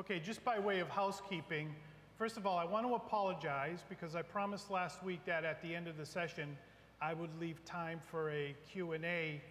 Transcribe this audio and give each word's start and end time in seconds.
Okay, 0.00 0.18
just 0.18 0.42
by 0.46 0.58
way 0.58 0.80
of 0.80 0.88
housekeeping, 0.88 1.74
first 2.16 2.38
of 2.38 2.46
all, 2.46 2.56
I 2.56 2.64
want 2.64 2.86
to 2.86 2.94
apologize 2.94 3.84
because 3.86 4.16
I 4.16 4.22
promised 4.22 4.70
last 4.70 5.04
week 5.04 5.20
that 5.26 5.44
at 5.44 5.60
the 5.60 5.74
end 5.74 5.88
of 5.88 5.98
the 5.98 6.06
session, 6.06 6.56
I 7.02 7.12
would 7.12 7.28
leave 7.38 7.62
time 7.66 8.00
for 8.10 8.30
a 8.30 8.56
Q&A, 8.72 9.42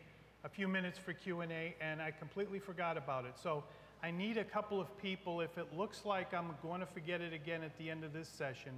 a 0.43 0.50
few 0.50 0.68
minutes 0.68 0.98
for 0.98 1.14
Q&A, 1.14 1.75
and 1.80 2.02
I 2.02 2.09
completely 2.09 2.57
forgot 2.57 2.98
about 2.98 3.25
it. 3.25 3.34
So 3.38 3.64
I 4.02 4.09
need 4.09 4.38
a 4.38 4.43
couple 4.43 4.82
of 4.82 4.98
people, 4.98 5.39
if 5.39 5.55
it 5.59 5.68
looks 5.77 6.04
like 6.04 6.34
I'm 6.34 6.55
going 6.63 6.79
to 6.79 6.88
forget 6.88 7.21
it 7.21 7.31
again 7.31 7.61
at 7.61 7.77
the 7.77 7.88
end 7.88 8.04
of 8.04 8.11
this 8.11 8.27
session, 8.27 8.71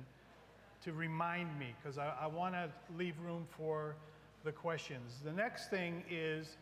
to 0.84 0.92
remind 0.92 1.58
me, 1.58 1.74
because 1.82 1.98
I, 1.98 2.14
I 2.20 2.28
want 2.28 2.54
to 2.54 2.70
leave 2.98 3.18
room 3.24 3.48
for 3.50 3.96
the 4.44 4.52
questions. 4.52 5.22
The 5.24 5.32
next 5.32 5.70
thing 5.70 6.04
is 6.12 6.58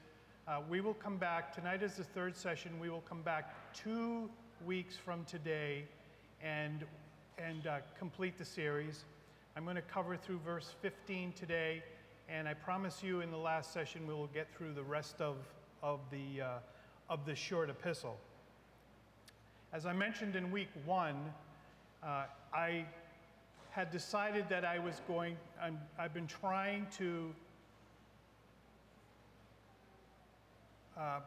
uh, 0.47 0.59
we 0.69 0.81
will 0.81 0.93
come 0.93 1.17
back, 1.17 1.51
tonight 1.51 1.81
is 1.81 1.95
the 1.95 2.03
third 2.03 2.37
session, 2.37 2.79
we 2.79 2.91
will 2.91 3.01
come 3.09 3.23
back 3.23 3.73
two 3.73 4.29
weeks 4.65 4.95
from 4.95 5.23
today 5.25 5.85
and, 6.43 6.83
and 7.37 7.67
uh, 7.67 7.77
complete 7.97 8.37
the 8.37 8.45
series. 8.45 9.05
I'm 9.55 9.63
going 9.63 9.75
to 9.75 9.81
cover 9.81 10.17
through 10.17 10.39
verse 10.39 10.75
15 10.81 11.33
today, 11.33 11.83
and 12.27 12.47
I 12.47 12.53
promise 12.53 13.01
you 13.03 13.21
in 13.21 13.31
the 13.31 13.37
last 13.37 13.73
session 13.73 14.07
we 14.07 14.13
will 14.13 14.27
get 14.27 14.47
through 14.55 14.73
the 14.73 14.83
rest 14.83 15.21
of, 15.21 15.37
of, 15.81 15.99
the, 16.11 16.41
uh, 16.41 16.47
of 17.09 17.25
the 17.25 17.35
short 17.35 17.69
epistle. 17.69 18.17
As 19.71 19.85
I 19.85 19.93
mentioned 19.93 20.35
in 20.35 20.51
week 20.51 20.69
one, 20.85 21.33
uh, 22.03 22.25
I 22.53 22.85
had 23.71 23.91
decided 23.91 24.49
that 24.49 24.65
I 24.65 24.79
was 24.79 25.01
going, 25.07 25.37
i 25.61 25.71
have 26.01 26.13
been 26.13 26.27
trying 26.27 26.87
to 26.97 27.33
uh, 30.97 31.19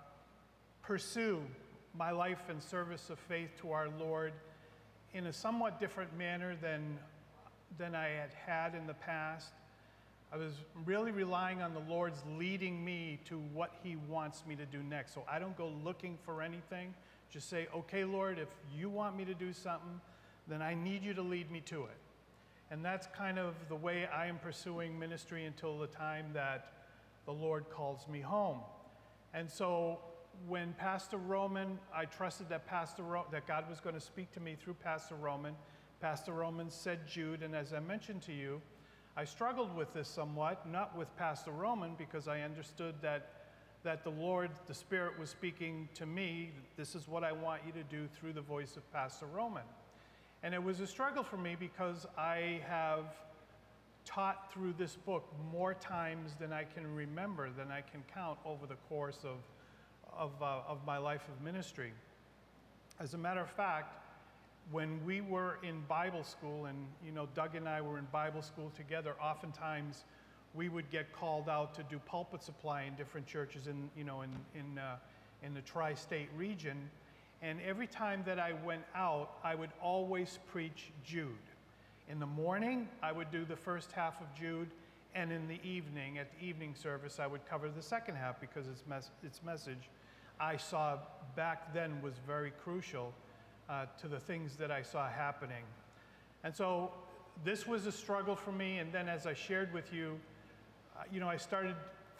pursue 0.82 1.42
my 1.96 2.10
life 2.10 2.48
and 2.48 2.62
service 2.62 3.10
of 3.10 3.18
faith 3.18 3.50
to 3.60 3.72
our 3.72 3.88
Lord 3.98 4.32
in 5.14 5.26
a 5.26 5.32
somewhat 5.32 5.78
different 5.78 6.16
manner 6.16 6.56
than, 6.60 6.98
than 7.78 7.94
I 7.94 8.08
had 8.08 8.30
had 8.46 8.74
in 8.74 8.86
the 8.86 8.94
past. 8.94 9.52
I 10.32 10.38
was 10.38 10.54
really 10.86 11.10
relying 11.10 11.60
on 11.60 11.74
the 11.74 11.92
Lord's 11.92 12.22
leading 12.38 12.82
me 12.82 13.20
to 13.26 13.38
what 13.52 13.74
He 13.82 13.96
wants 14.08 14.44
me 14.46 14.56
to 14.56 14.64
do 14.64 14.82
next. 14.82 15.12
So 15.12 15.24
I 15.30 15.38
don't 15.38 15.56
go 15.58 15.70
looking 15.84 16.16
for 16.24 16.40
anything. 16.40 16.94
Just 17.30 17.50
say, 17.50 17.68
okay, 17.74 18.04
Lord, 18.04 18.38
if 18.38 18.48
you 18.74 18.88
want 18.88 19.16
me 19.16 19.26
to 19.26 19.34
do 19.34 19.52
something, 19.52 20.00
then 20.48 20.62
I 20.62 20.74
need 20.74 21.02
you 21.02 21.12
to 21.14 21.22
lead 21.22 21.50
me 21.50 21.60
to 21.66 21.84
it. 21.84 21.98
And 22.70 22.82
that's 22.82 23.06
kind 23.08 23.38
of 23.38 23.54
the 23.68 23.76
way 23.76 24.06
I 24.06 24.26
am 24.26 24.38
pursuing 24.38 24.98
ministry 24.98 25.44
until 25.44 25.78
the 25.78 25.86
time 25.86 26.26
that 26.32 26.72
the 27.26 27.32
Lord 27.32 27.68
calls 27.68 28.08
me 28.08 28.20
home. 28.20 28.60
And 29.34 29.50
so 29.50 29.98
when 30.48 30.72
Pastor 30.74 31.16
Roman, 31.16 31.78
I 31.94 32.04
trusted 32.04 32.48
that 32.48 32.66
Pastor 32.66 33.02
Ro- 33.02 33.26
that 33.30 33.46
God 33.46 33.68
was 33.68 33.80
going 33.80 33.94
to 33.94 34.00
speak 34.00 34.32
to 34.32 34.40
me 34.40 34.56
through 34.60 34.74
Pastor 34.74 35.14
Roman. 35.14 35.54
Pastor 36.00 36.32
Roman 36.32 36.70
said 36.70 37.06
Jude, 37.06 37.42
and 37.42 37.54
as 37.54 37.72
I 37.72 37.80
mentioned 37.80 38.22
to 38.22 38.32
you, 38.32 38.60
I 39.16 39.24
struggled 39.24 39.74
with 39.76 39.92
this 39.92 40.08
somewhat, 40.08 40.68
not 40.68 40.96
with 40.96 41.14
Pastor 41.16 41.50
Roman, 41.50 41.94
because 41.96 42.28
I 42.28 42.40
understood 42.40 42.94
that 43.02 43.28
that 43.84 44.04
the 44.04 44.10
Lord, 44.10 44.50
the 44.68 44.74
Spirit, 44.74 45.18
was 45.18 45.28
speaking 45.28 45.88
to 45.94 46.06
me. 46.06 46.52
This 46.76 46.94
is 46.94 47.08
what 47.08 47.24
I 47.24 47.32
want 47.32 47.62
you 47.66 47.72
to 47.72 47.82
do 47.82 48.06
through 48.06 48.32
the 48.32 48.40
voice 48.40 48.76
of 48.76 48.92
Pastor 48.92 49.26
Roman. 49.26 49.64
And 50.44 50.54
it 50.54 50.62
was 50.62 50.80
a 50.80 50.86
struggle 50.86 51.24
for 51.24 51.36
me 51.36 51.56
because 51.58 52.06
I 52.16 52.60
have 52.68 53.06
taught 54.04 54.52
through 54.52 54.74
this 54.78 54.96
book 54.96 55.24
more 55.52 55.74
times 55.74 56.34
than 56.38 56.52
I 56.52 56.64
can 56.64 56.92
remember, 56.94 57.50
than 57.50 57.70
I 57.70 57.80
can 57.80 58.02
count 58.12 58.38
over 58.44 58.66
the 58.66 58.76
course 58.88 59.20
of 59.24 59.36
of, 60.16 60.30
uh, 60.40 60.60
of 60.68 60.78
my 60.86 60.98
life 60.98 61.22
of 61.28 61.44
ministry. 61.44 61.92
As 63.00 63.14
a 63.14 63.18
matter 63.18 63.40
of 63.40 63.50
fact, 63.50 63.98
when 64.70 65.04
we 65.04 65.20
were 65.20 65.58
in 65.62 65.82
Bible 65.88 66.22
school, 66.22 66.66
and 66.66 66.78
you 67.04 67.12
know, 67.12 67.26
Doug 67.34 67.56
and 67.56 67.68
I 67.68 67.80
were 67.80 67.98
in 67.98 68.06
Bible 68.12 68.42
school 68.42 68.70
together, 68.76 69.14
oftentimes 69.20 70.04
we 70.54 70.68
would 70.68 70.90
get 70.90 71.12
called 71.12 71.48
out 71.48 71.74
to 71.74 71.82
do 71.84 71.98
pulpit 71.98 72.42
supply 72.42 72.82
in 72.82 72.94
different 72.94 73.26
churches 73.26 73.66
in, 73.66 73.90
you 73.96 74.04
know, 74.04 74.22
in, 74.22 74.30
in, 74.54 74.78
uh, 74.78 74.96
in 75.42 75.54
the 75.54 75.62
tri 75.62 75.94
state 75.94 76.28
region. 76.36 76.90
And 77.40 77.58
every 77.66 77.86
time 77.86 78.22
that 78.26 78.38
I 78.38 78.52
went 78.64 78.82
out, 78.94 79.38
I 79.42 79.54
would 79.54 79.70
always 79.82 80.38
preach 80.52 80.92
Jude. 81.04 81.26
In 82.08 82.20
the 82.20 82.26
morning, 82.26 82.88
I 83.02 83.10
would 83.10 83.30
do 83.30 83.44
the 83.44 83.56
first 83.56 83.90
half 83.92 84.20
of 84.20 84.32
Jude, 84.34 84.68
and 85.14 85.32
in 85.32 85.48
the 85.48 85.60
evening, 85.64 86.18
at 86.18 86.28
the 86.38 86.44
evening 86.44 86.74
service, 86.74 87.18
I 87.18 87.26
would 87.26 87.44
cover 87.48 87.68
the 87.68 87.82
second 87.82 88.16
half 88.16 88.40
because 88.40 88.68
its, 88.68 88.82
mes- 88.88 89.10
its 89.24 89.42
message 89.42 89.88
I 90.40 90.56
saw 90.56 90.98
back 91.36 91.72
then 91.72 92.00
was 92.02 92.14
very 92.26 92.50
crucial 92.50 93.12
uh, 93.68 93.86
to 94.00 94.08
the 94.08 94.20
things 94.20 94.56
that 94.56 94.70
I 94.70 94.82
saw 94.82 95.08
happening. 95.08 95.64
And 96.44 96.54
so 96.54 96.92
this 97.44 97.66
was 97.66 97.86
a 97.86 97.92
struggle 97.92 98.36
for 98.36 98.52
me. 98.52 98.78
And 98.78 98.92
then, 98.92 99.08
as 99.08 99.26
I 99.26 99.34
shared 99.34 99.72
with 99.72 99.92
you, 99.92 100.18
uh, 100.96 101.04
you 101.12 101.20
know, 101.20 101.28
I 101.28 101.36
started 101.36 101.76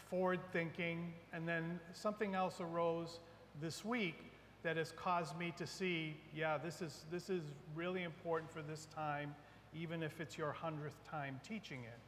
forward 0.09 0.41
thinking, 0.53 1.13
and 1.33 1.49
then 1.49 1.81
something 1.93 2.35
else 2.35 2.61
arose 2.61 3.19
this 3.61 3.85
week 3.85 4.17
that 4.63 4.77
has 4.77 4.93
caused 4.93 5.37
me 5.39 5.53
to 5.57 5.67
see, 5.67 6.17
yeah, 6.35 6.57
this 6.57 6.81
is, 6.81 7.05
this 7.11 7.29
is 7.29 7.43
really 7.75 8.05
important 8.05 8.51
for 8.51 8.63
this 8.63 8.87
time, 8.95 9.35
even 9.75 10.03
if 10.03 10.21
it's 10.21 10.39
your 10.39 10.53
hundredth 10.53 11.03
time 11.11 11.41
teaching 11.47 11.81
it. 11.85 11.99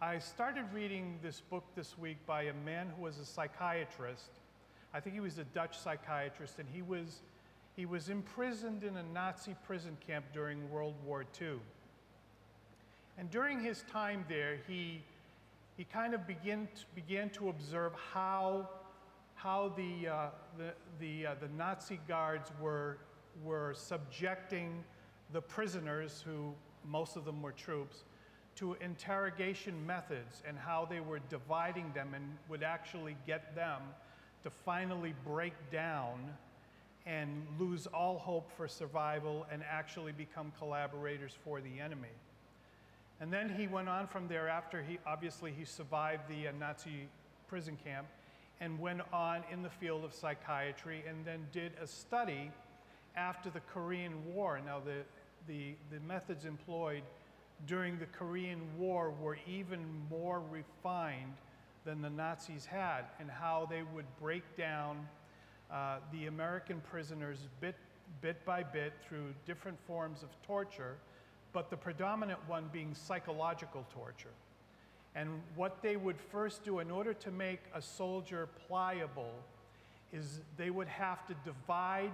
I 0.00 0.18
started 0.18 0.64
reading 0.74 1.18
this 1.22 1.40
book 1.40 1.64
this 1.74 1.96
week 1.96 2.18
by 2.26 2.42
a 2.42 2.54
man 2.64 2.92
who 2.96 3.04
was 3.04 3.18
a 3.18 3.24
psychiatrist 3.24 4.40
I 4.96 5.00
think 5.00 5.12
he 5.14 5.20
was 5.20 5.36
a 5.36 5.44
Dutch 5.44 5.78
psychiatrist, 5.78 6.58
and 6.58 6.66
he 6.72 6.80
was, 6.80 7.20
he 7.76 7.84
was 7.84 8.08
imprisoned 8.08 8.82
in 8.82 8.96
a 8.96 9.02
Nazi 9.02 9.54
prison 9.66 9.94
camp 10.06 10.24
during 10.32 10.70
World 10.70 10.94
War 11.04 11.26
II. 11.38 11.58
And 13.18 13.30
during 13.30 13.60
his 13.62 13.84
time 13.92 14.24
there, 14.26 14.56
he, 14.66 15.02
he 15.76 15.84
kind 15.84 16.14
of 16.14 16.26
began 16.26 16.66
to, 16.74 16.84
began 16.94 17.28
to 17.30 17.50
observe 17.50 17.92
how, 18.14 18.70
how 19.34 19.74
the, 19.76 20.08
uh, 20.08 20.28
the, 20.56 20.72
the, 20.98 21.26
uh, 21.26 21.34
the 21.42 21.48
Nazi 21.48 22.00
guards 22.08 22.50
were, 22.58 22.96
were 23.44 23.74
subjecting 23.76 24.82
the 25.34 25.42
prisoners, 25.42 26.24
who 26.26 26.54
most 26.86 27.16
of 27.16 27.26
them 27.26 27.42
were 27.42 27.52
troops, 27.52 28.04
to 28.54 28.78
interrogation 28.80 29.74
methods 29.86 30.42
and 30.48 30.56
how 30.56 30.86
they 30.88 31.00
were 31.00 31.20
dividing 31.28 31.92
them 31.94 32.14
and 32.14 32.24
would 32.48 32.62
actually 32.62 33.14
get 33.26 33.54
them 33.54 33.82
to 34.46 34.50
finally 34.64 35.12
break 35.26 35.54
down 35.72 36.20
and 37.04 37.44
lose 37.58 37.88
all 37.88 38.16
hope 38.16 38.48
for 38.56 38.68
survival 38.68 39.44
and 39.50 39.60
actually 39.68 40.12
become 40.12 40.52
collaborators 40.56 41.32
for 41.42 41.60
the 41.60 41.80
enemy. 41.80 42.14
And 43.20 43.32
then 43.32 43.48
he 43.48 43.66
went 43.66 43.88
on 43.88 44.06
from 44.06 44.28
there 44.28 44.48
after 44.48 44.82
he 44.82 45.00
obviously 45.04 45.50
he 45.50 45.64
survived 45.64 46.28
the 46.28 46.46
uh, 46.46 46.52
Nazi 46.60 47.08
prison 47.48 47.76
camp 47.84 48.06
and 48.60 48.78
went 48.78 49.00
on 49.12 49.42
in 49.50 49.64
the 49.64 49.68
field 49.68 50.04
of 50.04 50.14
psychiatry 50.14 51.02
and 51.08 51.24
then 51.24 51.44
did 51.52 51.72
a 51.82 51.86
study 51.88 52.52
after 53.16 53.50
the 53.50 53.60
Korean 53.74 54.12
War. 54.32 54.60
Now 54.64 54.78
the 54.78 55.02
the, 55.48 55.74
the 55.90 55.98
methods 56.06 56.44
employed 56.44 57.02
during 57.66 57.98
the 57.98 58.06
Korean 58.06 58.60
War 58.78 59.12
were 59.20 59.38
even 59.48 59.80
more 60.08 60.40
refined 60.52 61.34
than 61.86 62.02
the 62.02 62.10
Nazis 62.10 62.66
had, 62.66 63.02
and 63.20 63.30
how 63.30 63.66
they 63.70 63.82
would 63.94 64.04
break 64.20 64.42
down 64.56 65.08
uh, 65.70 65.98
the 66.12 66.26
American 66.26 66.82
prisoners 66.90 67.38
bit, 67.60 67.76
bit 68.20 68.44
by 68.44 68.62
bit 68.62 68.92
through 69.08 69.32
different 69.46 69.78
forms 69.86 70.22
of 70.22 70.28
torture, 70.46 70.96
but 71.52 71.70
the 71.70 71.76
predominant 71.76 72.40
one 72.48 72.68
being 72.72 72.92
psychological 72.92 73.86
torture. 73.94 74.34
And 75.14 75.30
what 75.54 75.80
they 75.80 75.96
would 75.96 76.20
first 76.20 76.64
do 76.64 76.80
in 76.80 76.90
order 76.90 77.14
to 77.14 77.30
make 77.30 77.60
a 77.72 77.80
soldier 77.80 78.48
pliable 78.66 79.32
is 80.12 80.40
they 80.56 80.70
would 80.70 80.88
have 80.88 81.26
to 81.28 81.34
divide 81.44 82.12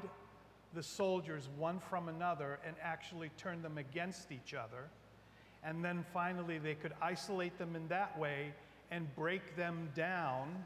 the 0.74 0.82
soldiers 0.82 1.48
one 1.58 1.80
from 1.80 2.08
another 2.08 2.58
and 2.66 2.76
actually 2.82 3.30
turn 3.38 3.62
them 3.62 3.78
against 3.78 4.30
each 4.30 4.54
other. 4.54 4.84
And 5.64 5.84
then 5.84 6.04
finally, 6.12 6.58
they 6.58 6.74
could 6.74 6.92
isolate 7.00 7.58
them 7.58 7.74
in 7.74 7.88
that 7.88 8.18
way 8.18 8.52
and 8.92 9.12
break 9.16 9.56
them 9.56 9.88
down 9.96 10.64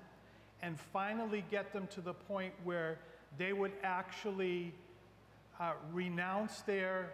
and 0.61 0.78
finally 0.93 1.44
get 1.50 1.73
them 1.73 1.87
to 1.87 2.00
the 2.00 2.12
point 2.12 2.52
where 2.64 2.99
they 3.38 3.52
would 3.52 3.73
actually 3.84 4.75
uh, 5.61 5.73
renounce 5.93 6.61
their 6.62 7.11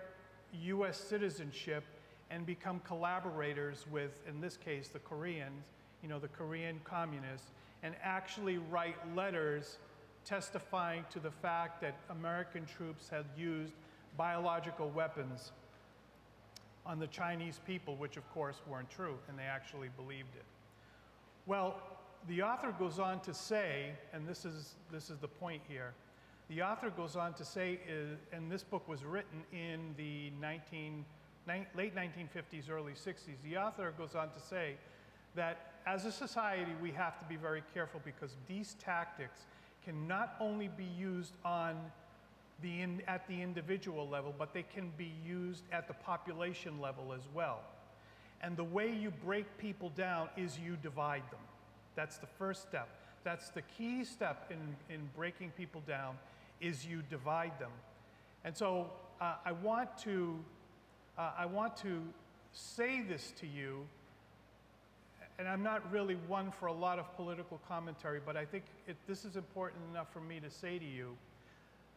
US 0.63 0.99
citizenship 0.99 1.85
and 2.31 2.47
become 2.47 2.81
collaborators 2.81 3.85
with, 3.93 4.21
in 4.27 4.41
this 4.41 4.57
case, 4.57 4.89
the 4.89 4.99
Koreans, 5.01 5.65
you 6.03 6.09
know, 6.09 6.19
the 6.19 6.29
Korean 6.29 6.81
communists, 6.83 7.51
and 7.83 7.95
actually 8.03 8.57
write 8.57 8.97
letters 9.15 9.77
testifying 10.25 11.05
to 11.11 11.21
the 11.21 11.31
fact 11.31 11.83
that 11.83 11.95
American 12.09 12.65
troops 12.65 13.09
had 13.09 13.27
used 13.37 13.75
biological 14.17 14.89
weapons 14.91 15.53
on 16.87 16.99
the 16.99 17.07
Chinese 17.09 17.61
people, 17.67 17.97
which 17.97 18.17
of 18.17 18.29
course 18.33 18.57
weren't 18.67 18.91
true, 18.91 19.17
and 19.29 19.39
they 19.39 19.45
actually 19.45 19.89
believed 19.97 20.35
it. 20.37 20.45
Well, 21.47 21.77
the 22.29 22.43
author 22.43 22.73
goes 22.79 22.99
on 22.99 23.21
to 23.21 23.35
say, 23.35 23.93
and 24.13 24.27
this 24.29 24.45
is, 24.45 24.75
this 24.93 25.11
is 25.11 25.19
the 25.19 25.29
point 25.29 25.63
here, 25.69 25.95
The 26.49 26.63
author 26.63 26.91
goes 26.91 27.17
on 27.17 27.33
to 27.35 27.45
say, 27.45 27.81
uh, 27.89 28.37
and 28.37 28.51
this 28.51 28.63
book 28.63 28.87
was 28.87 29.05
written 29.05 29.43
in 29.53 29.95
the 29.97 30.31
19, 30.41 31.05
ni- 31.49 31.67
late 31.75 31.95
1950s, 31.97 32.71
early 32.71 32.93
60s. 32.93 33.37
The 33.43 33.57
author 33.57 33.95
goes 33.97 34.15
on 34.15 34.31
to 34.33 34.41
say 34.41 34.75
that 35.35 35.73
as 35.87 36.05
a 36.05 36.13
society, 36.13 36.73
we 36.81 36.91
have 36.93 37.19
to 37.19 37.25
be 37.25 37.37
very 37.37 37.63
careful 37.73 38.01
because 38.05 38.37
these 38.47 38.75
tactics 38.75 39.47
can 39.85 40.07
not 40.07 40.37
only 40.41 40.69
be 40.69 40.85
used 40.85 41.35
on 41.45 41.77
the 42.61 42.83
in, 42.83 43.03
at 43.09 43.27
the 43.27 43.41
individual 43.41 44.09
level, 44.09 44.35
but 44.39 44.53
they 44.53 44.63
can 44.63 44.93
be 44.97 45.13
used 45.27 45.65
at 45.73 45.89
the 45.89 45.95
population 45.95 46.81
level 46.81 47.13
as 47.13 47.23
well. 47.35 47.61
And 48.43 48.57
the 48.57 48.65
way 48.65 48.93
you 48.93 49.11
break 49.25 49.47
people 49.59 49.91
down 49.91 50.29
is 50.37 50.59
you 50.59 50.77
divide 50.83 51.23
them. 51.31 51.41
That's 51.95 52.19
the 52.19 52.27
first 52.27 52.63
step. 52.63 52.89
That's 53.25 53.51
the 53.51 53.63
key 53.63 54.05
step 54.05 54.51
in, 54.51 54.95
in 54.95 55.09
breaking 55.17 55.53
people 55.57 55.83
down 55.87 56.17
is 56.61 56.85
you 56.85 57.03
divide 57.09 57.59
them. 57.59 57.71
And 58.45 58.57
so 58.57 58.91
uh, 59.21 59.35
I 59.45 59.53
want 59.53 59.97
to 59.99 60.39
uh, 61.19 61.31
I 61.39 61.47
want 61.47 61.77
to 61.79 62.03
say 62.53 63.03
this 63.03 63.33
to 63.41 63.47
you, 63.47 63.87
and 65.39 65.47
I'm 65.47 65.63
not 65.63 65.91
really 65.93 66.17
one 66.27 66.51
for 66.51 66.67
a 66.67 66.73
lot 66.73 66.99
of 66.99 67.15
political 67.17 67.61
commentary, 67.69 68.21
but 68.25 68.37
I 68.37 68.45
think 68.45 68.65
it, 68.87 68.97
this 69.07 69.25
is 69.25 69.37
important 69.37 69.83
enough 69.91 70.13
for 70.13 70.21
me 70.21 70.41
to 70.41 70.51
say 70.51 70.79
to 70.79 70.85
you 70.85 71.17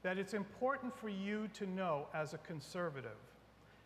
that 0.03 0.17
it's 0.17 0.33
important 0.33 0.95
for 0.97 1.09
you 1.09 1.47
to 1.53 1.65
know 1.65 2.07
as 2.13 2.33
a 2.33 2.37
conservative, 2.39 3.17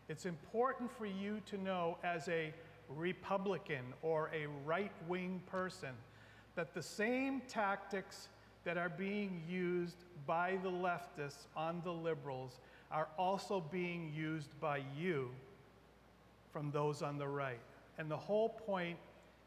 it's 0.09 0.25
important 0.25 0.91
for 0.91 1.05
you 1.05 1.39
to 1.45 1.57
know 1.57 1.97
as 2.03 2.27
a 2.27 2.51
Republican 2.89 3.93
or 4.01 4.31
a 4.33 4.47
right 4.65 4.91
wing 5.07 5.41
person 5.49 5.89
that 6.55 6.73
the 6.73 6.81
same 6.81 7.41
tactics 7.47 8.27
that 8.65 8.77
are 8.77 8.89
being 8.89 9.41
used 9.47 9.95
by 10.25 10.57
the 10.63 10.69
leftists 10.69 11.45
on 11.55 11.81
the 11.83 11.91
liberals 11.91 12.59
are 12.91 13.07
also 13.17 13.63
being 13.71 14.11
used 14.13 14.59
by 14.59 14.81
you 14.97 15.29
from 16.51 16.71
those 16.71 17.01
on 17.01 17.17
the 17.17 17.27
right. 17.27 17.59
And 17.97 18.09
the 18.09 18.17
whole 18.17 18.49
point 18.49 18.97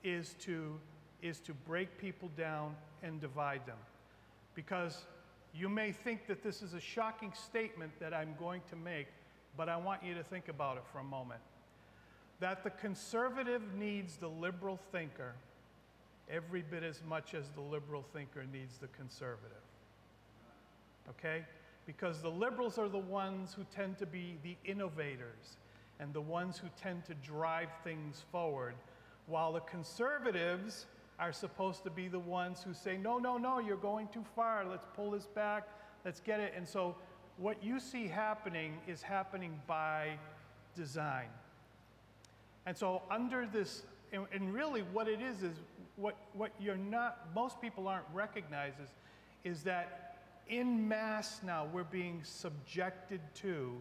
is 0.05 0.35
to, 0.41 0.79
is 1.23 1.41
to 1.41 1.53
break 1.53 1.99
people 1.99 2.31
down 2.37 2.77
and 3.03 3.21
divide 3.21 3.67
them. 3.67 3.79
Because 4.55 5.05
you 5.55 5.69
may 5.69 5.93
think 5.93 6.27
that 6.29 6.43
this 6.43 6.63
is 6.63 6.75
a 6.75 6.81
shocking 6.81 7.33
statement 7.35 7.93
that 7.99 8.15
I'm 8.15 8.35
going 8.39 8.63
to 8.71 8.77
make, 8.77 9.09
but 9.57 9.69
I 9.69 9.77
want 9.77 10.03
you 10.03 10.15
to 10.15 10.23
think 10.23 10.49
about 10.49 10.77
it 10.77 10.85
for 10.93 10.99
a 10.99 11.05
moment. 11.05 11.41
That 12.41 12.65
the 12.65 12.71
conservative 12.71 13.63
needs 13.75 14.17
the 14.17 14.29
liberal 14.29 14.79
thinker 14.91 15.35
every 16.31 16.63
bit 16.63 16.83
as 16.83 17.03
much 17.09 17.35
as 17.35 17.51
the 17.51 17.61
liberal 17.61 18.05
thinker 18.13 18.45
needs 18.53 18.79
the 18.79 18.89
conservative. 18.89 19.57
Okay? 21.11 21.45
Because 21.87 22.23
the 22.23 22.31
liberals 22.31 22.79
are 22.79 22.89
the 22.89 22.99
ones 22.99 23.55
who 23.55 23.65
tend 23.75 23.99
to 23.99 24.07
be 24.07 24.39
the 24.43 24.57
innovators 24.65 25.57
and 26.01 26.13
the 26.13 26.21
ones 26.21 26.59
who 26.59 26.69
tend 26.81 27.05
to 27.05 27.15
drive 27.15 27.69
things 27.85 28.25
forward, 28.33 28.75
while 29.27 29.53
the 29.53 29.61
conservatives 29.61 30.87
are 31.19 31.33
supposed 31.33 31.85
to 31.85 31.91
be 31.91 32.09
the 32.09 32.19
ones 32.19 32.63
who 32.63 32.75
say, 32.75 32.97
no, 32.97 33.19
no, 33.19 33.37
no, 33.37 33.59
you're 33.61 33.77
going 33.77 34.09
too 34.09 34.25
far, 34.35 34.65
let's 34.65 34.87
pull 34.97 35.13
this 35.13 35.27
back, 35.27 35.69
let's 36.05 36.21
get 36.21 36.41
it. 36.41 36.53
And 36.57 36.67
so 36.67 36.97
what 37.39 37.63
you 37.63 37.81
see 37.81 38.07
happening 38.07 38.79
is 38.87 39.03
happening 39.03 39.61
by 39.67 40.19
design. 40.75 41.29
And 42.67 42.77
so 42.77 43.03
under 43.11 43.47
this, 43.47 43.83
and, 44.13 44.27
and 44.33 44.53
really 44.53 44.83
what 44.83 45.09
it 45.09 45.21
is 45.21 45.43
is 45.43 45.57
what, 45.97 46.17
what 46.35 46.53
you're 46.61 46.77
not, 46.77 47.29
most 47.35 47.61
people 47.61 47.89
aren't 47.89 48.07
recognizes 48.13 48.91
is 49.45 49.63
that 49.65 50.17
in 50.49 50.87
mass 50.89 51.41
now 51.45 51.67
we're 51.73 51.85
being 51.85 52.21
subjected 52.23 53.21
to 53.35 53.73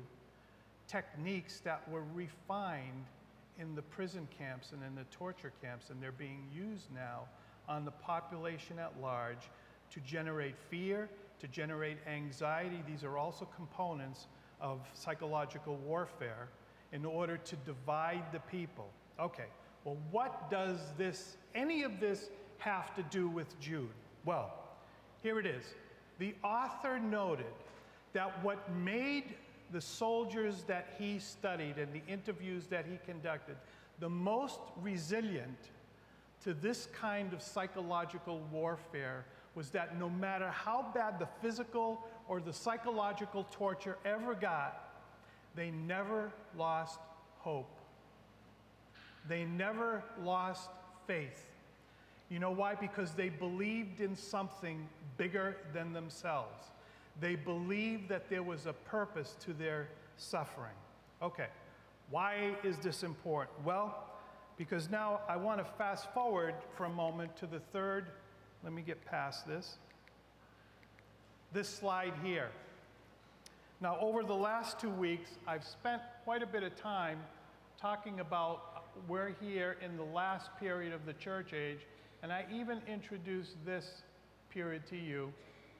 techniques 0.87 1.59
that 1.61 1.87
were 1.89 2.03
refined 2.13 3.05
in 3.59 3.75
the 3.75 3.81
prison 3.81 4.27
camps 4.37 4.71
and 4.71 4.81
in 4.83 4.95
the 4.95 5.03
torture 5.15 5.53
camps, 5.61 5.89
and 5.89 6.01
they're 6.01 6.11
being 6.11 6.43
used 6.53 6.91
now 6.93 7.21
on 7.69 7.85
the 7.85 7.91
population 7.91 8.79
at 8.79 8.91
large 9.01 9.49
to 9.91 9.99
generate 10.01 10.55
fear, 10.69 11.09
to 11.41 11.47
generate 11.47 11.97
anxiety. 12.07 12.81
These 12.87 13.03
are 13.03 13.17
also 13.17 13.47
components 13.55 14.27
of 14.61 14.79
psychological 14.93 15.75
warfare 15.77 16.47
in 16.93 17.03
order 17.03 17.37
to 17.37 17.55
divide 17.57 18.23
the 18.31 18.39
people. 18.41 18.89
Okay, 19.19 19.47
well, 19.83 19.97
what 20.11 20.49
does 20.51 20.79
this, 20.97 21.37
any 21.55 21.83
of 21.83 21.99
this, 21.99 22.29
have 22.59 22.93
to 22.93 23.01
do 23.03 23.27
with 23.27 23.59
Jude? 23.59 23.89
Well, 24.23 24.53
here 25.23 25.39
it 25.39 25.47
is. 25.47 25.63
The 26.19 26.35
author 26.43 26.99
noted 26.99 27.53
that 28.13 28.43
what 28.43 28.71
made 28.75 29.35
the 29.71 29.81
soldiers 29.81 30.63
that 30.67 30.93
he 30.99 31.17
studied 31.17 31.77
and 31.77 31.91
the 31.91 32.03
interviews 32.07 32.67
that 32.67 32.85
he 32.85 32.99
conducted 33.03 33.55
the 33.99 34.09
most 34.09 34.59
resilient 34.81 35.57
to 36.43 36.53
this 36.53 36.87
kind 36.93 37.33
of 37.33 37.41
psychological 37.41 38.41
warfare 38.51 39.25
was 39.55 39.69
that 39.71 39.99
no 39.99 40.09
matter 40.09 40.49
how 40.49 40.85
bad 40.93 41.19
the 41.19 41.27
physical 41.41 42.05
or 42.27 42.39
the 42.39 42.53
psychological 42.53 43.45
torture 43.51 43.97
ever 44.05 44.33
got, 44.33 44.89
they 45.55 45.71
never 45.71 46.31
lost 46.57 46.99
hope. 47.39 47.69
They 49.27 49.43
never 49.43 50.03
lost 50.23 50.69
faith. 51.05 51.45
You 52.29 52.39
know 52.39 52.51
why? 52.51 52.75
Because 52.75 53.11
they 53.11 53.29
believed 53.29 53.99
in 53.99 54.15
something 54.15 54.87
bigger 55.17 55.57
than 55.73 55.91
themselves. 55.91 56.71
They 57.19 57.35
believed 57.35 58.07
that 58.09 58.29
there 58.29 58.43
was 58.43 58.65
a 58.65 58.73
purpose 58.73 59.35
to 59.41 59.53
their 59.53 59.89
suffering. 60.15 60.71
Okay, 61.21 61.47
why 62.09 62.55
is 62.63 62.77
this 62.77 63.03
important? 63.03 63.65
Well, 63.65 64.07
because 64.57 64.89
now 64.89 65.21
I 65.27 65.35
want 65.35 65.59
to 65.59 65.65
fast 65.77 66.13
forward 66.13 66.53
for 66.75 66.85
a 66.85 66.89
moment 66.89 67.35
to 67.37 67.47
the 67.47 67.59
third. 67.73 68.07
Let 68.63 68.73
me 68.73 68.81
get 68.81 69.03
past 69.05 69.47
this. 69.47 69.77
This 71.53 71.67
slide 71.67 72.13
here. 72.23 72.49
Now, 73.81 73.97
over 73.99 74.23
the 74.23 74.35
last 74.35 74.79
two 74.79 74.91
weeks, 74.91 75.31
I've 75.47 75.63
spent 75.63 76.01
quite 76.23 76.43
a 76.43 76.47
bit 76.47 76.61
of 76.61 76.75
time 76.75 77.19
talking 77.79 78.19
about 78.19 78.83
we're 79.07 79.33
here 79.41 79.77
in 79.83 79.97
the 79.97 80.03
last 80.03 80.51
period 80.59 80.93
of 80.93 81.05
the 81.05 81.13
church 81.13 81.53
age, 81.53 81.79
and 82.21 82.31
I 82.31 82.45
even 82.53 82.81
introduced 82.87 83.55
this 83.65 84.03
period 84.51 84.85
to 84.89 84.97
you, 84.97 85.33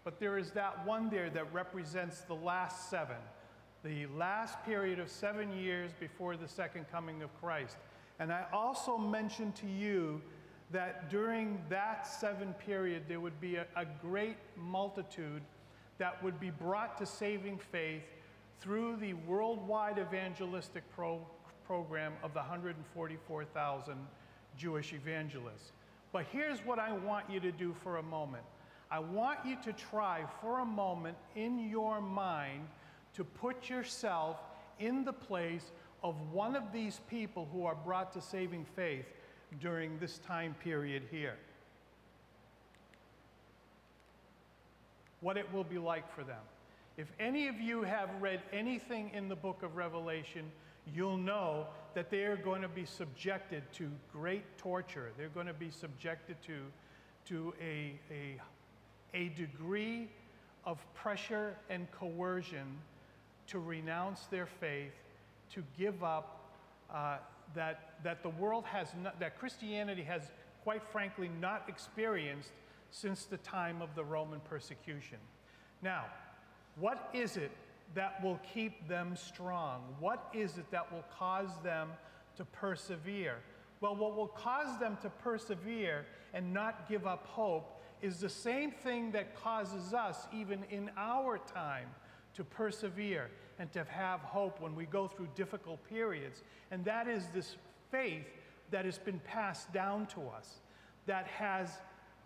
but 0.03 0.19
there 0.19 0.39
is 0.39 0.49
that 0.51 0.83
one 0.85 1.09
there 1.09 1.29
that 1.29 1.53
represents 1.53 2.21
the 2.21 2.33
last 2.33 2.89
seven, 2.89 3.17
the 3.83 4.07
last 4.17 4.63
period 4.65 4.97
of 4.97 5.09
seven 5.09 5.51
years 5.51 5.91
before 5.99 6.35
the 6.35 6.47
second 6.47 6.85
coming 6.91 7.21
of 7.21 7.29
Christ. 7.39 7.77
And 8.19 8.31
I 8.31 8.45
also 8.51 8.97
mentioned 8.97 9.55
to 9.57 9.67
you 9.67 10.21
that 10.71 11.09
during 11.09 11.61
that 11.69 12.07
seven 12.07 12.53
period, 12.53 13.03
there 13.07 13.19
would 13.19 13.39
be 13.41 13.55
a, 13.55 13.65
a 13.75 13.85
great 14.01 14.37
multitude 14.55 15.41
that 15.97 16.21
would 16.23 16.39
be 16.39 16.49
brought 16.49 16.97
to 16.97 17.05
saving 17.05 17.59
faith 17.71 18.03
through 18.59 18.95
the 18.97 19.13
worldwide 19.13 19.97
evangelistic 19.97 20.83
pro 20.95 21.19
program 21.65 22.13
of 22.23 22.33
the 22.33 22.39
144,000 22.39 23.95
Jewish 24.57 24.93
evangelists. 24.93 25.71
But 26.11 26.25
here's 26.31 26.59
what 26.65 26.79
I 26.79 26.91
want 26.91 27.29
you 27.29 27.39
to 27.39 27.51
do 27.51 27.73
for 27.81 27.97
a 27.97 28.03
moment. 28.03 28.43
I 28.89 28.99
want 28.99 29.39
you 29.45 29.55
to 29.63 29.71
try 29.71 30.25
for 30.41 30.59
a 30.59 30.65
moment 30.65 31.15
in 31.35 31.69
your 31.69 32.01
mind 32.01 32.67
to 33.13 33.23
put 33.23 33.69
yourself 33.69 34.37
in 34.79 35.05
the 35.05 35.13
place 35.13 35.71
of 36.03 36.15
one 36.31 36.55
of 36.55 36.73
these 36.73 36.99
people 37.09 37.47
who 37.53 37.65
are 37.65 37.75
brought 37.75 38.11
to 38.13 38.21
saving 38.21 38.65
faith 38.75 39.05
during 39.59 39.97
this 39.99 40.19
time 40.19 40.55
period 40.63 41.03
here. 41.11 41.35
What 45.19 45.37
it 45.37 45.51
will 45.53 45.63
be 45.63 45.77
like 45.77 46.13
for 46.15 46.23
them. 46.23 46.41
If 46.97 47.07
any 47.19 47.47
of 47.47 47.59
you 47.59 47.83
have 47.83 48.09
read 48.19 48.41
anything 48.51 49.11
in 49.13 49.27
the 49.27 49.35
book 49.35 49.63
of 49.63 49.75
Revelation, 49.75 50.51
you'll 50.93 51.17
know 51.17 51.67
that 51.93 52.09
they 52.09 52.23
are 52.23 52.35
going 52.35 52.61
to 52.61 52.67
be 52.67 52.85
subjected 52.85 53.63
to 53.73 53.89
great 54.11 54.57
torture. 54.57 55.11
They're 55.17 55.29
going 55.29 55.47
to 55.47 55.53
be 55.53 55.69
subjected 55.69 56.37
to, 56.47 56.57
to 57.27 57.53
a, 57.61 57.99
a, 58.11 58.39
a 59.13 59.29
degree 59.29 60.09
of 60.65 60.79
pressure 60.93 61.55
and 61.69 61.89
coercion 61.91 62.77
to 63.47 63.59
renounce 63.59 64.25
their 64.27 64.45
faith, 64.45 64.93
to 65.53 65.63
give 65.77 66.03
up, 66.03 66.39
uh, 66.93 67.17
that, 67.55 67.93
that 68.03 68.23
the 68.23 68.29
world 68.29 68.65
has 68.65 68.87
not, 69.01 69.19
that 69.19 69.37
Christianity 69.37 70.03
has, 70.03 70.23
quite 70.63 70.83
frankly, 70.91 71.29
not 71.39 71.63
experienced 71.67 72.51
since 72.91 73.25
the 73.25 73.37
time 73.37 73.81
of 73.81 73.93
the 73.95 74.03
Roman 74.03 74.39
persecution. 74.41 75.17
Now, 75.81 76.05
what 76.75 77.09
is 77.13 77.37
it 77.37 77.51
that 77.95 78.23
will 78.23 78.39
keep 78.53 78.87
them 78.87 79.15
strong? 79.15 79.81
What 79.99 80.29
is 80.33 80.57
it 80.57 80.69
that 80.71 80.91
will 80.91 81.05
cause 81.17 81.51
them 81.63 81.89
to 82.37 82.45
persevere? 82.45 83.37
Well, 83.81 83.95
what 83.95 84.15
will 84.15 84.27
cause 84.27 84.79
them 84.79 84.97
to 85.01 85.09
persevere 85.09 86.05
and 86.33 86.53
not 86.53 86.87
give 86.87 87.05
up 87.07 87.25
hope 87.25 87.81
is 88.01 88.19
the 88.19 88.29
same 88.29 88.71
thing 88.71 89.11
that 89.11 89.35
causes 89.35 89.93
us, 89.93 90.27
even 90.33 90.63
in 90.69 90.89
our 90.97 91.37
time, 91.37 91.87
to 92.33 92.43
persevere 92.43 93.29
and 93.61 93.71
to 93.71 93.83
have 93.83 94.21
hope 94.21 94.59
when 94.59 94.75
we 94.75 94.85
go 94.87 95.07
through 95.07 95.27
difficult 95.35 95.79
periods. 95.87 96.41
And 96.71 96.83
that 96.85 97.07
is 97.07 97.27
this 97.31 97.57
faith 97.91 98.25
that 98.71 98.85
has 98.85 98.97
been 98.97 99.19
passed 99.19 99.71
down 99.71 100.07
to 100.07 100.21
us, 100.35 100.61
that 101.05 101.27
has 101.27 101.69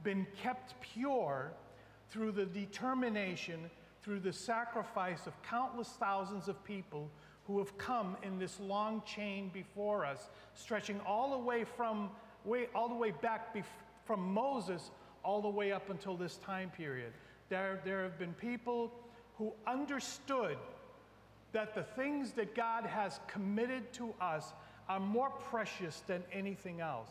been 0.01 0.25
kept 0.41 0.75
pure 0.79 1.51
through 2.07 2.31
the 2.31 2.45
determination, 2.45 3.69
through 4.01 4.21
the 4.21 4.31
sacrifice 4.31 5.27
of 5.27 5.33
countless 5.43 5.89
thousands 5.99 6.47
of 6.47 6.63
people 6.63 7.09
who 7.47 7.59
have 7.59 7.77
come 7.77 8.15
in 8.23 8.39
this 8.39 8.57
long 8.61 9.01
chain 9.05 9.51
before 9.53 10.05
us, 10.05 10.29
stretching 10.53 11.01
all 11.05 11.31
the 11.31 11.37
way 11.37 11.65
from 11.65 12.09
way, 12.45 12.67
all 12.73 12.87
the 12.87 12.95
way 12.95 13.11
back 13.11 13.53
bef- 13.53 13.65
from 14.05 14.21
Moses 14.33 14.89
all 15.21 15.41
the 15.41 15.49
way 15.49 15.73
up 15.73 15.89
until 15.89 16.15
this 16.15 16.37
time 16.37 16.71
period. 16.77 17.11
There, 17.49 17.81
there 17.83 18.03
have 18.03 18.17
been 18.17 18.33
people 18.33 18.93
who 19.37 19.51
understood 19.67 20.57
that 21.55 21.73
the 21.73 21.83
things 21.83 22.33
that 22.33 22.53
God 22.53 22.85
has 22.85 23.21
committed 23.27 23.93
to 23.93 24.13
us 24.19 24.51
are 24.89 24.99
more 24.99 25.29
precious 25.29 26.03
than 26.05 26.21
anything 26.33 26.81
else. 26.81 27.09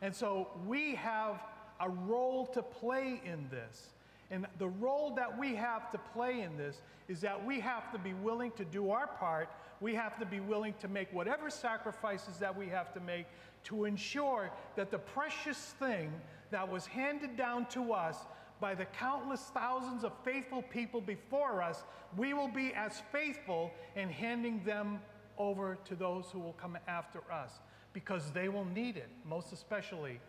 And 0.00 0.16
so 0.16 0.48
we 0.66 0.94
have 0.94 1.42
a 1.80 1.90
role 1.90 2.46
to 2.46 2.62
play 2.62 3.20
in 3.26 3.46
this. 3.50 3.88
And 4.30 4.46
the 4.58 4.68
role 4.68 5.14
that 5.16 5.38
we 5.38 5.54
have 5.56 5.90
to 5.90 5.98
play 5.98 6.40
in 6.40 6.56
this 6.56 6.80
is 7.08 7.20
that 7.20 7.44
we 7.44 7.60
have 7.60 7.92
to 7.92 7.98
be 7.98 8.14
willing 8.14 8.52
to 8.52 8.64
do 8.64 8.90
our 8.90 9.06
part. 9.06 9.50
We 9.82 9.94
have 9.96 10.18
to 10.18 10.24
be 10.24 10.40
willing 10.40 10.72
to 10.80 10.88
make 10.88 11.12
whatever 11.12 11.50
sacrifices 11.50 12.38
that 12.38 12.56
we 12.56 12.68
have 12.68 12.94
to 12.94 13.00
make 13.00 13.26
to 13.64 13.84
ensure 13.84 14.50
that 14.76 14.90
the 14.90 14.98
precious 14.98 15.58
thing 15.78 16.10
that 16.50 16.72
was 16.72 16.86
handed 16.86 17.36
down 17.36 17.66
to 17.66 17.92
us 17.92 18.16
by 18.60 18.74
the 18.74 18.84
countless 18.84 19.40
thousands 19.52 20.04
of 20.04 20.12
faithful 20.24 20.62
people 20.62 21.00
before 21.00 21.62
us, 21.62 21.82
we 22.16 22.32
will 22.32 22.48
be 22.48 22.72
as 22.74 23.02
faithful 23.12 23.72
in 23.96 24.08
handing 24.08 24.62
them 24.64 25.00
over 25.38 25.76
to 25.84 25.94
those 25.94 26.26
who 26.32 26.38
will 26.38 26.52
come 26.54 26.78
after 26.86 27.20
us 27.30 27.60
because 27.92 28.30
they 28.30 28.48
will 28.48 28.64
need 28.64 28.96
it, 28.96 29.08
most 29.28 29.52
especially 29.52 30.20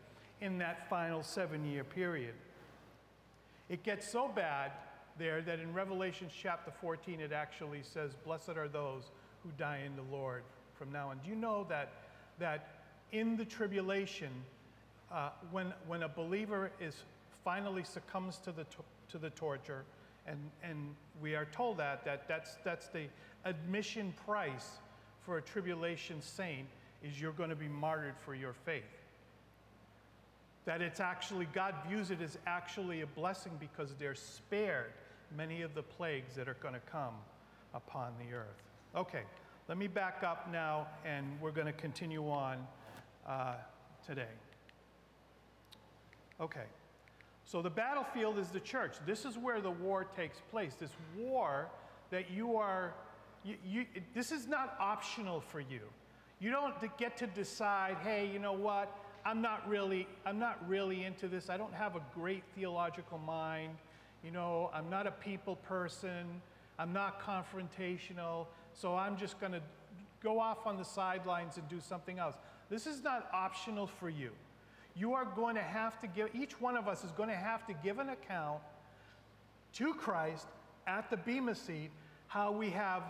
in 0.42 0.58
that 0.58 0.90
final 0.90 1.24
seven 1.24 1.66
year 1.66 1.84
period. 1.84 2.34
It 3.70 3.84
gets 3.84 4.10
so 4.10 4.28
bad 4.28 4.72
there 5.18 5.42
that 5.42 5.60
in 5.60 5.74
Revelation 5.74 6.28
chapter 6.30 6.72
14 6.82 7.20
it 7.20 7.32
actually 7.32 7.82
says, 7.84 8.12
Blessed 8.26 8.50
are 8.50 8.68
those 8.68 9.12
who 9.44 9.50
die 9.58 9.82
in 9.86 9.96
the 9.96 10.16
Lord 10.16 10.44
from 10.78 10.92
now 10.92 11.10
on. 11.10 11.20
Do 11.24 11.30
you 11.30 11.36
know 11.36 11.66
that, 11.70 11.94
that 12.40 12.82
in 13.12 13.38
the 13.38 13.46
tribulation, 13.46 14.30
uh, 15.12 15.30
when, 15.52 15.74
when 15.88 16.04
a 16.04 16.10
believer 16.10 16.72
is 16.80 16.96
finally 17.46 17.84
succumbs 17.84 18.40
to 18.40 18.52
the, 18.52 18.66
to, 19.08 19.18
the 19.20 19.30
torture, 19.30 19.86
and, 20.28 20.38
and 20.64 20.96
we 21.22 21.36
are 21.36 21.46
told 21.46 21.78
that, 21.78 22.04
that 22.04 22.28
that's, 22.28 22.56
that's 22.66 22.88
the 22.88 23.06
admission 23.46 24.14
price 24.26 24.80
for 25.22 25.38
a 25.38 25.42
tribulation 25.42 26.22
saint 26.22 26.68
is 27.04 27.22
you're 27.22 27.32
going 27.32 27.52
to 27.52 27.56
be 27.56 27.68
martyred 27.68 28.16
for 28.26 28.34
your 28.34 28.54
faith. 28.54 28.84
That 30.66 30.82
it's 30.82 31.00
actually, 31.00 31.48
God 31.54 31.76
views 31.88 32.10
it 32.10 32.20
as 32.22 32.40
actually 32.48 33.02
a 33.02 33.08
blessing 33.08 33.52
because 33.60 33.94
they're 34.00 34.16
spared 34.16 34.92
many 35.38 35.62
of 35.62 35.76
the 35.76 35.84
plagues 35.84 36.34
that 36.36 36.48
are 36.48 36.58
going 36.62 36.74
to 36.74 36.80
come 36.92 37.14
upon 37.76 38.14
the 38.18 38.36
earth. 38.36 38.64
Okay, 38.96 39.22
let 39.68 39.78
me 39.78 39.86
back 39.86 40.24
up 40.24 40.52
now 40.52 40.88
and 41.06 41.28
we're 41.40 41.52
going 41.52 41.68
to 41.68 41.74
continue 41.74 42.28
on 42.28 42.58
uh, 43.28 43.54
today. 44.04 44.34
Okay. 46.42 46.66
So 47.46 47.62
the 47.62 47.70
battlefield 47.70 48.40
is 48.40 48.50
the 48.50 48.60
church. 48.60 48.96
This 49.06 49.24
is 49.24 49.38
where 49.38 49.62
the 49.62 49.72
war 49.72 50.04
takes 50.04 50.40
place. 50.50 50.74
This 50.74 50.90
war 51.16 51.70
that 52.10 52.32
you 52.32 52.58
are, 52.58 52.96
you, 53.44 53.56
you, 53.64 53.86
this 54.16 54.32
is 54.32 54.48
not 54.48 54.76
optional 54.80 55.40
for 55.40 55.60
you. 55.60 55.82
You 56.40 56.50
don't 56.52 56.76
get 56.98 57.18
to 57.18 57.28
decide, 57.28 57.98
hey, 58.04 58.28
you 58.32 58.40
know 58.40 58.54
what? 58.54 58.92
I'm 59.26 59.42
not 59.42 59.68
really, 59.70 60.08
I'm 60.26 60.40
not 60.40 60.68
really 60.68 61.04
into 61.04 61.28
this. 61.28 61.50
I 61.50 61.58
don't 61.58 61.74
have 61.74 61.96
a 61.96 62.02
great 62.14 62.44
theological 62.56 63.20
mind. 63.20 63.76
You 64.24 64.32
know, 64.32 64.72
I'm 64.74 64.90
not 64.90 65.06
a 65.06 65.12
people 65.12 65.56
person. 65.56 66.42
I'm 66.80 66.94
not 66.94 67.22
confrontational. 67.22 68.48
So 68.74 68.96
I'm 68.96 69.18
just 69.18 69.40
going 69.40 69.54
to 69.54 69.62
go 70.22 70.40
off 70.40 70.66
on 70.66 70.78
the 70.78 70.84
sidelines 70.84 71.58
and 71.58 71.68
do 71.70 71.80
something 71.80 72.18
else. 72.18 72.36
This 72.70 72.88
is 72.88 73.04
not 73.04 73.30
optional 73.32 73.86
for 73.86 74.10
you 74.10 74.32
you 74.96 75.14
are 75.14 75.26
going 75.26 75.56
to 75.56 75.62
have 75.62 76.00
to 76.02 76.08
give, 76.08 76.30
each 76.34 76.60
one 76.62 76.78
of 76.78 76.88
us 76.88 77.04
is 77.04 77.12
going 77.12 77.30
to 77.30 77.36
have 77.36 77.66
to 77.68 77.74
give 77.74 78.00
an 78.00 78.10
account 78.10 78.62
to 79.74 79.94
Christ 79.94 80.48
at 80.88 81.10
the 81.10 81.18
Bema 81.18 81.54
seat 81.54 81.92
how 82.28 82.52
we 82.52 82.70
have 82.70 83.04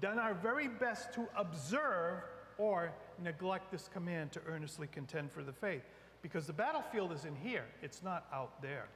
done 0.00 0.18
our 0.18 0.34
very 0.34 0.68
best 0.68 1.12
to 1.14 1.26
observe 1.36 2.22
or 2.58 2.92
neglect 3.22 3.70
this 3.70 3.88
command 3.92 4.32
to 4.32 4.40
earnestly 4.46 4.86
contend 4.90 5.30
for 5.32 5.42
the 5.42 5.52
faith. 5.52 5.82
Because 6.22 6.46
the 6.46 6.52
battlefield 6.52 7.12
is 7.12 7.24
in 7.24 7.34
here, 7.34 7.64
it's 7.82 8.02
not 8.02 8.26
out 8.32 8.60
there. 8.60 8.88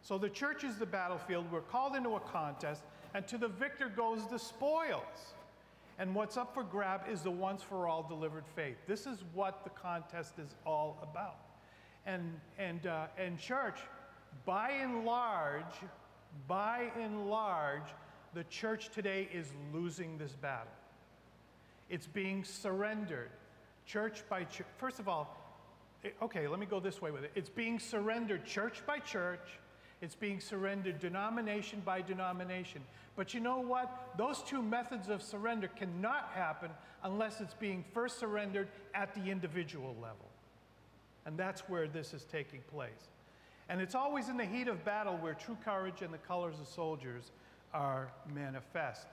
So 0.00 0.16
the 0.16 0.30
church 0.30 0.64
is 0.64 0.76
the 0.76 0.86
battlefield. 0.86 1.50
We're 1.50 1.60
called 1.60 1.96
into 1.96 2.14
a 2.14 2.20
contest, 2.20 2.82
and 3.14 3.26
to 3.28 3.36
the 3.36 3.48
victor 3.48 3.88
goes 3.88 4.26
the 4.30 4.38
spoils. 4.38 5.34
And 5.98 6.14
what's 6.14 6.36
up 6.36 6.52
for 6.52 6.62
grab 6.62 7.02
is 7.10 7.22
the 7.22 7.30
once 7.30 7.62
for 7.62 7.86
all 7.86 8.02
delivered 8.02 8.44
faith. 8.54 8.76
This 8.86 9.06
is 9.06 9.24
what 9.32 9.64
the 9.64 9.70
contest 9.70 10.34
is 10.38 10.54
all 10.66 10.98
about. 11.02 11.38
And, 12.04 12.38
and, 12.58 12.86
uh, 12.86 13.06
and 13.18 13.38
church, 13.38 13.78
by 14.44 14.70
and 14.70 15.04
large, 15.04 15.64
by 16.46 16.90
and 17.00 17.30
large, 17.30 17.88
the 18.34 18.44
church 18.44 18.90
today 18.90 19.28
is 19.32 19.52
losing 19.72 20.18
this 20.18 20.32
battle. 20.32 20.72
It's 21.88 22.06
being 22.06 22.44
surrendered, 22.44 23.30
church 23.86 24.22
by 24.28 24.44
church. 24.44 24.66
First 24.76 24.98
of 24.98 25.08
all, 25.08 25.34
okay, 26.20 26.46
let 26.46 26.60
me 26.60 26.66
go 26.66 26.78
this 26.78 27.00
way 27.00 27.10
with 27.10 27.24
it. 27.24 27.32
It's 27.34 27.48
being 27.48 27.78
surrendered 27.78 28.44
church 28.44 28.82
by 28.86 28.98
church, 28.98 29.58
it's 30.02 30.14
being 30.14 30.40
surrendered 30.40 30.98
denomination 31.00 31.82
by 31.84 32.02
denomination. 32.02 32.82
But 33.16 33.32
you 33.32 33.40
know 33.40 33.58
what? 33.58 34.12
Those 34.18 34.42
two 34.42 34.62
methods 34.62 35.08
of 35.08 35.22
surrender 35.22 35.68
cannot 35.68 36.30
happen 36.34 36.70
unless 37.02 37.40
it's 37.40 37.54
being 37.54 37.84
first 37.94 38.18
surrendered 38.18 38.68
at 38.94 39.14
the 39.14 39.30
individual 39.30 39.94
level. 40.02 40.28
And 41.24 41.38
that's 41.38 41.62
where 41.62 41.88
this 41.88 42.12
is 42.12 42.24
taking 42.24 42.60
place. 42.72 43.10
And 43.68 43.80
it's 43.80 43.94
always 43.94 44.28
in 44.28 44.36
the 44.36 44.44
heat 44.44 44.68
of 44.68 44.84
battle 44.84 45.16
where 45.16 45.34
true 45.34 45.56
courage 45.64 46.02
and 46.02 46.12
the 46.12 46.18
colors 46.18 46.60
of 46.60 46.68
soldiers 46.68 47.32
are 47.72 48.12
manifest. 48.32 49.06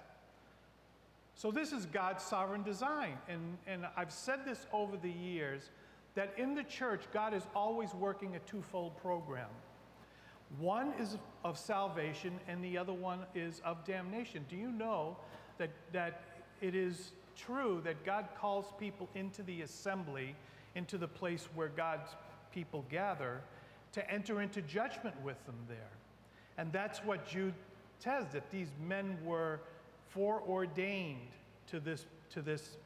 So, 1.36 1.50
this 1.50 1.72
is 1.72 1.88
God's 1.88 2.24
sovereign 2.24 2.62
design. 2.62 3.18
And, 3.28 3.58
and 3.66 3.88
I've 3.98 4.12
said 4.12 4.46
this 4.46 4.68
over 4.72 4.96
the 4.98 5.10
years 5.10 5.70
that 6.14 6.34
in 6.38 6.54
the 6.54 6.64
church, 6.64 7.06
God 7.12 7.34
is 7.34 7.44
always 7.56 7.94
working 7.96 8.36
a 8.36 8.40
twofold 8.40 8.96
program. 8.98 9.50
One 10.60 10.94
is 11.00 11.18
of 11.44 11.58
salvation 11.58 12.40
and 12.48 12.64
the 12.64 12.78
other 12.78 12.94
one 12.94 13.20
is 13.34 13.62
of 13.66 13.84
damnation. 13.86 14.46
Do 14.50 14.56
you 14.56 14.72
know 14.72 15.18
that, 15.58 15.72
that 15.92 16.22
it 16.62 16.76
is 16.76 17.12
true 17.36 17.82
that 17.84 18.06
God 18.06 18.28
calls 18.38 18.68
people 18.80 19.10
into 19.16 19.42
the 19.44 19.62
assembly, 19.62 20.36
into 20.76 20.98
the 20.98 21.08
place 21.08 21.48
where 21.56 21.70
God's 21.70 22.10
people 22.54 22.86
gather, 22.90 23.42
to 23.94 24.12
enter 24.12 24.42
into 24.42 24.62
judgment 24.62 25.20
with 25.24 25.44
them 25.46 25.58
there? 25.68 25.92
And 26.58 26.72
that's 26.72 27.00
what 27.00 27.26
Jude 27.28 27.56
says 28.00 28.26
that 28.34 28.52
these 28.52 28.70
men 28.86 29.18
were 29.24 29.60
foreordained 30.10 31.32
to 31.68 31.80
this, 31.80 32.06
to 32.32 32.42
this, 32.42 32.78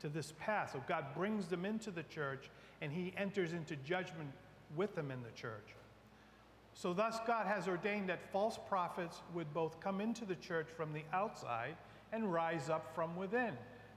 to 0.00 0.08
this 0.08 0.34
path. 0.38 0.70
So 0.72 0.82
God 0.86 1.06
brings 1.16 1.46
them 1.46 1.64
into 1.64 1.90
the 1.90 2.02
church 2.02 2.50
and 2.82 2.92
he 2.92 3.14
enters 3.16 3.52
into 3.52 3.76
judgment 3.76 4.30
with 4.76 4.94
them 4.94 5.10
in 5.10 5.22
the 5.22 5.30
church. 5.30 5.74
So, 6.74 6.92
thus, 6.92 7.18
God 7.26 7.46
has 7.46 7.68
ordained 7.68 8.08
that 8.08 8.32
false 8.32 8.58
prophets 8.68 9.22
would 9.32 9.52
both 9.54 9.80
come 9.80 10.00
into 10.00 10.24
the 10.24 10.34
church 10.34 10.66
from 10.76 10.92
the 10.92 11.02
outside 11.12 11.76
and 12.12 12.32
rise 12.32 12.68
up 12.68 12.94
from 12.94 13.14
within. 13.16 13.52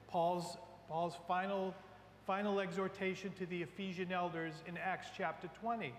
Paul's, 0.08 0.58
Paul's 0.88 1.16
final, 1.28 1.74
final 2.26 2.60
exhortation 2.60 3.32
to 3.34 3.48
the 3.48 3.64
Ephesian 3.64 4.12
elders 4.12 4.54
in 4.68 4.78
Acts 4.78 5.08
chapter 5.18 5.50
20. 5.60 5.92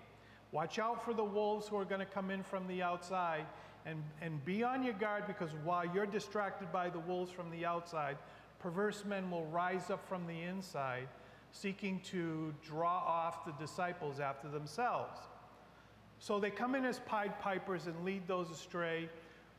Watch 0.53 0.79
out 0.79 1.05
for 1.05 1.13
the 1.13 1.25
wolves 1.25 1.67
who 1.67 1.77
are 1.77 1.85
going 1.85 2.01
to 2.01 2.07
come 2.07 2.31
in 2.31 2.43
from 2.43 2.67
the 2.69 2.81
outside 2.81 3.45
and, 3.85 4.03
and 4.23 4.45
be 4.45 4.63
on 4.63 4.83
your 4.83 4.95
guard 4.95 5.27
because 5.27 5.51
while 5.65 5.85
you're 5.85 6.07
distracted 6.07 6.73
by 6.73 6.89
the 6.89 7.01
wolves 7.01 7.31
from 7.31 7.51
the 7.51 7.67
outside, 7.67 8.17
perverse 8.61 9.05
men 9.05 9.31
will 9.31 9.47
rise 9.47 9.91
up 9.91 10.09
from 10.09 10.27
the 10.27 10.43
inside 10.43 11.09
seeking 11.51 12.01
to 12.01 12.55
draw 12.63 12.99
off 12.99 13.45
the 13.45 13.53
disciples 13.53 14.21
after 14.21 14.49
themselves. 14.49 15.19
So 16.21 16.41
they 16.41 16.51
come 16.51 16.75
in 16.75 16.85
as 16.85 17.01
Pied 17.01 17.39
Pipers 17.41 17.87
and 17.87 18.05
lead 18.05 18.27
those 18.27 18.51
astray 18.51 19.09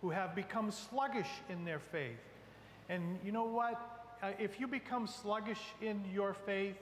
who 0.01 0.09
have 0.09 0.35
become 0.35 0.71
sluggish 0.71 1.29
in 1.49 1.65
their 1.65 1.79
faith. 1.79 2.19
And 2.89 3.19
you 3.23 3.31
know 3.31 3.45
what? 3.45 4.07
Uh, 4.21 4.31
if 4.39 4.59
you 4.59 4.67
become 4.67 5.07
sluggish 5.07 5.61
in 5.81 6.03
your 6.11 6.33
faith, 6.33 6.75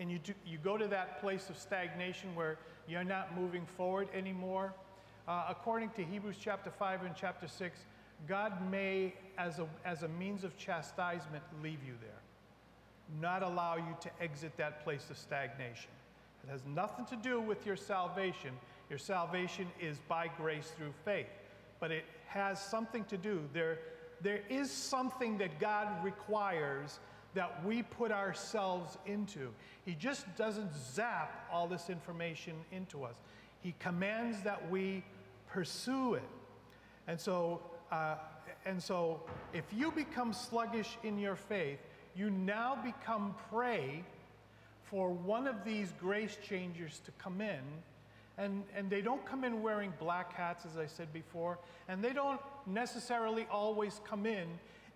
and 0.00 0.10
you, 0.10 0.18
do, 0.18 0.32
you 0.46 0.58
go 0.58 0.76
to 0.76 0.86
that 0.88 1.20
place 1.20 1.48
of 1.50 1.56
stagnation 1.56 2.34
where 2.34 2.58
you're 2.86 3.04
not 3.04 3.36
moving 3.36 3.66
forward 3.76 4.08
anymore, 4.14 4.72
uh, 5.26 5.46
according 5.48 5.90
to 5.90 6.04
Hebrews 6.04 6.36
chapter 6.40 6.70
5 6.70 7.02
and 7.04 7.14
chapter 7.14 7.48
6, 7.48 7.80
God 8.26 8.70
may, 8.70 9.14
as 9.36 9.58
a, 9.58 9.66
as 9.84 10.02
a 10.02 10.08
means 10.08 10.44
of 10.44 10.56
chastisement, 10.56 11.42
leave 11.62 11.78
you 11.86 11.94
there, 12.00 12.20
not 13.20 13.42
allow 13.42 13.76
you 13.76 13.96
to 14.00 14.10
exit 14.20 14.56
that 14.56 14.84
place 14.84 15.10
of 15.10 15.18
stagnation. 15.18 15.90
It 16.44 16.50
has 16.50 16.62
nothing 16.66 17.04
to 17.06 17.16
do 17.16 17.40
with 17.40 17.66
your 17.66 17.76
salvation. 17.76 18.52
Your 18.88 18.98
salvation 18.98 19.66
is 19.80 19.98
by 20.08 20.28
grace 20.36 20.72
through 20.76 20.92
faith, 21.04 21.28
but 21.80 21.90
it 21.90 22.04
has 22.26 22.60
something 22.60 23.04
to 23.04 23.16
do. 23.16 23.42
There, 23.52 23.78
there 24.22 24.40
is 24.48 24.70
something 24.70 25.38
that 25.38 25.58
God 25.58 25.88
requires 26.02 27.00
that 27.34 27.64
we 27.64 27.82
put 27.82 28.10
ourselves 28.10 28.96
into. 29.06 29.52
He 29.84 29.94
just 29.94 30.24
doesn't 30.36 30.70
zap 30.74 31.46
all 31.52 31.68
this 31.68 31.90
information 31.90 32.54
into 32.72 33.04
us. 33.04 33.16
He 33.60 33.74
commands 33.78 34.42
that 34.42 34.70
we 34.70 35.04
pursue 35.48 36.14
it. 36.14 36.28
And 37.06 37.20
so, 37.20 37.60
uh, 37.90 38.16
and 38.64 38.82
so, 38.82 39.22
if 39.52 39.64
you 39.74 39.90
become 39.90 40.32
sluggish 40.32 40.98
in 41.02 41.18
your 41.18 41.36
faith, 41.36 41.78
you 42.14 42.30
now 42.30 42.76
become 42.82 43.34
prey 43.50 44.04
for 44.90 45.10
one 45.10 45.46
of 45.46 45.64
these 45.64 45.92
grace 46.00 46.36
changers 46.46 47.00
to 47.04 47.10
come 47.12 47.40
in. 47.40 47.60
And, 48.38 48.62
and 48.76 48.88
they 48.88 49.00
don't 49.00 49.24
come 49.26 49.42
in 49.44 49.62
wearing 49.62 49.92
black 49.98 50.32
hats, 50.32 50.64
as 50.64 50.78
I 50.78 50.86
said 50.86 51.12
before, 51.12 51.58
and 51.88 52.02
they 52.02 52.12
don't 52.12 52.40
necessarily 52.66 53.46
always 53.50 54.00
come 54.04 54.26
in 54.26 54.46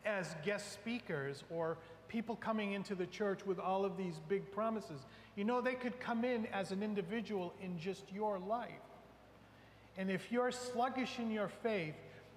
as 0.04 0.36
guest 0.44 0.72
speakers 0.72 1.42
or 1.50 1.76
people 2.08 2.36
coming 2.36 2.72
into 2.72 2.94
the 2.94 3.06
church 3.06 3.44
with 3.44 3.58
all 3.58 3.84
of 3.84 3.96
these 3.96 4.20
big 4.28 4.50
promises. 4.52 5.00
You 5.34 5.44
know, 5.44 5.60
they 5.60 5.74
could 5.74 5.98
come 5.98 6.24
in 6.24 6.46
as 6.46 6.70
an 6.70 6.82
individual 6.82 7.52
in 7.60 7.78
just 7.78 8.04
your 8.12 8.38
life. 8.38 8.70
And 9.96 10.10
if 10.10 10.30
you're 10.30 10.52
sluggish 10.52 11.18
in 11.18 11.30
your 11.30 11.48
faith, 11.48 11.94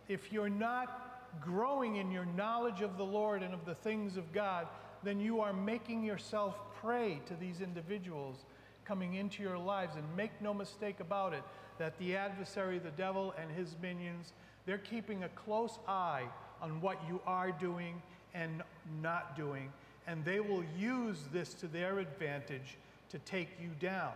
if 0.07 0.31
you're 0.31 0.49
not 0.49 1.39
growing 1.41 1.97
in 1.97 2.11
your 2.11 2.25
knowledge 2.25 2.81
of 2.81 2.97
the 2.97 3.05
Lord 3.05 3.43
and 3.43 3.53
of 3.53 3.65
the 3.65 3.75
things 3.75 4.17
of 4.17 4.31
God, 4.33 4.67
then 5.05 5.19
you 5.19 5.39
are 5.41 5.53
making 5.53 6.03
yourself 6.03 6.55
prey 6.81 7.21
to 7.27 7.35
these 7.35 7.61
individuals 7.61 8.45
coming 8.83 9.15
into 9.15 9.41
your 9.41 9.57
lives. 9.57 9.95
And 9.95 10.03
make 10.15 10.31
no 10.41 10.53
mistake 10.53 10.99
about 10.99 11.33
it 11.33 11.43
that 11.77 11.97
the 11.99 12.15
adversary, 12.15 12.79
the 12.79 12.91
devil, 12.91 13.33
and 13.39 13.51
his 13.51 13.75
minions, 13.81 14.33
they're 14.65 14.77
keeping 14.77 15.23
a 15.23 15.29
close 15.29 15.79
eye 15.87 16.23
on 16.61 16.81
what 16.81 16.97
you 17.07 17.21
are 17.25 17.51
doing 17.51 18.01
and 18.33 18.63
not 19.01 19.35
doing. 19.35 19.71
And 20.07 20.23
they 20.23 20.39
will 20.39 20.63
use 20.77 21.19
this 21.31 21.53
to 21.55 21.67
their 21.67 21.99
advantage 21.99 22.77
to 23.09 23.19
take 23.19 23.49
you 23.61 23.69
down. 23.79 24.13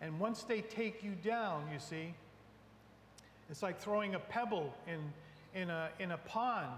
And 0.00 0.18
once 0.18 0.42
they 0.42 0.60
take 0.60 1.04
you 1.04 1.12
down, 1.22 1.68
you 1.72 1.78
see, 1.78 2.14
it's 3.50 3.62
like 3.62 3.80
throwing 3.80 4.14
a 4.14 4.18
pebble 4.18 4.72
in, 4.86 5.60
in, 5.60 5.70
a, 5.70 5.90
in 5.98 6.12
a 6.12 6.18
pond. 6.18 6.70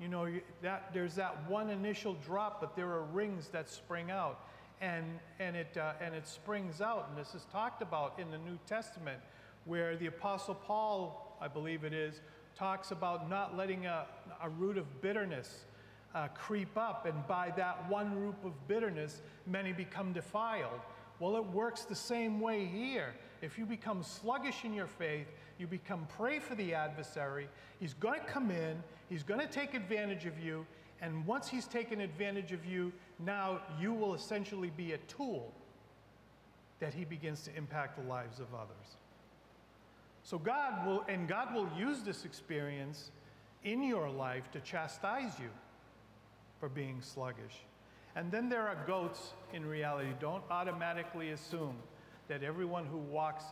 You 0.00 0.08
know, 0.08 0.28
that, 0.62 0.90
there's 0.92 1.14
that 1.14 1.48
one 1.48 1.70
initial 1.70 2.14
drop, 2.26 2.60
but 2.60 2.74
there 2.74 2.90
are 2.90 3.04
rings 3.04 3.48
that 3.48 3.68
spring 3.68 4.10
out. 4.10 4.40
And, 4.80 5.04
and, 5.38 5.56
it, 5.56 5.76
uh, 5.76 5.92
and 6.00 6.14
it 6.14 6.26
springs 6.26 6.80
out. 6.80 7.06
And 7.08 7.18
this 7.18 7.34
is 7.34 7.46
talked 7.52 7.80
about 7.80 8.18
in 8.18 8.30
the 8.30 8.38
New 8.38 8.58
Testament, 8.66 9.20
where 9.64 9.96
the 9.96 10.06
Apostle 10.06 10.54
Paul, 10.54 11.36
I 11.40 11.48
believe 11.48 11.84
it 11.84 11.92
is, 11.92 12.20
talks 12.56 12.90
about 12.90 13.30
not 13.30 13.56
letting 13.56 13.86
a, 13.86 14.06
a 14.42 14.48
root 14.48 14.76
of 14.76 15.00
bitterness 15.00 15.64
uh, 16.14 16.28
creep 16.28 16.76
up, 16.76 17.06
and 17.06 17.26
by 17.26 17.52
that 17.56 17.88
one 17.88 18.14
root 18.16 18.36
of 18.44 18.52
bitterness, 18.68 19.22
many 19.46 19.72
become 19.72 20.12
defiled. 20.12 20.80
Well, 21.18 21.36
it 21.36 21.44
works 21.44 21.82
the 21.82 21.94
same 21.94 22.40
way 22.40 22.64
here. 22.64 23.14
If 23.42 23.58
you 23.58 23.66
become 23.66 24.02
sluggish 24.02 24.64
in 24.64 24.74
your 24.74 24.86
faith, 24.86 25.26
you 25.58 25.66
become 25.66 26.06
prey 26.16 26.38
for 26.38 26.54
the 26.54 26.74
adversary. 26.74 27.48
He's 27.80 27.94
going 27.94 28.20
to 28.20 28.26
come 28.26 28.50
in, 28.50 28.82
he's 29.08 29.22
going 29.22 29.40
to 29.40 29.46
take 29.46 29.74
advantage 29.74 30.26
of 30.26 30.38
you, 30.38 30.66
and 31.00 31.26
once 31.26 31.48
he's 31.48 31.66
taken 31.66 32.00
advantage 32.00 32.52
of 32.52 32.64
you, 32.64 32.92
now 33.18 33.60
you 33.80 33.92
will 33.92 34.14
essentially 34.14 34.70
be 34.76 34.92
a 34.92 34.98
tool 34.98 35.52
that 36.80 36.94
he 36.94 37.04
begins 37.04 37.42
to 37.42 37.56
impact 37.56 37.96
the 38.00 38.08
lives 38.08 38.40
of 38.40 38.46
others. 38.54 38.96
So 40.22 40.38
God 40.38 40.86
will, 40.86 41.04
and 41.08 41.28
God 41.28 41.54
will 41.54 41.68
use 41.78 42.00
this 42.00 42.24
experience 42.24 43.10
in 43.64 43.82
your 43.82 44.08
life 44.08 44.50
to 44.52 44.60
chastise 44.60 45.38
you 45.38 45.50
for 46.58 46.68
being 46.68 47.00
sluggish. 47.00 47.64
And 48.16 48.30
then 48.30 48.48
there 48.48 48.66
are 48.66 48.78
goats 48.86 49.32
in 49.52 49.66
reality. 49.66 50.10
Don't 50.20 50.42
automatically 50.50 51.30
assume 51.30 51.76
that 52.28 52.42
everyone 52.42 52.86
who 52.86 52.98
walks 52.98 53.44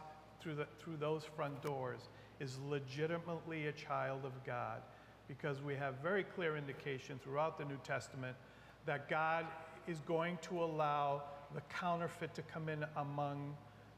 through, 0.42 0.56
the, 0.56 0.66
through 0.80 0.96
those 0.96 1.22
front 1.36 1.62
doors 1.62 2.00
is 2.40 2.58
legitimately 2.68 3.66
a 3.66 3.72
child 3.72 4.24
of 4.24 4.32
God 4.44 4.82
because 5.28 5.62
we 5.62 5.74
have 5.74 5.94
very 6.02 6.24
clear 6.24 6.56
indication 6.56 7.18
throughout 7.22 7.58
the 7.58 7.64
New 7.64 7.78
Testament 7.84 8.36
that 8.84 9.08
God 9.08 9.46
is 9.86 10.00
going 10.00 10.38
to 10.42 10.62
allow 10.62 11.22
the 11.54 11.60
counterfeit 11.62 12.34
to 12.34 12.42
come 12.42 12.68
in 12.68 12.84
among 12.96 13.54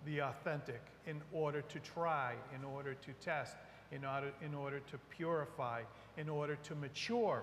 the 0.06 0.20
authentic 0.20 0.82
in 1.06 1.20
order 1.32 1.62
to 1.62 1.78
try, 1.80 2.34
in 2.54 2.64
order 2.64 2.94
to 2.94 3.12
test, 3.24 3.56
in 3.92 4.04
order, 4.04 4.32
in 4.44 4.54
order 4.54 4.80
to 4.80 4.98
purify, 5.16 5.82
in 6.16 6.28
order 6.28 6.56
to 6.56 6.74
mature 6.74 7.42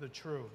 the 0.00 0.08
true. 0.08 0.50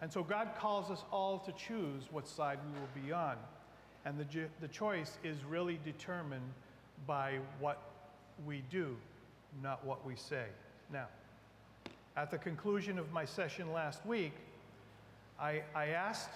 And 0.00 0.12
so 0.12 0.22
God 0.22 0.50
calls 0.58 0.90
us 0.90 1.04
all 1.12 1.38
to 1.40 1.52
choose 1.52 2.04
what 2.10 2.26
side 2.26 2.58
we 2.64 2.80
will 2.80 3.06
be 3.06 3.12
on. 3.12 3.36
And 4.04 4.18
the, 4.18 4.46
the 4.60 4.68
choice 4.68 5.18
is 5.22 5.44
really 5.44 5.78
determined 5.84 6.52
by 7.06 7.38
what 7.58 7.82
we 8.46 8.62
do, 8.70 8.96
not 9.62 9.84
what 9.84 10.04
we 10.06 10.16
say. 10.16 10.46
Now, 10.92 11.06
at 12.16 12.30
the 12.30 12.38
conclusion 12.38 12.98
of 12.98 13.12
my 13.12 13.24
session 13.24 13.72
last 13.72 14.04
week, 14.06 14.32
I, 15.38 15.62
I 15.74 15.88
asked 15.88 16.30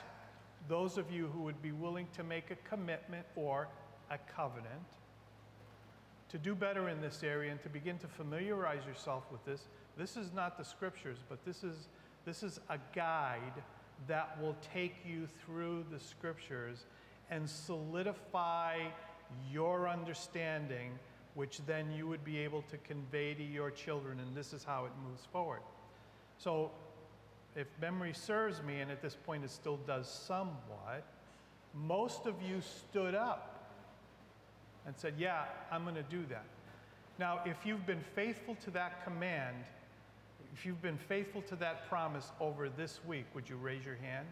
those 0.69 0.97
of 0.99 1.11
you 1.11 1.29
who 1.29 1.41
would 1.41 1.61
be 1.63 1.73
willing 1.73 2.07
to 2.17 2.23
make 2.23 2.51
a 2.51 2.57
commitment 2.69 3.27
or 3.37 3.69
a 4.11 4.19
covenant 4.35 4.71
to 6.31 6.39
do 6.39 6.55
better 6.55 6.89
in 6.89 7.01
this 7.01 7.23
area 7.23 7.51
and 7.51 7.63
to 7.63 7.69
begin 7.69 7.99
to 7.99 8.07
familiarize 8.07 8.85
yourself 8.87 9.25
with 9.31 9.45
this. 9.45 9.69
This 9.97 10.17
is 10.17 10.33
not 10.33 10.59
the 10.59 10.65
scriptures, 10.65 11.19
but 11.29 11.45
this 11.45 11.63
is 11.63 11.89
this 12.25 12.43
is 12.43 12.59
a 12.71 12.79
guide 12.95 13.63
that 14.09 14.41
will 14.41 14.57
take 14.73 14.97
you 15.07 15.29
through 15.45 15.85
the 15.93 16.01
scriptures 16.01 16.87
and 17.31 17.49
solidify 17.49 18.79
your 19.51 19.89
understanding, 19.89 20.91
which 21.35 21.61
then 21.67 21.91
you 21.91 22.07
would 22.07 22.25
be 22.25 22.39
able 22.39 22.63
to 22.63 22.77
convey 22.79 23.35
to 23.35 23.43
your 23.43 23.71
children, 23.71 24.21
and 24.21 24.37
this 24.37 24.53
is 24.53 24.65
how 24.65 24.85
it 24.85 24.93
moves 25.09 25.25
forward. 25.33 25.61
So, 26.39 26.71
if 27.57 27.67
memory 27.81 28.13
serves 28.13 28.63
me, 28.63 28.81
and 28.81 28.91
at 28.91 29.01
this 29.01 29.17
point 29.27 29.45
it 29.45 29.51
still 29.51 29.79
does 29.87 30.09
somewhat, 30.09 31.05
most 31.73 32.27
of 32.27 32.35
you 32.43 32.61
stood 32.61 33.15
up 33.15 33.55
and 34.87 34.95
said, 34.97 35.15
Yeah, 35.19 35.45
I'm 35.71 35.85
going 35.85 35.97
to 35.97 36.03
do 36.03 36.25
that. 36.31 36.45
Now, 37.19 37.41
if 37.45 37.65
you've 37.65 37.87
been 37.87 38.03
faithful 38.15 38.57
to 38.65 38.71
that 38.73 39.05
command, 39.05 39.57
if 40.53 40.67
you've 40.67 40.83
been 40.83 40.99
faithful 40.99 41.43
to 41.43 41.57
that 41.57 41.89
promise 41.89 42.33
over 42.41 42.69
this 42.69 43.01
week, 43.07 43.25
would 43.35 43.49
you 43.49 43.57
raise 43.57 43.85
your 43.85 43.97
hand? 43.97 44.27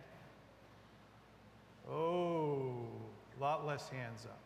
Oh, 1.90 2.87
a 3.37 3.40
lot 3.40 3.66
less 3.66 3.88
hands 3.88 4.27
up. 4.27 4.38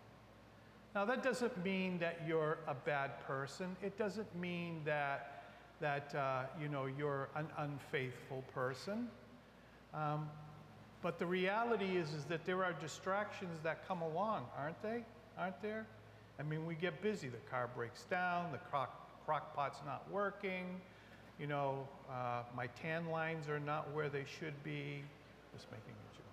Now, 0.95 1.05
that 1.05 1.23
doesn't 1.23 1.63
mean 1.63 1.99
that 1.99 2.23
you're 2.27 2.59
a 2.67 2.75
bad 2.75 3.21
person. 3.27 3.77
It 3.83 3.99
doesn't 3.99 4.35
mean 4.35 4.81
that, 4.87 5.45
that 5.81 6.15
uh, 6.15 6.45
you 6.61 6.69
know, 6.69 6.87
you're 6.87 7.29
an 7.37 7.47
unfaithful 7.59 8.43
person. 8.55 9.09
Um, 9.93 10.31
but 11.03 11.19
the 11.19 11.27
reality 11.27 11.97
is, 11.97 12.15
is 12.15 12.25
that 12.25 12.47
there 12.47 12.65
are 12.65 12.73
distractions 12.73 13.61
that 13.63 13.87
come 13.87 14.01
along, 14.01 14.47
aren't 14.59 14.83
they? 14.83 15.05
Aren't 15.39 15.61
there? 15.61 15.87
I 16.41 16.43
mean, 16.43 16.67
we 16.67 16.75
get 16.75 17.03
busy. 17.03 17.29
The 17.29 17.37
car 17.51 17.69
breaks 17.75 18.05
down, 18.05 18.51
the 18.53 18.59
crock, 18.59 19.25
crock 19.27 19.55
pot's 19.55 19.81
not 19.87 20.11
working, 20.11 20.81
you 21.39 21.47
know, 21.47 21.87
uh, 22.11 22.43
my 22.57 22.67
tan 22.69 23.11
lines 23.11 23.49
are 23.49 23.61
not 23.61 23.93
where 23.93 24.09
they 24.09 24.25
should 24.25 24.55
be. 24.65 25.03
Just 25.53 25.71
making 25.71 25.93
a 25.93 26.17
joke. 26.17 26.25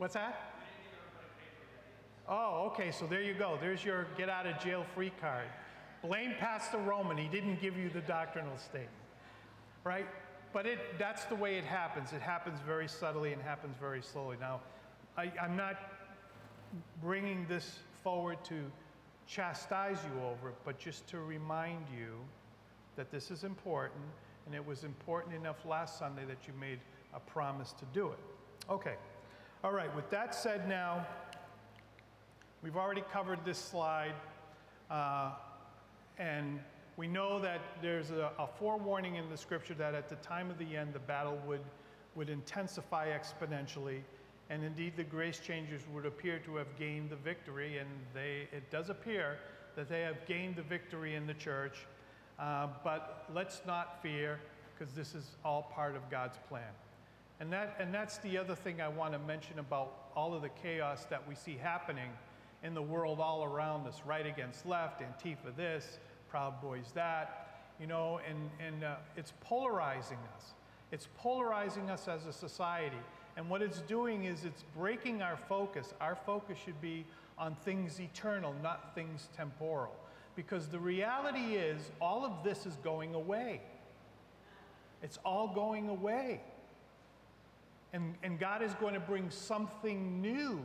What's 0.00 0.14
that? 0.14 0.54
Oh, 2.26 2.70
okay, 2.72 2.90
so 2.90 3.06
there 3.06 3.20
you 3.20 3.34
go. 3.34 3.58
There's 3.60 3.84
your 3.84 4.06
get 4.16 4.30
out 4.30 4.46
of 4.46 4.58
jail 4.58 4.82
free 4.94 5.12
card. 5.20 5.44
Blame 6.02 6.32
Pastor 6.38 6.78
Roman. 6.78 7.18
He 7.18 7.28
didn't 7.28 7.60
give 7.60 7.76
you 7.76 7.90
the 7.90 8.00
doctrinal 8.00 8.56
statement, 8.56 8.88
right? 9.84 10.06
But 10.54 10.64
it, 10.64 10.78
that's 10.98 11.26
the 11.26 11.34
way 11.34 11.58
it 11.58 11.64
happens. 11.64 12.14
It 12.14 12.22
happens 12.22 12.60
very 12.66 12.88
subtly 12.88 13.34
and 13.34 13.42
happens 13.42 13.76
very 13.78 14.00
slowly. 14.00 14.38
Now, 14.40 14.60
I, 15.18 15.30
I'm 15.38 15.54
not 15.54 15.76
bringing 17.02 17.46
this 17.46 17.80
forward 18.02 18.42
to 18.44 18.54
chastise 19.26 19.98
you 20.02 20.24
over 20.24 20.48
it, 20.48 20.56
but 20.64 20.78
just 20.78 21.06
to 21.08 21.18
remind 21.18 21.84
you 21.94 22.14
that 22.96 23.10
this 23.10 23.30
is 23.30 23.44
important, 23.44 24.00
and 24.46 24.54
it 24.54 24.66
was 24.66 24.82
important 24.82 25.34
enough 25.34 25.66
last 25.66 25.98
Sunday 25.98 26.24
that 26.26 26.46
you 26.46 26.54
made 26.58 26.78
a 27.12 27.20
promise 27.20 27.72
to 27.72 27.84
do 27.92 28.08
it. 28.08 28.18
Okay. 28.70 28.94
All 29.62 29.72
right, 29.72 29.94
with 29.94 30.08
that 30.08 30.34
said 30.34 30.66
now, 30.66 31.06
we've 32.62 32.78
already 32.78 33.04
covered 33.12 33.44
this 33.44 33.58
slide, 33.58 34.14
uh, 34.90 35.32
and 36.16 36.60
we 36.96 37.06
know 37.06 37.38
that 37.40 37.60
there's 37.82 38.10
a, 38.10 38.30
a 38.38 38.46
forewarning 38.46 39.16
in 39.16 39.28
the 39.28 39.36
scripture 39.36 39.74
that 39.74 39.94
at 39.94 40.08
the 40.08 40.14
time 40.16 40.50
of 40.50 40.56
the 40.56 40.78
end, 40.78 40.94
the 40.94 40.98
battle 41.00 41.38
would, 41.46 41.60
would 42.14 42.30
intensify 42.30 43.08
exponentially, 43.08 44.00
and 44.48 44.64
indeed 44.64 44.94
the 44.96 45.04
grace 45.04 45.40
changers 45.40 45.82
would 45.92 46.06
appear 46.06 46.38
to 46.38 46.56
have 46.56 46.78
gained 46.78 47.10
the 47.10 47.16
victory, 47.16 47.76
and 47.76 47.90
they, 48.14 48.48
it 48.56 48.70
does 48.70 48.88
appear 48.88 49.36
that 49.76 49.90
they 49.90 50.00
have 50.00 50.24
gained 50.24 50.56
the 50.56 50.62
victory 50.62 51.16
in 51.16 51.26
the 51.26 51.34
church. 51.34 51.84
Uh, 52.38 52.66
but 52.82 53.26
let's 53.34 53.60
not 53.66 54.02
fear, 54.02 54.40
because 54.72 54.94
this 54.94 55.14
is 55.14 55.36
all 55.44 55.70
part 55.74 55.96
of 55.96 56.10
God's 56.10 56.38
plan. 56.48 56.72
And, 57.40 57.50
that, 57.52 57.76
and 57.80 57.92
that's 57.92 58.18
the 58.18 58.36
other 58.36 58.54
thing 58.54 58.82
I 58.82 58.88
want 58.88 59.14
to 59.14 59.18
mention 59.18 59.58
about 59.58 60.10
all 60.14 60.34
of 60.34 60.42
the 60.42 60.50
chaos 60.50 61.06
that 61.06 61.26
we 61.26 61.34
see 61.34 61.56
happening 61.56 62.10
in 62.62 62.74
the 62.74 62.82
world 62.82 63.18
all 63.18 63.44
around 63.44 63.86
us 63.86 64.02
right 64.06 64.26
against 64.26 64.66
left, 64.66 65.00
Antifa 65.00 65.56
this, 65.56 65.98
Proud 66.28 66.60
Boys 66.60 66.92
that, 66.94 67.62
you 67.80 67.86
know, 67.86 68.20
and, 68.28 68.50
and 68.64 68.84
uh, 68.84 68.96
it's 69.16 69.32
polarizing 69.40 70.18
us. 70.36 70.52
It's 70.92 71.08
polarizing 71.16 71.88
us 71.88 72.08
as 72.08 72.26
a 72.26 72.32
society. 72.32 72.98
And 73.36 73.48
what 73.48 73.62
it's 73.62 73.80
doing 73.80 74.24
is 74.24 74.44
it's 74.44 74.64
breaking 74.76 75.22
our 75.22 75.36
focus. 75.36 75.94
Our 76.00 76.14
focus 76.14 76.58
should 76.62 76.80
be 76.82 77.06
on 77.38 77.54
things 77.54 78.00
eternal, 78.00 78.54
not 78.62 78.94
things 78.94 79.28
temporal. 79.34 79.96
Because 80.36 80.68
the 80.68 80.78
reality 80.78 81.54
is, 81.54 81.90
all 82.02 82.24
of 82.24 82.44
this 82.44 82.66
is 82.66 82.76
going 82.84 83.14
away. 83.14 83.62
It's 85.02 85.18
all 85.24 85.48
going 85.48 85.88
away. 85.88 86.42
And, 87.92 88.14
and 88.22 88.38
God 88.38 88.62
is 88.62 88.74
going 88.74 88.94
to 88.94 89.00
bring 89.00 89.30
something 89.30 90.20
new. 90.20 90.64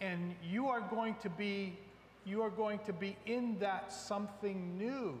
And 0.00 0.34
you 0.42 0.68
are 0.68 0.80
going 0.80 1.16
to 1.22 1.30
be 1.30 1.76
you 2.24 2.42
are 2.42 2.50
going 2.50 2.78
to 2.80 2.92
be 2.92 3.16
in 3.24 3.58
that 3.58 3.90
something 3.90 4.76
new. 4.76 5.18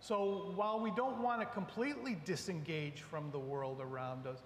So 0.00 0.52
while 0.54 0.78
we 0.78 0.90
don't 0.90 1.22
want 1.22 1.40
to 1.40 1.46
completely 1.46 2.18
disengage 2.26 3.00
from 3.00 3.30
the 3.30 3.38
world 3.38 3.78
around 3.80 4.26
us, 4.26 4.42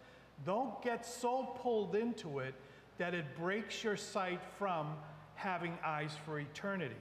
don't 0.47 0.81
get 0.83 1.05
so 1.05 1.57
pulled 1.61 1.97
into 1.97 2.39
it 2.39 2.55
that 2.99 3.13
it 3.13 3.25
breaks 3.37 3.83
your 3.83 3.97
sight 3.97 4.41
from 4.57 4.95
having 5.35 5.77
eyes 5.85 6.13
for 6.25 6.39
eternity 6.39 6.95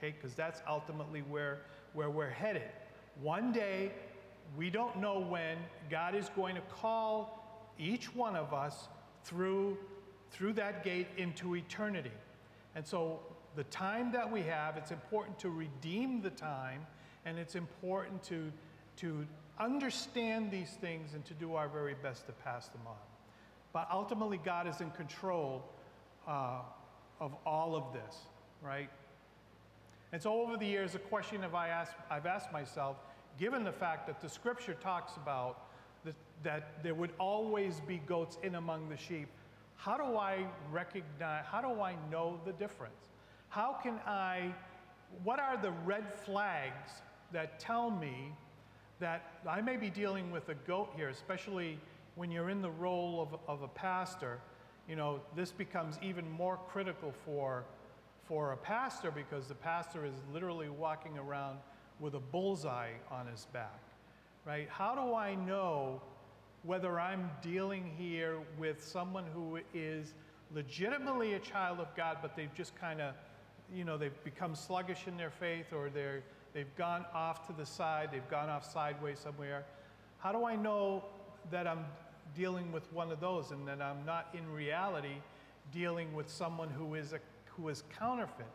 okay? 0.00 0.14
Because 0.16 0.34
that's 0.34 0.62
ultimately 0.68 1.20
where, 1.22 1.60
where 1.92 2.10
we're 2.10 2.30
headed. 2.30 2.70
One 3.22 3.52
day, 3.52 3.92
we 4.56 4.70
don't 4.70 4.96
know 4.98 5.20
when, 5.20 5.58
God 5.90 6.14
is 6.14 6.30
going 6.34 6.54
to 6.54 6.62
call 6.62 7.39
each 7.80 8.14
one 8.14 8.36
of 8.36 8.52
us 8.52 8.88
through, 9.24 9.78
through 10.30 10.52
that 10.54 10.84
gate 10.84 11.08
into 11.16 11.56
eternity. 11.56 12.12
And 12.74 12.86
so, 12.86 13.20
the 13.56 13.64
time 13.64 14.12
that 14.12 14.30
we 14.30 14.42
have, 14.42 14.76
it's 14.76 14.92
important 14.92 15.38
to 15.40 15.50
redeem 15.50 16.22
the 16.22 16.30
time, 16.30 16.86
and 17.24 17.36
it's 17.36 17.56
important 17.56 18.22
to, 18.24 18.52
to 18.98 19.26
understand 19.58 20.52
these 20.52 20.70
things 20.80 21.14
and 21.14 21.24
to 21.24 21.34
do 21.34 21.54
our 21.56 21.68
very 21.68 21.94
best 22.00 22.26
to 22.26 22.32
pass 22.32 22.68
them 22.68 22.82
on. 22.86 22.94
But 23.72 23.88
ultimately, 23.92 24.38
God 24.38 24.68
is 24.68 24.80
in 24.80 24.90
control 24.90 25.64
uh, 26.28 26.60
of 27.20 27.34
all 27.44 27.74
of 27.74 27.92
this, 27.92 28.16
right? 28.62 28.88
And 30.12 30.22
so 30.22 30.40
over 30.40 30.56
the 30.56 30.66
years, 30.66 30.94
a 30.94 30.98
question 30.98 31.42
have 31.42 31.54
I 31.54 31.68
asked, 31.68 31.92
I've 32.10 32.26
asked 32.26 32.52
myself, 32.52 32.96
given 33.38 33.64
the 33.64 33.72
fact 33.72 34.06
that 34.06 34.20
the 34.20 34.28
scripture 34.28 34.74
talks 34.74 35.16
about 35.16 35.69
that, 36.42 36.82
there 36.82 36.94
would 36.94 37.12
always 37.18 37.80
be 37.80 37.98
goats 38.06 38.38
in 38.42 38.54
among 38.54 38.88
the 38.88 38.96
sheep, 38.96 39.28
how 39.76 39.96
do 39.96 40.16
I 40.16 40.46
recognize, 40.70 41.44
how 41.46 41.60
do 41.60 41.80
I 41.80 41.94
know 42.10 42.40
the 42.44 42.52
difference? 42.52 43.08
How 43.48 43.72
can 43.82 43.98
I, 44.06 44.54
what 45.24 45.38
are 45.38 45.56
the 45.56 45.72
red 45.84 46.12
flags 46.12 46.90
that 47.32 47.58
tell 47.58 47.90
me 47.90 48.32
that 49.00 49.40
I 49.48 49.60
may 49.60 49.76
be 49.76 49.88
dealing 49.90 50.30
with 50.30 50.48
a 50.50 50.54
goat 50.54 50.92
here, 50.96 51.08
especially 51.08 51.78
when 52.14 52.30
you're 52.30 52.50
in 52.50 52.60
the 52.60 52.70
role 52.70 53.22
of, 53.22 53.40
of 53.48 53.62
a 53.62 53.68
pastor? 53.68 54.38
You 54.88 54.96
know, 54.96 55.20
this 55.34 55.50
becomes 55.50 55.98
even 56.02 56.30
more 56.30 56.58
critical 56.68 57.12
for 57.24 57.64
for 58.30 58.52
a 58.52 58.56
pastor 58.56 59.10
because 59.10 59.48
the 59.48 59.54
pastor 59.56 60.06
is 60.06 60.14
literally 60.32 60.68
walking 60.68 61.18
around 61.18 61.58
with 61.98 62.14
a 62.14 62.20
bullseye 62.20 62.92
on 63.10 63.26
his 63.26 63.48
back, 63.52 63.80
right? 64.44 64.68
How 64.70 64.94
do 64.94 65.14
I 65.14 65.34
know 65.34 66.00
whether 66.62 67.00
I'm 67.00 67.30
dealing 67.42 67.90
here 67.96 68.38
with 68.58 68.84
someone 68.84 69.24
who 69.34 69.58
is 69.74 70.14
legitimately 70.54 71.34
a 71.34 71.38
child 71.38 71.80
of 71.80 71.94
God, 71.96 72.18
but 72.20 72.36
they've 72.36 72.54
just 72.54 72.78
kind 72.78 73.00
of, 73.00 73.14
you 73.72 73.84
know, 73.84 73.96
they've 73.96 74.24
become 74.24 74.54
sluggish 74.54 75.06
in 75.06 75.16
their 75.16 75.30
faith 75.30 75.72
or 75.72 75.90
they're, 75.90 76.22
they've 76.52 76.74
gone 76.76 77.06
off 77.14 77.46
to 77.46 77.52
the 77.52 77.64
side, 77.64 78.10
they've 78.12 78.28
gone 78.30 78.48
off 78.48 78.70
sideways 78.70 79.18
somewhere? 79.18 79.64
How 80.18 80.32
do 80.32 80.44
I 80.44 80.56
know 80.56 81.04
that 81.50 81.66
I'm 81.66 81.84
dealing 82.36 82.70
with 82.72 82.92
one 82.92 83.10
of 83.10 83.20
those 83.20 83.50
and 83.50 83.66
that 83.66 83.80
I'm 83.80 84.04
not 84.04 84.28
in 84.34 84.50
reality 84.52 85.16
dealing 85.72 86.12
with 86.14 86.28
someone 86.28 86.68
who 86.68 86.94
is 86.94 87.12
a 87.12 87.20
who 87.56 87.68
is 87.68 87.82
counterfeit, 87.98 88.46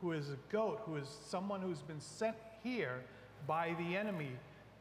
who 0.00 0.12
is 0.12 0.30
a 0.30 0.36
goat, 0.50 0.80
who 0.86 0.96
is 0.96 1.08
someone 1.26 1.60
who's 1.60 1.82
been 1.82 2.00
sent 2.00 2.36
here 2.62 3.02
by 3.46 3.74
the 3.78 3.96
enemy 3.96 4.30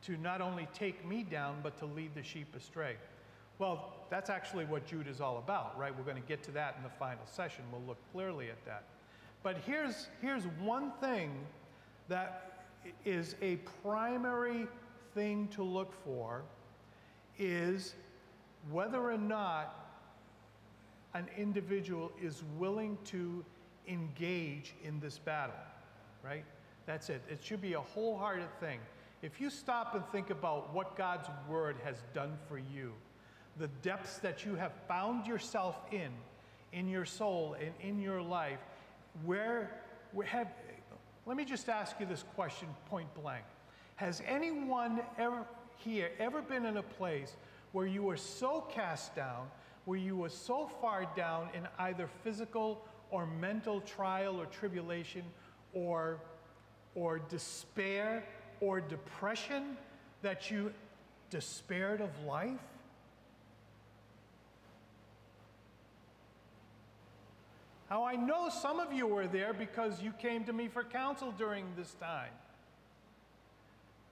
to 0.06 0.18
not 0.18 0.42
only 0.42 0.68
take 0.74 1.06
me 1.08 1.24
down, 1.24 1.58
but 1.64 1.78
to 1.80 1.86
lead 1.86 2.14
the 2.16 2.24
sheep 2.24 2.56
astray. 2.56 2.96
Well, 3.60 3.94
that's 4.10 4.30
actually 4.30 4.66
what 4.66 4.86
Jude 4.86 5.08
is 5.08 5.22
all 5.22 5.38
about, 5.38 5.78
right? 5.78 5.96
We're 5.96 6.04
going 6.04 6.22
to 6.22 6.28
get 6.28 6.44
to 6.44 6.52
that 6.52 6.76
in 6.78 6.84
the 6.84 6.90
final 6.90 7.26
session. 7.26 7.64
We'll 7.72 7.84
look 7.84 8.00
clearly 8.12 8.50
at 8.50 8.64
that. 8.66 8.84
But 9.44 9.58
here's, 9.66 10.08
here's 10.22 10.44
one 10.60 10.92
thing 11.00 11.32
that 12.10 12.66
is 13.06 13.36
a 13.42 13.58
primary 13.86 14.68
thing 15.14 15.48
to 15.50 15.64
look 15.64 15.94
for 16.04 16.42
is 17.38 17.96
whether 18.72 19.02
or 19.02 19.18
not 19.18 19.80
an 21.14 21.28
individual 21.38 22.12
is 22.22 22.44
willing 22.58 22.98
to 23.06 23.46
engage 23.88 24.74
in 24.84 25.00
this 25.00 25.18
battle, 25.18 25.56
right? 26.24 26.46
That's 26.86 27.10
it. 27.10 27.22
It 27.30 27.40
should 27.44 27.62
be 27.62 27.74
a 27.74 27.82
wholehearted 27.82 28.60
thing. 28.60 28.80
If 29.24 29.40
you 29.40 29.50
stop 29.50 29.96
and 29.96 30.06
think 30.08 30.32
about 30.32 30.74
what 30.74 30.98
God's 30.98 31.30
word 31.48 31.78
has 31.86 31.96
done 32.14 32.38
for 32.50 32.58
you, 32.58 32.92
the 33.58 33.70
depths 33.82 34.18
that 34.18 34.46
you 34.46 34.56
have 34.56 34.74
found 34.86 35.26
yourself 35.26 35.80
in, 35.94 36.12
in 36.74 36.90
your 36.90 37.06
soul 37.06 37.56
and 37.58 37.72
in 37.80 38.02
your 38.02 38.22
life, 38.22 38.60
where, 39.24 39.80
where 40.12 40.28
have, 40.28 40.50
let 41.26 41.38
me 41.38 41.46
just 41.46 41.70
ask 41.70 41.96
you 42.02 42.06
this 42.06 42.26
question 42.36 42.68
point 42.90 43.08
blank. 43.16 43.46
Has 43.96 44.22
anyone 44.28 45.00
ever 45.18 45.46
here 45.78 46.12
ever 46.20 46.42
been 46.42 46.66
in 46.66 46.76
a 46.76 46.84
place 46.84 47.38
where 47.72 47.88
you 47.88 48.04
were 48.04 48.18
so 48.18 48.68
cast 48.74 49.16
down, 49.16 49.48
where 49.86 49.98
you 49.98 50.18
were 50.18 50.30
so 50.30 50.70
far 50.82 51.08
down 51.16 51.48
in 51.54 51.66
either 51.80 52.10
physical 52.26 52.86
or 53.10 53.26
mental 53.26 53.80
trial 53.80 54.36
or 54.36 54.48
tribulation 54.48 55.24
or, 55.74 56.20
or 56.94 57.20
despair 57.20 58.26
or 58.64 58.80
depression 58.80 59.78
that 60.22 60.50
you 60.50 60.72
despaired 61.30 62.00
of 62.00 62.10
life? 62.26 62.60
Now, 67.90 68.06
I 68.06 68.16
know 68.16 68.50
some 68.50 68.80
of 68.80 68.94
you 68.94 69.06
were 69.06 69.28
there 69.28 69.54
because 69.54 70.02
you 70.02 70.14
came 70.14 70.46
to 70.46 70.54
me 70.54 70.70
for 70.70 70.84
counsel 70.84 71.32
during 71.38 71.66
this 71.76 71.94
time. 71.96 72.32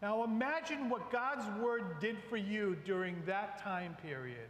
Now, 0.02 0.24
imagine 0.24 0.90
what 0.90 1.12
God's 1.12 1.48
word 1.60 2.00
did 2.00 2.18
for 2.30 2.38
you 2.38 2.76
during 2.84 3.16
that 3.26 3.64
time 3.64 3.96
period. 4.04 4.50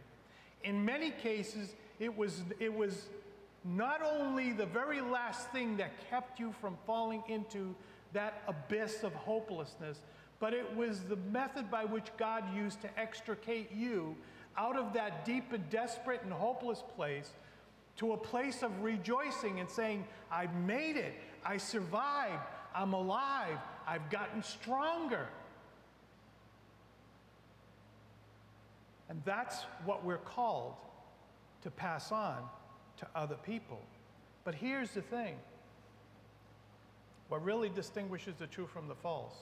In 0.64 0.84
many 0.84 1.12
cases, 1.12 1.74
it 2.00 2.14
was, 2.14 2.42
it 2.58 2.74
was 2.74 3.06
not 3.64 4.02
only 4.02 4.52
the 4.52 4.66
very 4.66 5.00
last 5.00 5.50
thing 5.50 5.76
that 5.76 5.92
kept 6.10 6.40
you 6.40 6.52
from 6.60 6.76
falling 6.86 7.22
into 7.28 7.74
that 8.12 8.42
abyss 8.46 9.02
of 9.02 9.14
hopelessness, 9.14 9.98
but 10.38 10.52
it 10.52 10.76
was 10.76 11.00
the 11.00 11.16
method 11.16 11.70
by 11.70 11.84
which 11.84 12.08
God 12.16 12.44
used 12.54 12.80
to 12.82 12.98
extricate 12.98 13.72
you 13.72 14.16
out 14.56 14.76
of 14.76 14.92
that 14.92 15.24
deep 15.24 15.52
and 15.52 15.68
desperate 15.70 16.22
and 16.22 16.32
hopeless 16.32 16.82
place 16.96 17.30
to 17.96 18.12
a 18.12 18.16
place 18.16 18.62
of 18.62 18.82
rejoicing 18.82 19.60
and 19.60 19.70
saying, 19.70 20.04
I 20.30 20.46
made 20.66 20.96
it, 20.96 21.14
I 21.44 21.56
survived, 21.56 22.42
I'm 22.74 22.92
alive, 22.92 23.58
I've 23.86 24.08
gotten 24.10 24.42
stronger. 24.42 25.28
And 29.08 29.20
that's 29.24 29.62
what 29.84 30.04
we're 30.04 30.16
called 30.16 30.74
to 31.62 31.70
pass 31.70 32.12
on 32.12 32.38
to 32.98 33.06
other 33.14 33.36
people. 33.36 33.80
But 34.44 34.54
here's 34.54 34.92
the 34.92 35.02
thing 35.02 35.36
what 37.32 37.42
really 37.42 37.70
distinguishes 37.70 38.34
the 38.38 38.46
true 38.46 38.66
from 38.66 38.88
the 38.88 38.94
false 38.94 39.32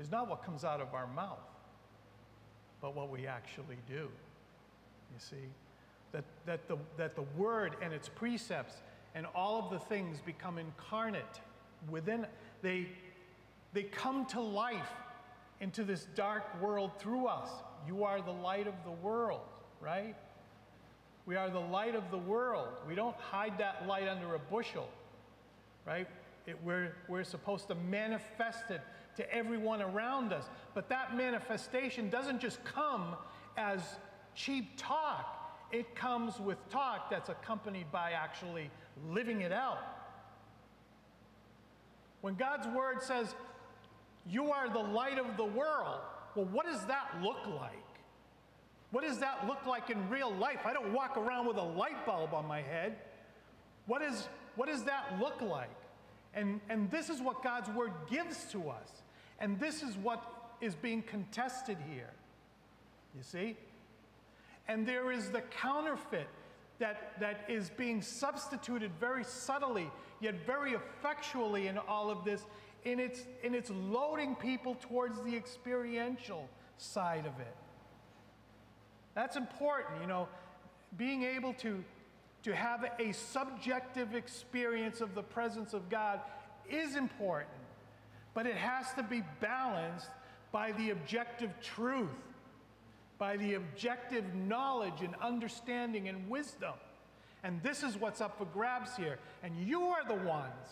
is 0.00 0.10
not 0.10 0.28
what 0.28 0.44
comes 0.44 0.64
out 0.64 0.80
of 0.80 0.92
our 0.92 1.06
mouth, 1.06 1.38
but 2.80 2.96
what 2.96 3.10
we 3.10 3.28
actually 3.28 3.76
do. 3.86 3.94
You 3.94 5.18
see? 5.18 5.36
That, 6.10 6.24
that, 6.46 6.66
the, 6.66 6.76
that 6.96 7.14
the 7.14 7.22
word 7.36 7.76
and 7.80 7.92
its 7.92 8.08
precepts 8.08 8.74
and 9.14 9.24
all 9.36 9.60
of 9.60 9.70
the 9.70 9.78
things 9.78 10.18
become 10.20 10.58
incarnate 10.58 11.40
within, 11.88 12.26
they, 12.60 12.88
they 13.72 13.84
come 13.84 14.26
to 14.26 14.40
life 14.40 14.90
into 15.60 15.84
this 15.84 16.08
dark 16.16 16.60
world 16.60 16.90
through 16.98 17.28
us. 17.28 17.50
You 17.86 18.02
are 18.02 18.20
the 18.20 18.32
light 18.32 18.66
of 18.66 18.74
the 18.84 18.90
world, 18.90 19.46
right? 19.80 20.16
We 21.26 21.36
are 21.36 21.50
the 21.50 21.60
light 21.60 21.94
of 21.94 22.10
the 22.10 22.18
world. 22.18 22.70
We 22.88 22.96
don't 22.96 23.14
hide 23.14 23.58
that 23.58 23.86
light 23.86 24.08
under 24.08 24.34
a 24.34 24.40
bushel, 24.40 24.88
right? 25.86 26.08
It, 26.46 26.56
we're, 26.64 26.94
we're 27.08 27.24
supposed 27.24 27.68
to 27.68 27.74
manifest 27.74 28.70
it 28.70 28.80
to 29.16 29.34
everyone 29.34 29.82
around 29.82 30.32
us. 30.32 30.44
But 30.74 30.88
that 30.88 31.16
manifestation 31.16 32.10
doesn't 32.10 32.40
just 32.40 32.62
come 32.64 33.16
as 33.56 33.80
cheap 34.34 34.76
talk, 34.76 35.38
it 35.70 35.94
comes 35.94 36.38
with 36.38 36.58
talk 36.70 37.10
that's 37.10 37.28
accompanied 37.28 37.90
by 37.92 38.12
actually 38.12 38.70
living 39.08 39.42
it 39.42 39.52
out. 39.52 39.78
When 42.20 42.34
God's 42.34 42.66
word 42.68 43.02
says, 43.02 43.34
You 44.28 44.52
are 44.52 44.68
the 44.68 44.78
light 44.78 45.18
of 45.18 45.36
the 45.36 45.44
world, 45.44 46.00
well, 46.34 46.46
what 46.46 46.66
does 46.66 46.84
that 46.86 47.08
look 47.22 47.46
like? 47.46 47.72
What 48.90 49.04
does 49.04 49.18
that 49.18 49.46
look 49.48 49.66
like 49.66 49.90
in 49.90 50.08
real 50.10 50.32
life? 50.34 50.60
I 50.64 50.72
don't 50.72 50.92
walk 50.92 51.16
around 51.16 51.46
with 51.46 51.56
a 51.56 51.62
light 51.62 52.04
bulb 52.04 52.34
on 52.34 52.46
my 52.46 52.60
head. 52.60 52.96
What, 53.86 54.02
is, 54.02 54.28
what 54.54 54.68
does 54.68 54.84
that 54.84 55.18
look 55.18 55.40
like? 55.40 55.70
And, 56.34 56.60
and 56.68 56.90
this 56.90 57.10
is 57.10 57.20
what 57.20 57.42
God's 57.42 57.68
word 57.70 57.92
gives 58.10 58.44
to 58.52 58.70
us. 58.70 59.02
And 59.38 59.58
this 59.60 59.82
is 59.82 59.96
what 59.96 60.54
is 60.60 60.74
being 60.74 61.02
contested 61.02 61.76
here. 61.90 62.10
You 63.16 63.22
see? 63.22 63.56
And 64.68 64.86
there 64.86 65.12
is 65.12 65.30
the 65.30 65.42
counterfeit 65.42 66.28
that, 66.78 67.12
that 67.20 67.44
is 67.48 67.70
being 67.70 68.00
substituted 68.00 68.90
very 68.98 69.24
subtly, 69.24 69.90
yet 70.20 70.34
very 70.46 70.72
effectually 70.72 71.68
in 71.68 71.78
all 71.78 72.10
of 72.10 72.24
this, 72.24 72.44
and 72.84 72.98
it's, 73.00 73.24
and 73.44 73.54
it's 73.54 73.70
loading 73.70 74.34
people 74.34 74.76
towards 74.80 75.20
the 75.22 75.36
experiential 75.36 76.48
side 76.78 77.26
of 77.26 77.38
it. 77.40 77.54
That's 79.14 79.36
important, 79.36 80.00
you 80.00 80.06
know, 80.06 80.28
being 80.96 81.22
able 81.22 81.54
to, 81.54 81.84
to 82.42 82.54
have 82.54 82.84
a 82.98 83.12
subjective 83.12 84.14
experience 84.14 85.00
of 85.00 85.14
the 85.14 85.22
presence 85.22 85.74
of 85.74 85.88
God 85.88 86.20
is 86.68 86.96
important, 86.96 87.50
but 88.34 88.46
it 88.46 88.56
has 88.56 88.92
to 88.94 89.02
be 89.02 89.22
balanced 89.40 90.10
by 90.50 90.72
the 90.72 90.90
objective 90.90 91.50
truth, 91.62 92.08
by 93.18 93.36
the 93.36 93.54
objective 93.54 94.34
knowledge 94.34 95.00
and 95.00 95.14
understanding 95.20 96.08
and 96.08 96.28
wisdom. 96.28 96.74
And 97.44 97.62
this 97.62 97.82
is 97.82 97.96
what's 97.96 98.20
up 98.20 98.38
for 98.38 98.44
grabs 98.46 98.96
here. 98.96 99.18
And 99.42 99.56
you 99.66 99.82
are 99.84 100.04
the 100.06 100.14
ones 100.14 100.68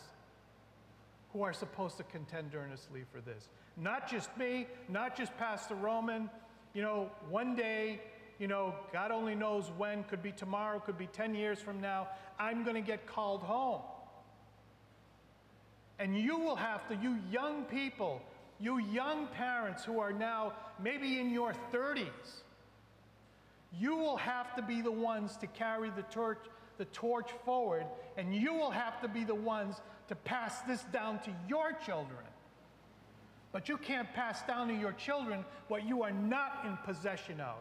who 1.33 1.43
are 1.43 1.53
supposed 1.53 1.97
to 1.97 2.03
contend 2.05 2.55
earnestly 2.55 3.03
for 3.13 3.21
this. 3.21 3.49
Not 3.77 4.11
just 4.11 4.37
me, 4.37 4.67
not 4.89 5.17
just 5.17 5.37
Pastor 5.37 5.75
Roman. 5.75 6.29
You 6.75 6.83
know, 6.83 7.11
one 7.29 7.57
day 7.57 8.01
you 8.41 8.49
know, 8.49 8.75
God 8.91 9.11
only 9.11 9.35
knows 9.35 9.71
when, 9.77 10.03
could 10.05 10.23
be 10.23 10.33
tomorrow, 10.33 10.81
could 10.81 10.97
be 10.97 11.07
10 11.07 11.35
years 11.35 11.59
from 11.59 11.79
now, 11.79 12.09
I'm 12.39 12.65
going 12.65 12.75
to 12.75 12.81
get 12.81 13.07
called 13.07 13.43
home. 13.43 13.83
And 15.99 16.19
you 16.19 16.39
will 16.39 16.57
have 16.57 16.89
to, 16.89 16.97
you 16.97 17.19
young 17.31 17.65
people, 17.65 18.23
you 18.59 18.79
young 18.79 19.27
parents 19.27 19.85
who 19.85 20.01
are 20.01 20.13
now 20.13 20.55
maybe 20.83 21.21
in 21.21 21.31
your 21.31 21.53
30s, 21.71 22.07
you 23.79 23.95
will 23.95 24.17
have 24.17 24.57
to 24.57 24.63
be 24.63 24.81
the 24.81 24.91
ones 24.91 25.37
to 25.37 25.47
carry 25.47 25.91
the 25.91 26.03
torch, 26.05 26.39
the 26.79 26.87
torch 26.87 27.31
forward, 27.45 27.85
and 28.17 28.35
you 28.35 28.55
will 28.55 28.71
have 28.71 29.03
to 29.03 29.09
be 29.09 29.23
the 29.23 29.35
ones 29.35 29.83
to 30.09 30.17
pass 30.17 30.63
this 30.63 30.83
down 30.85 31.21
to 31.21 31.31
your 31.47 31.73
children. 31.85 32.25
But 33.53 33.69
you 33.69 33.77
can't 33.77 34.11
pass 34.15 34.43
down 34.45 34.69
to 34.69 34.75
your 34.75 34.93
children 34.93 35.45
what 35.69 35.87
you 35.87 36.03
are 36.03 36.11
not 36.11 36.65
in 36.65 36.79
possession 36.87 37.39
of. 37.39 37.57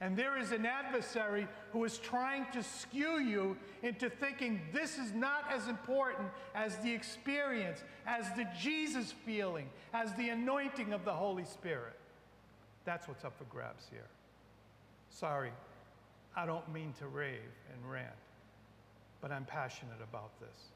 And 0.00 0.16
there 0.16 0.38
is 0.38 0.52
an 0.52 0.66
adversary 0.66 1.48
who 1.72 1.84
is 1.84 1.96
trying 1.96 2.46
to 2.52 2.62
skew 2.62 3.18
you 3.18 3.56
into 3.82 4.10
thinking 4.10 4.60
this 4.72 4.98
is 4.98 5.12
not 5.12 5.44
as 5.50 5.68
important 5.68 6.28
as 6.54 6.76
the 6.78 6.92
experience, 6.92 7.82
as 8.06 8.30
the 8.36 8.46
Jesus 8.60 9.12
feeling, 9.24 9.68
as 9.94 10.12
the 10.14 10.28
anointing 10.28 10.92
of 10.92 11.04
the 11.04 11.14
Holy 11.14 11.44
Spirit. 11.44 11.94
That's 12.84 13.08
what's 13.08 13.24
up 13.24 13.38
for 13.38 13.44
grabs 13.44 13.86
here. 13.90 14.06
Sorry, 15.08 15.52
I 16.36 16.44
don't 16.44 16.70
mean 16.70 16.92
to 16.98 17.06
rave 17.06 17.40
and 17.72 17.90
rant, 17.90 18.12
but 19.22 19.32
I'm 19.32 19.46
passionate 19.46 20.02
about 20.02 20.38
this. 20.40 20.75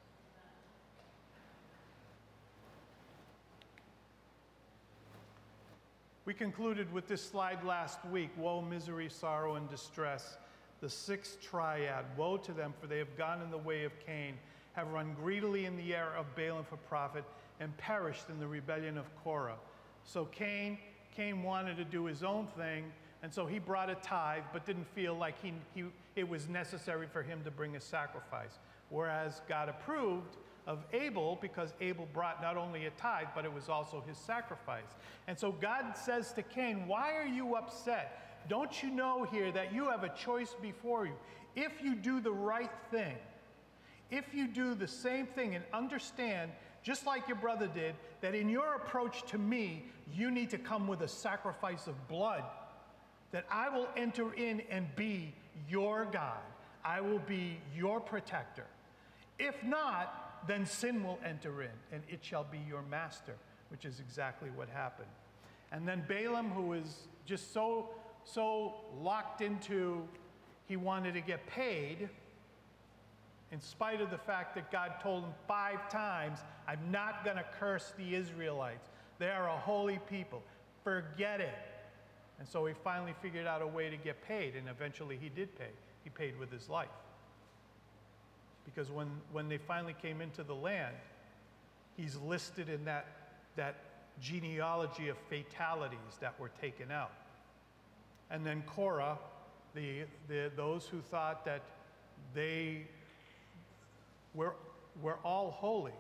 We 6.31 6.35
concluded 6.35 6.93
with 6.93 7.09
this 7.09 7.29
slide 7.29 7.65
last 7.65 7.99
week 8.05 8.31
woe, 8.37 8.63
misery, 8.63 9.09
sorrow, 9.11 9.57
and 9.57 9.69
distress. 9.69 10.37
The 10.81 10.89
sixth 10.89 11.41
triad 11.41 12.05
woe 12.17 12.37
to 12.37 12.53
them, 12.53 12.73
for 12.81 12.87
they 12.87 12.99
have 12.99 13.19
gone 13.19 13.43
in 13.43 13.51
the 13.51 13.59
way 13.59 13.83
of 13.83 13.91
Cain, 14.07 14.35
have 14.75 14.93
run 14.93 15.17
greedily 15.21 15.65
in 15.65 15.77
the 15.77 15.93
error 15.93 16.15
of 16.17 16.33
Balaam 16.37 16.63
for 16.63 16.77
profit, 16.77 17.25
and 17.59 17.77
perished 17.79 18.29
in 18.29 18.39
the 18.39 18.47
rebellion 18.47 18.97
of 18.97 19.07
Korah. 19.25 19.57
So 20.05 20.27
Cain, 20.27 20.79
Cain 21.17 21.43
wanted 21.43 21.77
to 21.79 21.85
do 21.85 22.05
his 22.05 22.23
own 22.23 22.47
thing, 22.57 22.85
and 23.25 23.35
so 23.35 23.45
he 23.45 23.59
brought 23.59 23.91
a 23.91 23.97
tithe, 23.97 24.45
but 24.53 24.65
didn't 24.65 24.87
feel 24.95 25.17
like 25.17 25.35
he, 25.43 25.53
he, 25.75 25.87
it 26.15 26.29
was 26.29 26.49
necessary 26.49 27.09
for 27.13 27.25
him 27.25 27.43
to 27.43 27.51
bring 27.51 27.75
a 27.75 27.81
sacrifice. 27.81 28.61
Whereas 28.89 29.41
God 29.49 29.69
approved 29.69 30.37
of 30.67 30.85
Abel 30.93 31.39
because 31.41 31.75
Abel 31.81 32.09
brought 32.13 32.43
not 32.43 32.57
only 32.57 32.87
a 32.87 32.91
tithe, 32.91 33.29
but 33.35 33.45
it 33.45 33.53
was 33.53 33.69
also 33.69 34.03
his 34.07 34.17
sacrifice. 34.19 34.95
And 35.27 35.39
so 35.39 35.53
God 35.53 35.97
says 35.97 36.33
to 36.33 36.43
Cain, 36.43 36.87
Why 36.87 37.15
are 37.15 37.27
you 37.27 37.57
upset? 37.57 38.49
Don't 38.49 38.83
you 38.83 38.91
know 38.91 39.25
here 39.25 39.53
that 39.53 39.73
you 39.73 39.89
have 39.89 40.05
a 40.05 40.09
choice 40.11 40.55
before 40.61 41.07
you? 41.07 41.15
If 41.57 41.83
you 41.83 41.95
do 41.95 42.21
the 42.21 42.33
right 42.33 42.71
thing, 42.91 43.17
if 44.11 44.35
you 44.35 44.49
do 44.49 44.75
the 44.75 44.89
same 44.89 45.27
thing 45.27 45.55
and 45.55 45.65
understand, 45.73 46.51
just 46.83 47.07
like 47.07 47.29
your 47.29 47.37
brother 47.37 47.69
did, 47.69 47.95
that 48.21 48.35
in 48.35 48.49
your 48.49 48.75
approach 48.75 49.23
to 49.29 49.39
me, 49.39 49.85
you 50.13 50.31
need 50.31 50.51
to 50.51 50.59
come 50.59 50.89
with 50.89 51.03
a 51.03 51.09
sacrifice 51.09 51.87
of 51.87 52.09
blood, 52.09 52.43
that 53.33 53.45
I 53.51 53.69
will 53.69 53.89
enter 53.97 54.33
in 54.35 54.63
and 54.71 54.87
be 54.97 55.33
your 55.69 56.07
God. 56.07 56.39
I 56.85 57.01
will 57.01 57.21
be 57.21 57.59
your 57.77 58.01
protector. 58.01 58.67
If 59.39 59.63
not, 59.63 60.30
then 60.47 60.67
sin 60.67 61.03
will 61.05 61.19
enter 61.25 61.63
in, 61.63 61.71
and 61.93 62.03
it 62.09 62.21
shall 62.23 62.45
be 62.45 62.59
your 62.69 62.83
master, 62.83 63.35
which 63.69 63.85
is 63.85 64.01
exactly 64.01 64.51
what 64.55 64.69
happened. 64.69 65.09
And 65.73 65.87
then 65.87 66.05
Balaam, 66.09 66.51
who 66.51 66.63
was 66.63 67.09
just 67.27 67.53
so, 67.53 67.91
so 68.25 68.75
locked 69.01 69.41
into 69.41 70.09
he 70.67 70.77
wanted 70.77 71.15
to 71.15 71.21
get 71.21 71.47
paid, 71.47 72.09
in 73.53 73.61
spite 73.61 74.01
of 74.01 74.11
the 74.11 74.19
fact 74.19 74.55
that 74.55 74.71
God 74.71 74.93
told 75.03 75.25
him 75.25 75.33
five 75.49 75.89
times, 75.91 76.39
I'm 76.69 76.93
not 76.93 77.25
going 77.25 77.37
to 77.37 77.45
curse 77.59 77.93
the 77.99 78.15
Israelites. 78.15 78.89
They 79.19 79.31
are 79.31 79.49
a 79.49 79.57
holy 79.57 79.99
people. 80.09 80.43
Forget 80.85 81.41
it. 81.41 81.59
And 82.39 82.49
so 82.49 82.65
he 82.67 82.75
finally 82.85 83.15
figured 83.21 83.47
out 83.47 83.61
a 83.61 83.67
way 83.67 83.91
to 83.91 83.97
get 83.97 84.23
paid, 84.23 84.55
and 84.55 84.69
eventually 84.69 85.19
he 85.21 85.29
did 85.29 85.59
pay. 85.59 85.71
He 86.05 86.11
paid 86.11 86.39
with 86.39 86.53
his 86.53 86.69
life. 86.69 86.89
Because 88.73 88.91
when, 88.91 89.09
when 89.33 89.49
they 89.49 89.59
finally 89.59 89.95
came 90.01 90.21
into 90.21 90.43
the 90.43 90.55
land, 90.55 90.95
he's 91.97 92.17
listed 92.17 92.69
in 92.69 92.85
that, 92.85 93.07
that 93.57 93.77
genealogy 94.21 95.09
of 95.09 95.17
fatalities 95.29 95.99
that 96.21 96.39
were 96.39 96.51
taken 96.61 96.91
out. 96.91 97.13
And 98.31 98.47
then 98.47 98.63
Korah, 98.67 99.19
the, 99.75 100.03
the, 100.29 100.51
those 100.57 100.87
who 100.87 101.01
thought 101.01 101.45
that 101.45 101.63
they 102.35 102.87
were, 104.35 104.55
were 105.03 105.19
all 105.25 105.51
holy, 105.51 105.93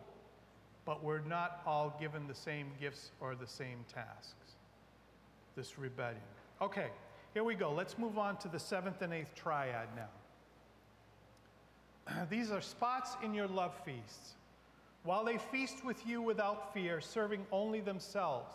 but 0.84 1.02
were 1.02 1.22
not 1.26 1.62
all 1.66 1.96
given 2.00 2.26
the 2.26 2.34
same 2.34 2.68
gifts 2.80 3.10
or 3.20 3.34
the 3.34 3.46
same 3.46 3.84
tasks. 3.92 4.34
This 5.56 5.78
rebellion. 5.78 6.20
Okay, 6.62 6.88
here 7.34 7.44
we 7.44 7.54
go. 7.54 7.72
Let's 7.72 7.98
move 7.98 8.18
on 8.18 8.36
to 8.38 8.48
the 8.48 8.58
seventh 8.58 9.02
and 9.02 9.12
eighth 9.12 9.34
triad 9.34 9.88
now. 9.96 10.08
These 12.30 12.50
are 12.50 12.60
spots 12.60 13.16
in 13.22 13.34
your 13.34 13.48
love 13.48 13.74
feasts. 13.84 14.34
While 15.02 15.24
they 15.24 15.38
feast 15.38 15.84
with 15.84 16.06
you 16.06 16.20
without 16.20 16.74
fear, 16.74 17.00
serving 17.00 17.46
only 17.52 17.80
themselves, 17.80 18.52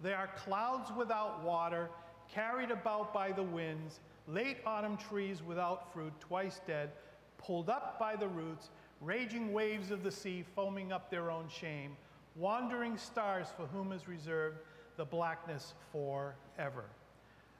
they 0.00 0.12
are 0.12 0.28
clouds 0.36 0.90
without 0.96 1.44
water, 1.44 1.88
carried 2.32 2.70
about 2.70 3.14
by 3.14 3.30
the 3.30 3.42
winds, 3.42 4.00
late 4.26 4.58
autumn 4.66 4.96
trees 4.96 5.42
without 5.42 5.92
fruit, 5.92 6.12
twice 6.20 6.60
dead, 6.66 6.90
pulled 7.38 7.70
up 7.70 7.98
by 7.98 8.16
the 8.16 8.26
roots, 8.26 8.70
raging 9.00 9.52
waves 9.52 9.90
of 9.90 10.02
the 10.02 10.10
sea 10.10 10.44
foaming 10.54 10.92
up 10.92 11.10
their 11.10 11.30
own 11.30 11.48
shame, 11.48 11.96
wandering 12.34 12.96
stars 12.96 13.48
for 13.56 13.66
whom 13.66 13.92
is 13.92 14.08
reserved 14.08 14.58
the 14.96 15.04
blackness 15.04 15.74
forever. 15.92 16.84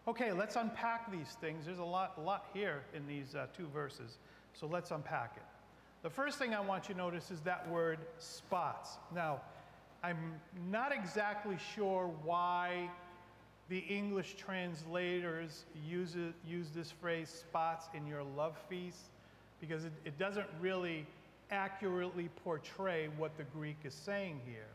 Okay, 0.07 0.33
let's 0.33 0.57
unpack 0.57 1.11
these 1.11 1.37
things. 1.41 1.65
There's 1.65 1.79
a 1.79 1.85
lot, 1.85 2.15
a 2.19 2.21
lot 2.21 2.47
here 2.53 2.83
in 2.95 3.07
these 3.07 3.35
uh, 3.35 3.47
two 3.57 3.67
verses. 3.69 4.19
So 4.55 4.67
let's 4.67 4.91
unpack 4.91 5.35
it. 5.37 5.43
The 6.03 6.11
first 6.11 6.39
thing 6.39 6.55
I 6.55 6.61
want 6.61 6.89
you 6.89 6.95
to 6.95 6.99
notice 6.99 7.31
is 7.31 7.41
that 7.41 7.69
word 7.71 7.99
spots. 8.19 8.99
Now, 9.15 9.41
I'm 10.03 10.35
not 10.71 10.93
exactly 10.93 11.57
sure 11.75 12.11
why 12.25 12.91
the 13.69 13.79
English 13.79 14.35
translators 14.35 15.65
use, 15.89 16.15
it, 16.15 16.35
use 16.47 16.69
this 16.75 16.91
phrase 16.91 17.31
spots 17.31 17.87
in 17.95 18.07
your 18.07 18.23
love 18.23 18.57
feast 18.69 19.11
because 19.61 19.85
it, 19.85 19.93
it 20.05 20.19
doesn't 20.19 20.47
really 20.61 21.07
accurately 21.51 22.29
portray 22.45 23.09
what 23.17 23.37
the 23.39 23.45
Greek 23.45 23.79
is 23.85 23.95
saying 23.95 24.41
here. 24.47 24.69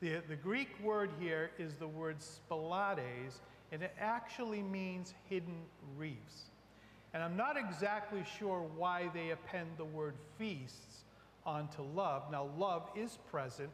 The, 0.00 0.22
the 0.28 0.36
Greek 0.36 0.68
word 0.82 1.10
here 1.20 1.50
is 1.58 1.74
the 1.74 1.86
word 1.86 2.16
spilades, 2.18 3.38
and 3.70 3.82
it 3.82 3.94
actually 4.00 4.62
means 4.62 5.14
hidden 5.28 5.56
reefs. 5.96 6.50
And 7.14 7.22
I'm 7.22 7.36
not 7.36 7.56
exactly 7.56 8.22
sure 8.38 8.66
why 8.76 9.10
they 9.14 9.30
append 9.30 9.70
the 9.76 9.84
word 9.84 10.14
feasts 10.38 11.04
onto 11.46 11.82
love. 11.82 12.24
Now, 12.30 12.48
love 12.58 12.88
is 12.94 13.18
present 13.30 13.70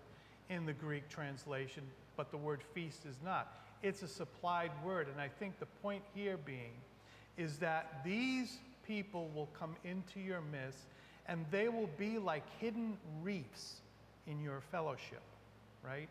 in 0.51 0.67
the 0.67 0.73
Greek 0.73 1.09
translation, 1.09 1.83
but 2.17 2.31
the 2.31 2.37
word 2.37 2.63
feast 2.75 3.07
is 3.07 3.17
not. 3.25 3.53
It's 3.83 4.03
a 4.03 4.09
supplied 4.09 4.71
word, 4.85 5.09
and 5.09 5.21
I 5.21 5.29
think 5.29 5.59
the 5.59 5.67
point 5.67 6.03
here 6.15 6.37
being 6.37 6.73
is 7.37 7.59
that 7.59 8.03
these 8.05 8.59
people 8.87 9.31
will 9.35 9.49
come 9.59 9.75
into 9.85 10.21
your 10.21 10.41
midst 10.41 10.85
and 11.27 11.45
they 11.51 11.69
will 11.69 11.89
be 11.99 12.19
like 12.19 12.45
hidden 12.61 12.97
reefs 13.23 13.81
in 14.27 14.41
your 14.41 14.61
fellowship, 14.61 15.23
right? 15.83 16.09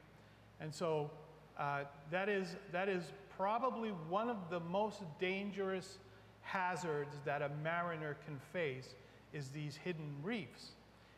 And 0.59 0.73
so 0.73 1.09
uh, 1.57 1.83
that, 2.11 2.29
is, 2.29 2.55
that 2.71 2.89
is 2.89 3.03
probably 3.37 3.89
one 4.09 4.29
of 4.29 4.37
the 4.49 4.59
most 4.59 5.01
dangerous 5.19 5.99
hazards 6.43 7.15
that 7.25 7.41
a 7.41 7.49
mariner 7.63 8.15
can 8.25 8.39
face 8.51 8.95
is 9.33 9.49
these 9.49 9.75
hidden 9.75 10.15
reefs. 10.21 10.71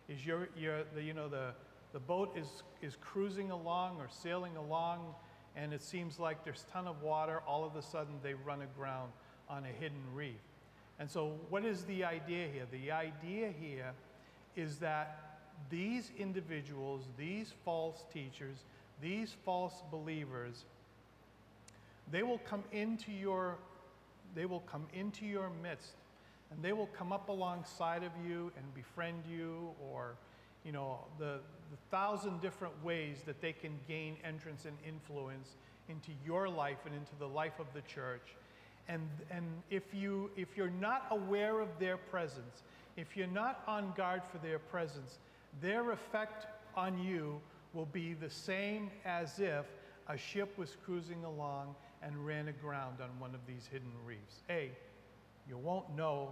Is 0.08 0.26
your, 0.26 0.50
your 0.58 0.84
the, 0.96 1.02
you 1.02 1.14
know, 1.14 1.28
the, 1.28 1.52
the 1.94 2.00
boat 2.00 2.36
is, 2.38 2.64
is 2.82 2.96
cruising 3.02 3.52
along 3.52 3.98
or 4.00 4.08
sailing 4.10 4.56
along 4.56 5.16
and 5.56 5.74
it 5.74 5.82
seems 5.82 6.20
like 6.20 6.44
there's 6.44 6.66
a 6.70 6.74
ton 6.74 6.88
of 6.88 7.02
water, 7.02 7.42
all 7.48 7.64
of 7.64 7.76
a 7.76 7.82
sudden 7.82 8.16
they 8.22 8.34
run 8.34 8.62
aground 8.62 9.12
on 9.50 9.64
a 9.64 9.68
hidden 9.68 10.02
reef. 10.14 10.36
And 11.00 11.10
so, 11.10 11.34
what 11.50 11.66
is 11.66 11.84
the 11.84 12.04
idea 12.04 12.48
here? 12.54 12.66
The 12.72 12.92
idea 12.92 13.52
here 13.60 13.92
is 14.56 14.78
that 14.78 15.40
these 15.70 16.12
individuals, 16.18 17.04
these 17.18 17.54
false 17.64 18.04
teachers, 18.14 18.58
these 19.02 19.36
false 19.44 19.84
believers, 19.92 20.66
they 22.12 22.24
will 22.24 22.38
come 22.40 22.64
into 22.72 23.12
your 23.12 23.58
they 24.36 24.46
will 24.46 24.62
come 24.62 24.88
into 24.94 25.26
your 25.26 25.50
midst 25.64 25.96
and 26.52 26.64
they 26.64 26.74
will 26.74 26.90
come 26.98 27.12
up 27.12 27.30
alongside 27.30 28.04
of 28.04 28.12
you 28.28 28.52
and 28.58 28.74
befriend 28.74 29.24
you 29.30 29.70
or 29.92 30.16
you 30.64 30.72
know 30.72 31.00
the, 31.18 31.40
the 31.72 31.78
thousand 31.90 32.42
different 32.42 32.74
ways 32.84 33.18
that 33.26 33.42
they 33.42 33.54
can 33.54 33.72
gain 33.88 34.18
entrance 34.24 34.66
and 34.66 34.78
influence 34.88 35.56
into 35.90 36.12
your 36.26 36.50
life 36.50 36.78
and 36.86 36.96
into 36.96 37.16
the 37.20 37.28
life 37.28 37.60
of 37.60 37.68
the 37.74 37.82
church. 37.82 38.36
And, 38.88 39.08
and 39.32 39.46
if, 39.70 39.84
you, 39.94 40.30
if 40.36 40.56
you're 40.56 40.70
not 40.70 41.08
aware 41.12 41.60
of 41.60 41.70
their 41.80 41.98
presence, 41.98 42.64
if 42.98 43.18
you're 43.18 43.28
not 43.28 43.64
on 43.68 43.94
guard 43.98 44.22
for 44.32 44.38
their 44.40 44.60
presence, 44.60 45.20
their 45.62 45.92
effect 45.92 46.46
on 46.76 46.98
you 47.04 47.40
will 47.74 47.88
be 47.88 48.14
the 48.14 48.30
same 48.30 48.90
as 49.06 49.40
if 49.40 49.66
a 50.08 50.18
ship 50.18 50.58
was 50.58 50.78
cruising 50.86 51.24
along 51.24 51.76
and 52.02 52.26
ran 52.26 52.48
aground 52.48 52.98
on 53.02 53.10
one 53.20 53.34
of 53.34 53.42
these 53.48 53.68
hidden 53.72 53.92
reefs. 54.06 54.44
A, 54.50 54.72
you 55.48 55.58
won't 55.58 55.96
know 55.96 56.30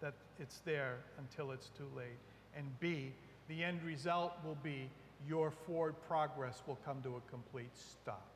that 0.00 0.14
it's 0.38 0.58
there 0.64 0.96
until 1.18 1.50
it's 1.50 1.70
too 1.76 1.88
late. 1.96 2.18
And 2.56 2.66
B, 2.80 3.12
the 3.48 3.64
end 3.64 3.82
result 3.82 4.32
will 4.44 4.58
be 4.62 4.90
your 5.26 5.50
forward 5.50 5.94
progress 6.06 6.62
will 6.66 6.78
come 6.84 7.02
to 7.02 7.16
a 7.16 7.30
complete 7.30 7.70
stop. 7.74 8.26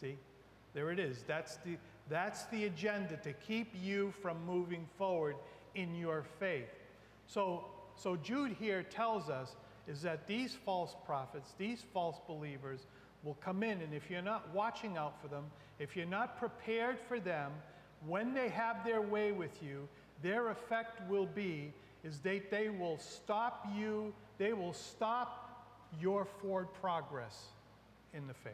See? 0.00 0.16
There 0.74 0.90
it 0.90 0.98
is. 0.98 1.24
That's 1.26 1.56
the, 1.64 1.76
that's 2.10 2.44
the 2.46 2.66
agenda 2.66 3.16
to 3.18 3.32
keep 3.32 3.72
you 3.82 4.12
from 4.20 4.36
moving 4.44 4.86
forward 4.98 5.36
in 5.74 5.94
your 5.94 6.24
faith. 6.38 6.68
So, 7.26 7.64
so 7.96 8.16
Jude 8.16 8.54
here 8.60 8.82
tells 8.82 9.30
us 9.30 9.56
is 9.88 10.02
that 10.02 10.26
these 10.26 10.54
false 10.64 10.94
prophets, 11.06 11.54
these 11.58 11.84
false 11.94 12.20
believers 12.26 12.86
will 13.22 13.34
come 13.34 13.62
in, 13.62 13.80
and 13.80 13.92
if 13.92 14.10
you're 14.10 14.22
not 14.22 14.52
watching 14.54 14.96
out 14.96 15.20
for 15.20 15.28
them, 15.28 15.44
if 15.78 15.96
you're 15.96 16.06
not 16.06 16.38
prepared 16.38 16.98
for 16.98 17.18
them, 17.18 17.52
when 18.06 18.34
they 18.34 18.48
have 18.48 18.84
their 18.84 19.00
way 19.00 19.32
with 19.32 19.62
you, 19.62 19.88
their 20.22 20.48
effect 20.50 21.00
will 21.08 21.26
be 21.26 21.72
is 22.04 22.20
they, 22.20 22.40
they 22.50 22.68
will 22.68 22.98
stop 22.98 23.66
you, 23.76 24.12
they 24.38 24.52
will 24.52 24.72
stop 24.72 25.66
your 26.00 26.24
forward 26.24 26.68
progress 26.80 27.46
in 28.14 28.26
the 28.28 28.34
faith. 28.34 28.52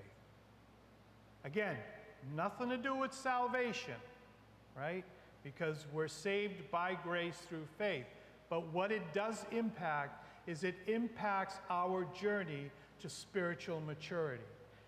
Again, 1.44 1.76
Nothing 2.36 2.68
to 2.70 2.76
do 2.76 2.94
with 2.94 3.12
salvation, 3.12 3.94
right? 4.76 5.04
Because 5.42 5.86
we're 5.92 6.08
saved 6.08 6.70
by 6.70 6.96
grace 7.02 7.36
through 7.48 7.66
faith. 7.78 8.06
But 8.48 8.72
what 8.72 8.92
it 8.92 9.02
does 9.12 9.44
impact 9.50 10.24
is 10.46 10.64
it 10.64 10.76
impacts 10.86 11.56
our 11.70 12.06
journey 12.20 12.70
to 13.02 13.08
spiritual 13.08 13.80
maturity. 13.80 14.42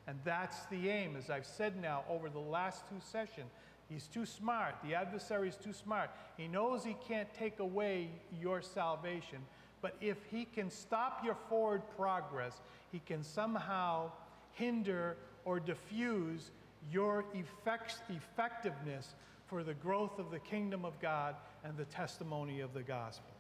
And 0.07 0.19
that's 0.25 0.67
the 0.67 0.89
aim, 0.89 1.17
as 1.17 1.31
I've 1.31 1.47
said 1.47 1.81
now 1.81 2.05
over 2.09 2.29
the 2.29 2.39
last 2.39 2.89
two 2.89 3.01
sessions. 3.01 3.51
He's 3.89 4.07
too 4.07 4.27
smart. 4.27 4.75
The 4.85 4.95
adversary 4.95 5.49
is 5.49 5.57
too 5.57 5.73
smart. 5.73 6.11
He 6.37 6.49
knows 6.49 6.85
he 6.85 6.97
can't 7.07 7.33
take 7.35 7.59
away 7.59 8.09
your 8.41 8.63
salvation. 8.63 9.39
But 9.83 9.97
if 10.01 10.17
he 10.31 10.47
can 10.47 10.71
stop 10.71 11.23
your 11.25 11.37
forward 11.49 11.83
progress, 11.97 12.61
he 12.91 13.01
can 13.01 13.23
somehow 13.23 14.11
hinder 14.53 15.17
or 15.45 15.61
diffuse 15.61 16.51
your 16.91 17.25
effects, 17.35 18.01
effectiveness 18.09 19.15
for 19.47 19.63
the 19.63 19.75
growth 19.75 20.19
of 20.19 20.31
the 20.31 20.39
kingdom 20.39 20.85
of 20.85 20.99
God 21.01 21.37
and 21.65 21.77
the 21.77 21.85
testimony 21.85 22.61
of 22.61 22.73
the 22.73 22.83
gospel. 22.83 23.31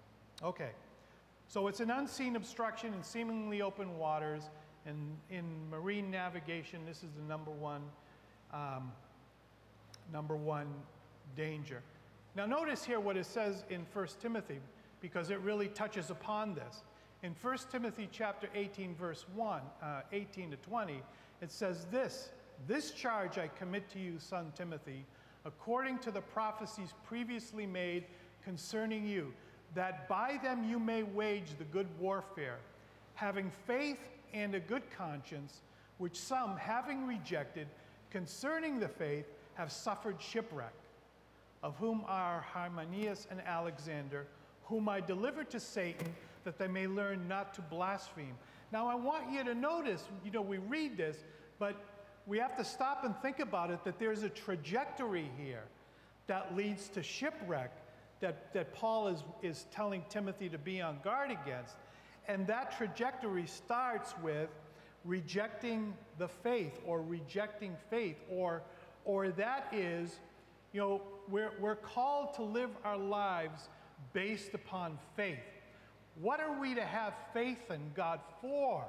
Okay, 0.42 0.70
so 1.48 1.68
it's 1.68 1.80
an 1.80 1.90
unseen 1.90 2.36
obstruction 2.36 2.92
in 2.92 3.02
seemingly 3.02 3.62
open 3.62 3.96
waters. 3.98 4.50
And 4.86 5.16
in 5.30 5.44
marine 5.70 6.10
navigation, 6.10 6.80
this 6.86 6.98
is 6.98 7.10
the 7.16 7.26
number 7.26 7.50
one, 7.50 7.82
um, 8.52 8.92
number 10.12 10.36
one 10.36 10.66
danger. 11.36 11.82
Now, 12.36 12.46
notice 12.46 12.84
here 12.84 13.00
what 13.00 13.16
it 13.16 13.26
says 13.26 13.64
in 13.70 13.86
1 13.92 14.08
Timothy, 14.20 14.58
because 15.00 15.30
it 15.30 15.38
really 15.40 15.68
touches 15.68 16.10
upon 16.10 16.54
this. 16.54 16.82
In 17.22 17.34
1 17.40 17.58
Timothy 17.70 18.08
chapter 18.10 18.48
18, 18.54 18.94
verse 18.94 19.24
1, 19.34 19.62
uh, 19.82 20.00
18 20.12 20.50
to 20.50 20.56
20, 20.58 21.00
it 21.40 21.50
says 21.50 21.86
this 21.90 22.30
this 22.66 22.92
charge 22.92 23.36
I 23.38 23.48
commit 23.48 23.90
to 23.90 23.98
you, 23.98 24.18
son 24.18 24.52
Timothy, 24.56 25.04
according 25.44 25.98
to 26.00 26.10
the 26.10 26.20
prophecies 26.20 26.94
previously 27.04 27.66
made 27.66 28.04
concerning 28.42 29.06
you, 29.06 29.32
that 29.74 30.08
by 30.08 30.38
them 30.42 30.64
you 30.68 30.78
may 30.78 31.02
wage 31.02 31.56
the 31.58 31.64
good 31.64 31.88
warfare, 31.98 32.58
having 33.14 33.50
faith 33.66 33.98
and 34.34 34.54
a 34.54 34.60
good 34.60 34.82
conscience, 34.90 35.62
which 35.98 36.18
some, 36.18 36.56
having 36.56 37.06
rejected, 37.06 37.68
concerning 38.10 38.80
the 38.80 38.88
faith, 38.88 39.26
have 39.54 39.70
suffered 39.72 40.20
shipwreck, 40.20 40.74
of 41.62 41.76
whom 41.76 42.04
are 42.06 42.44
Hymenaeus 42.52 43.26
and 43.30 43.40
Alexander, 43.46 44.26
whom 44.64 44.88
I 44.88 45.00
delivered 45.00 45.48
to 45.50 45.60
Satan, 45.60 46.14
that 46.42 46.58
they 46.58 46.68
may 46.68 46.86
learn 46.86 47.26
not 47.28 47.54
to 47.54 47.62
blaspheme. 47.62 48.34
Now, 48.72 48.88
I 48.88 48.94
want 48.96 49.30
you 49.30 49.44
to 49.44 49.54
notice, 49.54 50.04
you 50.24 50.30
know, 50.30 50.42
we 50.42 50.58
read 50.58 50.96
this, 50.96 51.24
but 51.58 51.76
we 52.26 52.38
have 52.38 52.56
to 52.56 52.64
stop 52.64 53.04
and 53.04 53.14
think 53.22 53.38
about 53.38 53.70
it 53.70 53.84
that 53.84 53.98
there's 53.98 54.24
a 54.24 54.28
trajectory 54.28 55.30
here 55.38 55.64
that 56.26 56.56
leads 56.56 56.88
to 56.88 57.02
shipwreck 57.02 57.70
that, 58.20 58.52
that 58.54 58.74
Paul 58.74 59.08
is, 59.08 59.22
is 59.42 59.66
telling 59.70 60.04
Timothy 60.08 60.48
to 60.48 60.58
be 60.58 60.80
on 60.80 60.98
guard 61.04 61.30
against. 61.30 61.76
And 62.28 62.46
that 62.46 62.76
trajectory 62.76 63.46
starts 63.46 64.14
with 64.22 64.48
rejecting 65.04 65.94
the 66.18 66.28
faith 66.28 66.80
or 66.86 67.02
rejecting 67.02 67.76
faith, 67.90 68.16
or, 68.30 68.62
or 69.04 69.28
that 69.30 69.68
is, 69.72 70.18
you 70.72 70.80
know, 70.80 71.02
we're, 71.28 71.52
we're 71.60 71.76
called 71.76 72.34
to 72.34 72.42
live 72.42 72.70
our 72.84 72.96
lives 72.96 73.68
based 74.12 74.54
upon 74.54 74.98
faith. 75.16 75.38
What 76.20 76.40
are 76.40 76.58
we 76.58 76.74
to 76.74 76.84
have 76.84 77.12
faith 77.32 77.70
in 77.70 77.92
God 77.94 78.20
for? 78.40 78.84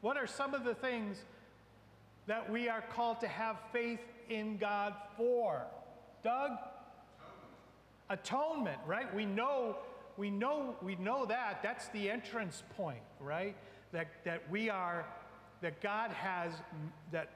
What 0.00 0.18
are 0.18 0.26
some 0.26 0.52
of 0.52 0.64
the 0.64 0.74
things 0.74 1.16
that 2.26 2.50
we 2.50 2.68
are 2.68 2.82
called 2.82 3.20
to 3.20 3.28
have 3.28 3.56
faith 3.72 4.00
in 4.28 4.58
God 4.58 4.94
for? 5.16 5.62
Doug? 6.22 6.50
Atonement, 8.10 8.78
right? 8.86 9.12
We 9.14 9.24
know, 9.24 9.76
we 10.16 10.30
know, 10.30 10.76
we 10.82 10.96
know 10.96 11.24
that. 11.26 11.60
That's 11.62 11.88
the 11.88 12.10
entrance 12.10 12.62
point, 12.76 13.02
right? 13.20 13.56
That, 13.92 14.08
that 14.24 14.42
we 14.50 14.70
are 14.70 15.06
that 15.64 15.80
God 15.80 16.10
has 16.10 16.52
that 17.10 17.30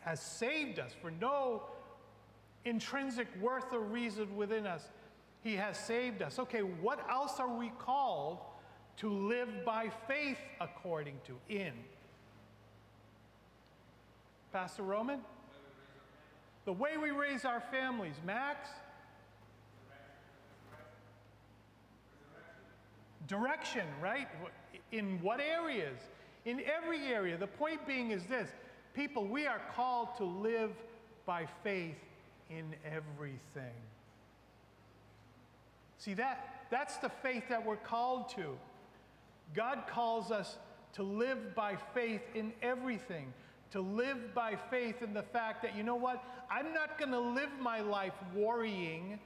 has 0.00 0.20
saved 0.20 0.80
us 0.80 0.90
for 1.00 1.12
no 1.12 1.62
intrinsic 2.64 3.28
worth 3.40 3.72
or 3.72 3.80
reason 3.80 4.36
within 4.36 4.66
us. 4.66 4.88
He 5.42 5.54
has 5.54 5.78
saved 5.78 6.22
us. 6.22 6.40
Okay, 6.40 6.60
what 6.60 7.08
else 7.08 7.38
are 7.38 7.48
we 7.48 7.70
called 7.78 8.38
to 8.96 9.08
live 9.08 9.64
by 9.64 9.90
faith 10.08 10.38
according 10.60 11.14
to? 11.26 11.38
In. 11.48 11.72
Pastor 14.52 14.82
Roman? 14.82 15.20
The 16.64 16.72
way 16.72 16.96
we 16.96 17.10
raise 17.10 17.44
our 17.44 17.62
families. 17.70 18.14
Max? 18.24 18.68
Direction, 23.26 23.86
right? 24.00 24.28
In 24.92 25.20
what 25.22 25.40
areas? 25.40 25.98
In 26.44 26.60
every 26.60 27.06
area. 27.06 27.36
The 27.36 27.46
point 27.46 27.86
being 27.86 28.10
is 28.10 28.24
this 28.26 28.48
people, 28.94 29.26
we 29.26 29.46
are 29.46 29.60
called 29.74 30.08
to 30.16 30.24
live 30.24 30.70
by 31.26 31.46
faith 31.62 31.96
in 32.50 32.74
everything. 32.84 33.74
See, 35.98 36.14
that, 36.14 36.66
that's 36.70 36.96
the 36.98 37.08
faith 37.08 37.44
that 37.48 37.64
we're 37.64 37.76
called 37.76 38.28
to. 38.30 38.56
God 39.54 39.84
calls 39.88 40.30
us 40.30 40.56
to 40.94 41.02
live 41.02 41.54
by 41.54 41.76
faith 41.94 42.22
in 42.34 42.52
everything, 42.62 43.32
to 43.72 43.80
live 43.80 44.34
by 44.34 44.56
faith 44.70 45.02
in 45.02 45.12
the 45.12 45.22
fact 45.22 45.62
that, 45.62 45.76
you 45.76 45.82
know 45.82 45.96
what, 45.96 46.22
I'm 46.50 46.72
not 46.72 46.98
going 46.98 47.10
to 47.10 47.18
live 47.18 47.50
my 47.60 47.80
life 47.80 48.14
worrying 48.34 49.18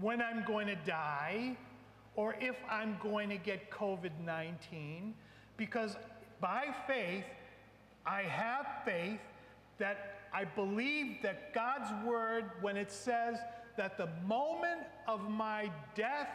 when 0.00 0.20
I'm 0.20 0.44
going 0.44 0.66
to 0.66 0.76
die 0.76 1.56
or 2.16 2.36
if 2.40 2.56
I'm 2.70 2.96
going 3.02 3.28
to 3.30 3.36
get 3.36 3.70
COVID 3.70 4.10
19, 4.24 5.14
because 5.56 5.96
by 6.40 6.74
faith, 6.86 7.24
I 8.06 8.22
have 8.22 8.66
faith 8.84 9.20
that 9.78 10.28
I 10.32 10.44
believe 10.44 11.22
that 11.22 11.54
God's 11.54 11.90
word, 12.04 12.50
when 12.60 12.76
it 12.76 12.90
says 12.90 13.38
that 13.76 13.96
the 13.96 14.08
moment 14.26 14.82
of 15.08 15.28
my 15.28 15.70
death 15.94 16.28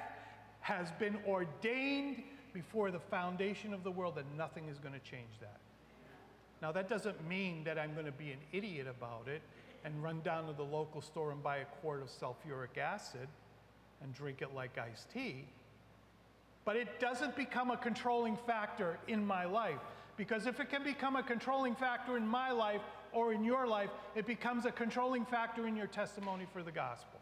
has 0.61 0.91
been 0.99 1.17
ordained 1.27 2.23
before 2.53 2.91
the 2.91 2.99
foundation 2.99 3.73
of 3.73 3.83
the 3.83 3.91
world, 3.91 4.15
that 4.15 4.25
nothing 4.37 4.67
is 4.69 4.79
going 4.79 4.93
to 4.93 4.99
change 4.99 5.39
that. 5.39 5.59
Now, 6.61 6.71
that 6.73 6.89
doesn't 6.89 7.27
mean 7.27 7.63
that 7.63 7.79
I'm 7.79 7.93
going 7.93 8.05
to 8.05 8.11
be 8.11 8.31
an 8.31 8.39
idiot 8.51 8.87
about 8.87 9.27
it 9.27 9.41
and 9.85 10.03
run 10.03 10.21
down 10.21 10.47
to 10.47 10.53
the 10.53 10.63
local 10.63 11.01
store 11.01 11.31
and 11.31 11.41
buy 11.41 11.57
a 11.57 11.65
quart 11.81 12.01
of 12.01 12.09
sulfuric 12.09 12.77
acid 12.77 13.27
and 14.01 14.13
drink 14.13 14.41
it 14.41 14.53
like 14.53 14.77
iced 14.77 15.09
tea. 15.11 15.45
But 16.69 16.75
it 16.75 16.99
doesn't 16.99 17.35
become 17.35 17.71
a 17.71 17.77
controlling 17.77 18.37
factor 18.37 18.99
in 19.07 19.25
my 19.25 19.45
life. 19.45 19.79
Because 20.17 20.45
if 20.45 20.59
it 20.59 20.69
can 20.69 20.83
become 20.83 21.15
a 21.15 21.23
controlling 21.23 21.73
factor 21.73 22.15
in 22.15 22.27
my 22.27 22.51
life 22.51 22.81
or 23.11 23.33
in 23.33 23.43
your 23.43 23.65
life, 23.65 23.89
it 24.13 24.27
becomes 24.27 24.67
a 24.67 24.71
controlling 24.71 25.25
factor 25.25 25.65
in 25.65 25.75
your 25.75 25.87
testimony 25.87 26.45
for 26.53 26.61
the 26.61 26.71
gospel. 26.71 27.19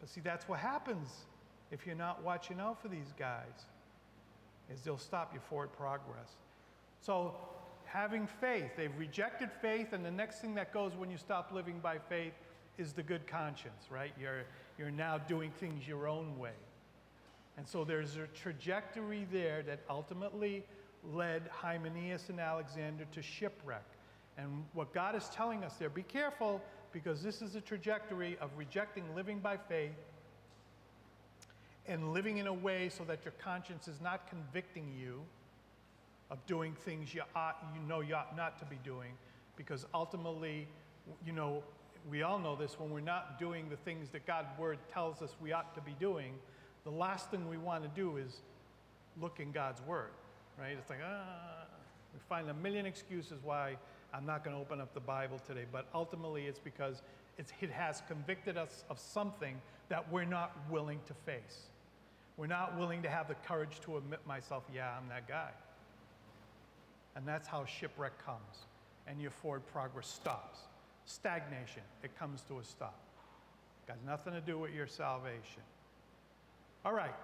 But 0.00 0.08
see, 0.08 0.22
that's 0.22 0.48
what 0.48 0.60
happens 0.60 1.26
if 1.70 1.84
you're 1.84 1.94
not 1.94 2.24
watching 2.24 2.60
out 2.60 2.80
for 2.80 2.88
these 2.88 3.12
guys, 3.18 3.66
is 4.72 4.80
they'll 4.80 4.96
stop 4.96 5.34
your 5.34 5.42
forward 5.42 5.74
progress. 5.74 6.30
So 7.02 7.34
having 7.84 8.26
faith, 8.40 8.70
they've 8.74 8.98
rejected 8.98 9.50
faith, 9.60 9.92
and 9.92 10.02
the 10.02 10.10
next 10.10 10.40
thing 10.40 10.54
that 10.54 10.72
goes 10.72 10.96
when 10.96 11.10
you 11.10 11.18
stop 11.18 11.52
living 11.52 11.78
by 11.80 11.98
faith 11.98 12.32
is 12.78 12.94
the 12.94 13.02
good 13.02 13.26
conscience, 13.26 13.88
right? 13.90 14.14
You're, 14.18 14.44
you're 14.78 14.90
now 14.90 15.18
doing 15.18 15.50
things 15.60 15.86
your 15.86 16.08
own 16.08 16.38
way. 16.38 16.52
And 17.58 17.66
so 17.66 17.84
there's 17.84 18.16
a 18.16 18.28
trajectory 18.28 19.26
there 19.32 19.64
that 19.64 19.80
ultimately 19.90 20.64
led 21.12 21.42
Hymenaeus 21.50 22.28
and 22.28 22.38
Alexander 22.38 23.04
to 23.10 23.20
shipwreck. 23.20 23.84
And 24.38 24.64
what 24.74 24.94
God 24.94 25.16
is 25.16 25.28
telling 25.30 25.64
us 25.64 25.74
there, 25.74 25.90
be 25.90 26.04
careful 26.04 26.62
because 26.92 27.20
this 27.20 27.42
is 27.42 27.56
a 27.56 27.60
trajectory 27.60 28.38
of 28.40 28.50
rejecting 28.56 29.12
living 29.14 29.40
by 29.40 29.56
faith 29.56 29.90
and 31.88 32.12
living 32.12 32.38
in 32.38 32.46
a 32.46 32.52
way 32.52 32.88
so 32.88 33.02
that 33.04 33.24
your 33.24 33.34
conscience 33.42 33.88
is 33.88 34.00
not 34.00 34.28
convicting 34.28 34.94
you 34.96 35.20
of 36.30 36.38
doing 36.46 36.76
things 36.84 37.12
you, 37.12 37.22
ought, 37.34 37.56
you 37.74 37.80
know 37.88 38.00
you 38.00 38.14
ought 38.14 38.36
not 38.36 38.56
to 38.60 38.64
be 38.66 38.78
doing 38.84 39.10
because 39.56 39.84
ultimately, 39.92 40.68
you 41.26 41.32
know, 41.32 41.64
we 42.08 42.22
all 42.22 42.38
know 42.38 42.54
this 42.54 42.78
when 42.78 42.90
we're 42.90 43.00
not 43.00 43.36
doing 43.40 43.68
the 43.68 43.76
things 43.76 44.10
that 44.10 44.26
God's 44.26 44.56
word 44.56 44.78
tells 44.92 45.22
us 45.22 45.34
we 45.40 45.52
ought 45.52 45.74
to 45.74 45.80
be 45.80 45.96
doing, 45.98 46.34
the 46.84 46.90
last 46.90 47.30
thing 47.30 47.48
we 47.48 47.58
want 47.58 47.82
to 47.82 47.90
do 48.00 48.16
is 48.16 48.40
look 49.20 49.40
in 49.40 49.52
God's 49.52 49.80
Word, 49.82 50.10
right? 50.58 50.76
It's 50.78 50.90
like, 50.90 51.00
ah, 51.04 51.66
we 52.14 52.20
find 52.28 52.48
a 52.48 52.54
million 52.54 52.86
excuses 52.86 53.40
why 53.42 53.76
I'm 54.12 54.24
not 54.24 54.44
going 54.44 54.56
to 54.56 54.62
open 54.62 54.80
up 54.80 54.94
the 54.94 55.00
Bible 55.00 55.38
today, 55.46 55.64
but 55.70 55.86
ultimately 55.94 56.46
it's 56.46 56.58
because 56.58 57.02
it's, 57.36 57.52
it 57.60 57.70
has 57.70 58.02
convicted 58.08 58.56
us 58.56 58.84
of 58.90 58.98
something 58.98 59.60
that 59.88 60.10
we're 60.10 60.24
not 60.24 60.56
willing 60.70 61.00
to 61.06 61.14
face. 61.14 61.68
We're 62.36 62.46
not 62.46 62.78
willing 62.78 63.02
to 63.02 63.08
have 63.08 63.28
the 63.28 63.34
courage 63.34 63.80
to 63.82 63.96
admit 63.96 64.20
myself, 64.26 64.64
yeah, 64.72 64.96
I'm 64.96 65.08
that 65.08 65.26
guy. 65.28 65.50
And 67.16 67.26
that's 67.26 67.48
how 67.48 67.64
shipwreck 67.64 68.24
comes, 68.24 68.66
and 69.06 69.20
your 69.20 69.30
forward 69.30 69.66
progress 69.72 70.06
stops. 70.06 70.60
Stagnation, 71.04 71.82
it 72.02 72.16
comes 72.18 72.42
to 72.42 72.58
a 72.58 72.64
stop. 72.64 73.00
It 73.82 73.88
Got 73.88 74.04
nothing 74.06 74.34
to 74.34 74.40
do 74.40 74.58
with 74.58 74.72
your 74.72 74.86
salvation. 74.86 75.62
All 76.84 76.92
right. 76.92 77.14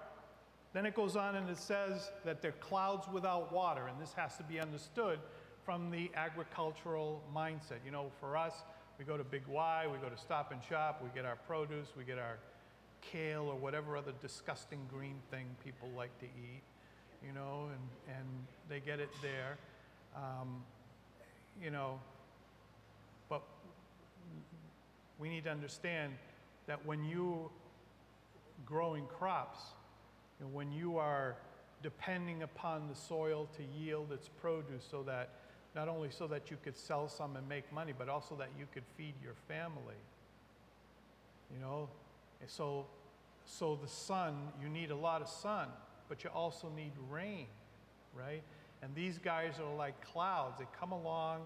Then 0.73 0.85
it 0.85 0.93
goes 0.93 1.15
on 1.15 1.35
and 1.35 1.49
it 1.49 1.57
says 1.57 2.11
that 2.25 2.41
they're 2.41 2.51
clouds 2.51 3.07
without 3.11 3.53
water, 3.53 3.87
and 3.87 3.99
this 4.01 4.13
has 4.13 4.35
to 4.37 4.43
be 4.43 4.59
understood 4.59 5.19
from 5.63 5.89
the 5.89 6.11
agricultural 6.15 7.23
mindset. 7.33 7.79
You 7.85 7.91
know, 7.91 8.11
for 8.19 8.35
us, 8.35 8.53
we 8.99 9.05
go 9.05 9.17
to 9.17 9.23
Big 9.23 9.43
Y, 9.47 9.87
we 9.91 9.97
go 9.99 10.09
to 10.09 10.17
Stop 10.17 10.51
and 10.51 10.61
Shop, 10.63 11.01
we 11.01 11.09
get 11.15 11.25
our 11.25 11.37
produce, 11.47 11.87
we 11.97 12.03
get 12.03 12.17
our 12.17 12.37
kale 13.01 13.43
or 13.43 13.55
whatever 13.55 13.95
other 13.95 14.13
disgusting 14.21 14.79
green 14.91 15.15
thing 15.31 15.45
people 15.63 15.89
like 15.95 16.17
to 16.19 16.25
eat, 16.25 16.61
you 17.25 17.33
know, 17.33 17.69
and, 17.71 18.17
and 18.17 18.27
they 18.69 18.79
get 18.79 18.99
it 18.99 19.09
there. 19.21 19.57
Um, 20.15 20.63
you 21.63 21.71
know, 21.71 21.99
but 23.29 23.43
we 25.19 25.29
need 25.29 25.45
to 25.45 25.51
understand 25.51 26.13
that 26.67 26.85
when 26.85 27.03
you 27.05 27.49
growing 28.65 29.05
crops, 29.05 29.59
and 30.39 30.53
when 30.53 30.71
you 30.71 30.97
are 30.97 31.35
depending 31.81 32.43
upon 32.43 32.87
the 32.87 32.95
soil 32.95 33.47
to 33.55 33.63
yield 33.79 34.11
its 34.11 34.27
produce 34.27 34.83
so 34.89 35.03
that 35.03 35.29
not 35.75 35.87
only 35.87 36.09
so 36.09 36.25
that 36.25 36.49
you 36.49 36.57
could 36.63 36.75
sell 36.75 37.07
some 37.07 37.35
and 37.35 37.47
make 37.47 37.71
money, 37.73 37.93
but 37.97 38.07
also 38.09 38.35
that 38.35 38.49
you 38.57 38.65
could 38.73 38.83
feed 38.97 39.13
your 39.21 39.35
family. 39.47 39.99
You 41.53 41.59
know, 41.59 41.89
so 42.47 42.85
so 43.45 43.77
the 43.81 43.87
sun, 43.87 44.35
you 44.61 44.69
need 44.69 44.91
a 44.91 44.95
lot 44.95 45.21
of 45.21 45.27
sun, 45.27 45.67
but 46.09 46.23
you 46.23 46.29
also 46.33 46.69
need 46.75 46.91
rain, 47.09 47.45
right? 48.13 48.41
And 48.81 48.93
these 48.95 49.17
guys 49.19 49.59
are 49.59 49.75
like 49.75 49.99
clouds. 50.11 50.57
They 50.59 50.65
come 50.79 50.91
along 50.91 51.41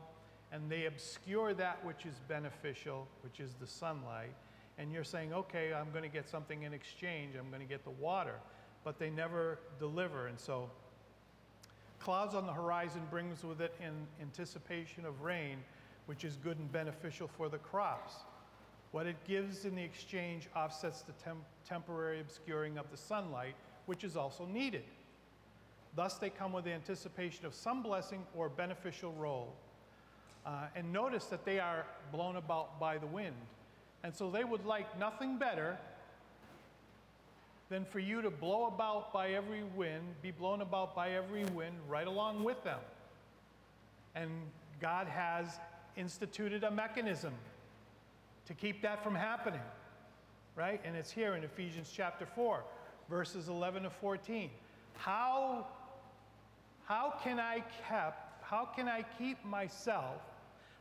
and 0.52 0.70
they 0.70 0.86
obscure 0.86 1.54
that 1.54 1.84
which 1.86 2.06
is 2.06 2.16
beneficial, 2.28 3.08
which 3.22 3.40
is 3.40 3.54
the 3.60 3.68
sunlight, 3.68 4.34
and 4.80 4.94
you're 4.94 5.04
saying, 5.04 5.34
okay, 5.34 5.74
I'm 5.74 5.92
going 5.92 6.04
to 6.04 6.10
get 6.10 6.28
something 6.28 6.64
in 6.64 6.74
exchange, 6.74 7.36
I'm 7.38 7.50
going 7.50 7.62
to 7.62 7.68
get 7.68 7.84
the 7.84 7.92
water, 7.92 8.36
but 8.86 8.98
they 8.98 9.10
never 9.10 9.60
deliver. 9.78 10.28
And 10.28 10.40
so, 10.40 10.72
clouds 12.00 12.34
on 12.34 12.48
the 12.48 12.54
horizon 12.54 13.02
brings 13.12 13.44
with 13.44 13.60
it 13.60 13.76
an 13.84 14.08
anticipation 14.22 15.06
of 15.06 15.22
rain, 15.22 15.58
which 16.06 16.24
is 16.24 16.38
good 16.38 16.58
and 16.58 16.72
beneficial 16.72 17.28
for 17.28 17.50
the 17.50 17.58
crops. 17.58 18.14
What 18.92 19.06
it 19.06 19.18
gives 19.28 19.66
in 19.66 19.76
the 19.76 19.84
exchange 19.84 20.48
offsets 20.56 21.02
the 21.02 21.12
temp- 21.24 21.44
temporary 21.68 22.22
obscuring 22.22 22.78
of 22.78 22.90
the 22.90 22.98
sunlight, 22.98 23.56
which 23.86 24.06
is 24.06 24.16
also 24.16 24.46
needed. 24.46 24.86
Thus, 25.96 26.16
they 26.16 26.30
come 26.30 26.54
with 26.54 26.64
the 26.64 26.72
anticipation 26.72 27.46
of 27.46 27.54
some 27.54 27.84
blessing 27.84 28.26
or 28.36 28.48
beneficial 28.48 29.12
role. 29.14 29.54
Uh, 30.46 30.68
and 30.76 30.92
notice 30.94 31.26
that 31.26 31.44
they 31.44 31.60
are 31.60 31.86
blown 32.12 32.38
about 32.38 32.80
by 32.80 32.98
the 32.98 33.08
wind. 33.08 33.36
And 34.04 34.16
so 34.16 34.30
they 34.30 34.44
would 34.44 34.66
like 34.66 34.98
nothing 34.98 35.38
better 35.38 35.78
than 37.70 37.86
for 37.86 38.00
you 38.00 38.22
to 38.22 38.30
blow 38.30 38.66
about 38.66 39.14
by 39.14 39.32
every 39.32 39.64
wind, 39.76 40.04
be 40.22 40.32
blown 40.32 40.62
about 40.62 40.96
by 40.96 41.12
every 41.12 41.46
wind 41.46 41.76
right 41.88 42.08
along 42.08 42.44
with 42.44 42.64
them. 42.64 42.80
And 44.16 44.32
God 44.82 45.08
has 45.08 45.60
instituted 45.96 46.64
a 46.64 46.72
mechanism 46.72 47.34
to 48.48 48.54
keep 48.54 48.82
that 48.82 49.04
from 49.04 49.14
happening, 49.14 49.62
right? 50.56 50.82
And 50.84 50.96
it's 50.96 51.12
here 51.12 51.36
in 51.36 51.44
Ephesians 51.44 51.92
chapter 51.96 52.26
4, 52.26 52.64
verses 53.10 53.50
11 53.50 53.84
to 53.84 53.90
14. 53.90 54.50
How, 54.98 55.68
how 56.86 57.14
can 57.24 57.40
I 57.40 57.64
kept, 57.88 58.44
how 58.44 58.66
can 58.66 58.88
I 58.88 59.06
keep 59.20 59.44
myself, 59.46 60.22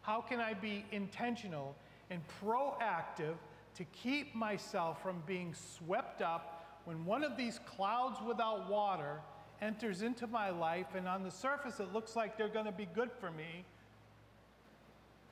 how 0.00 0.22
can 0.22 0.40
I 0.40 0.54
be 0.54 0.86
intentional 0.90 1.74
and 2.10 2.20
proactive 2.42 3.36
to 3.74 3.84
keep 3.84 4.34
myself 4.34 5.02
from 5.02 5.22
being 5.26 5.54
swept 5.54 6.22
up 6.22 6.80
when 6.84 7.04
one 7.04 7.22
of 7.22 7.36
these 7.36 7.60
clouds 7.66 8.18
without 8.26 8.68
water 8.68 9.20
enters 9.60 10.02
into 10.02 10.26
my 10.26 10.50
life, 10.50 10.94
and 10.94 11.06
on 11.06 11.22
the 11.22 11.30
surface 11.30 11.80
it 11.80 11.92
looks 11.92 12.16
like 12.16 12.38
they're 12.38 12.48
going 12.48 12.64
to 12.64 12.72
be 12.72 12.86
good 12.94 13.10
for 13.20 13.30
me. 13.30 13.64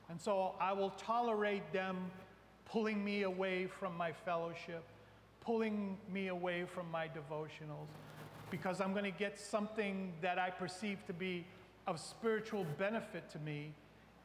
And 0.09 0.21
so 0.21 0.55
I 0.59 0.73
will 0.73 0.91
tolerate 0.91 1.73
them 1.73 1.97
pulling 2.65 3.03
me 3.03 3.23
away 3.23 3.67
from 3.67 3.95
my 3.97 4.11
fellowship, 4.11 4.83
pulling 5.41 5.97
me 6.13 6.27
away 6.27 6.65
from 6.65 6.89
my 6.91 7.07
devotionals, 7.07 7.87
because 8.51 8.79
I'm 8.81 8.91
going 8.91 9.05
to 9.05 9.17
get 9.17 9.39
something 9.39 10.13
that 10.21 10.37
I 10.37 10.49
perceive 10.49 11.05
to 11.07 11.13
be 11.13 11.45
of 11.87 11.99
spiritual 11.99 12.65
benefit 12.77 13.29
to 13.31 13.39
me 13.39 13.71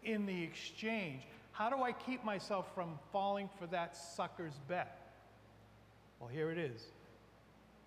in 0.04 0.26
the 0.26 0.42
exchange. 0.42 1.22
How 1.52 1.68
do 1.70 1.82
I 1.82 1.92
keep 1.92 2.24
myself 2.24 2.74
from 2.74 2.98
falling 3.12 3.48
for 3.58 3.66
that 3.68 3.96
sucker's 3.96 4.58
bet? 4.68 4.98
Well, 6.18 6.28
here 6.28 6.50
it 6.50 6.58
is. 6.58 6.82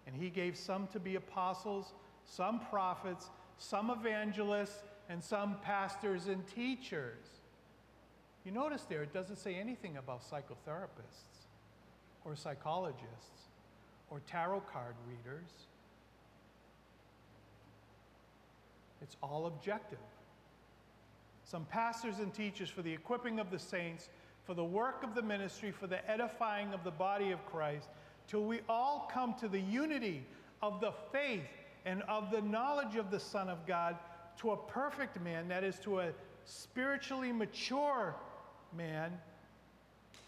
And 0.06 0.16
he 0.16 0.30
gave 0.30 0.56
some 0.56 0.88
to 0.88 1.00
be 1.00 1.16
apostles, 1.16 1.94
some 2.26 2.60
prophets, 2.70 3.30
some 3.58 3.90
evangelists, 3.90 4.84
and 5.10 5.24
some 5.24 5.58
pastors 5.62 6.28
and 6.28 6.46
teachers. 6.48 7.26
You 8.44 8.52
notice 8.52 8.84
there, 8.84 9.02
it 9.02 9.14
doesn't 9.14 9.38
say 9.38 9.56
anything 9.56 9.98
about 9.98 10.22
psychotherapists 10.22 11.48
or 12.24 12.36
psychologists 12.36 13.50
or 14.12 14.22
tarot 14.28 14.62
card 14.72 14.96
readers. 15.08 15.50
It's 19.02 19.18
all 19.24 19.48
objective. 19.48 19.98
Some 21.46 21.66
pastors 21.66 22.18
and 22.18 22.34
teachers 22.34 22.70
for 22.70 22.82
the 22.82 22.92
equipping 22.92 23.40
of 23.40 23.52
the 23.52 23.60
saints, 23.60 24.10
for 24.44 24.56
the 24.56 24.66
work 24.66 25.04
of 25.04 25.14
the 25.14 25.22
ministry, 25.22 25.72
for 25.72 25.86
the 25.86 26.10
edifying 26.10 26.74
of 26.74 26.84
the 26.84 26.92
body 26.92 27.32
of 27.32 27.46
Christ, 27.46 27.88
till 28.28 28.44
we 28.44 28.62
all 28.68 29.10
come 29.14 29.36
to 29.36 29.48
the 29.48 29.60
unity 29.60 30.26
of 30.64 30.82
the 30.82 30.92
faith 31.12 31.46
and 31.86 32.02
of 32.04 32.32
the 32.32 32.42
knowledge 32.42 32.96
of 32.96 33.12
the 33.12 33.20
Son 33.20 33.48
of 33.48 33.66
God 33.68 33.96
to 34.40 34.52
a 34.52 34.58
perfect 34.58 35.22
man, 35.22 35.48
that 35.48 35.64
is, 35.64 35.78
to 35.80 36.00
a 36.00 36.10
spiritually 36.46 37.32
mature 37.32 38.16
man, 38.76 39.12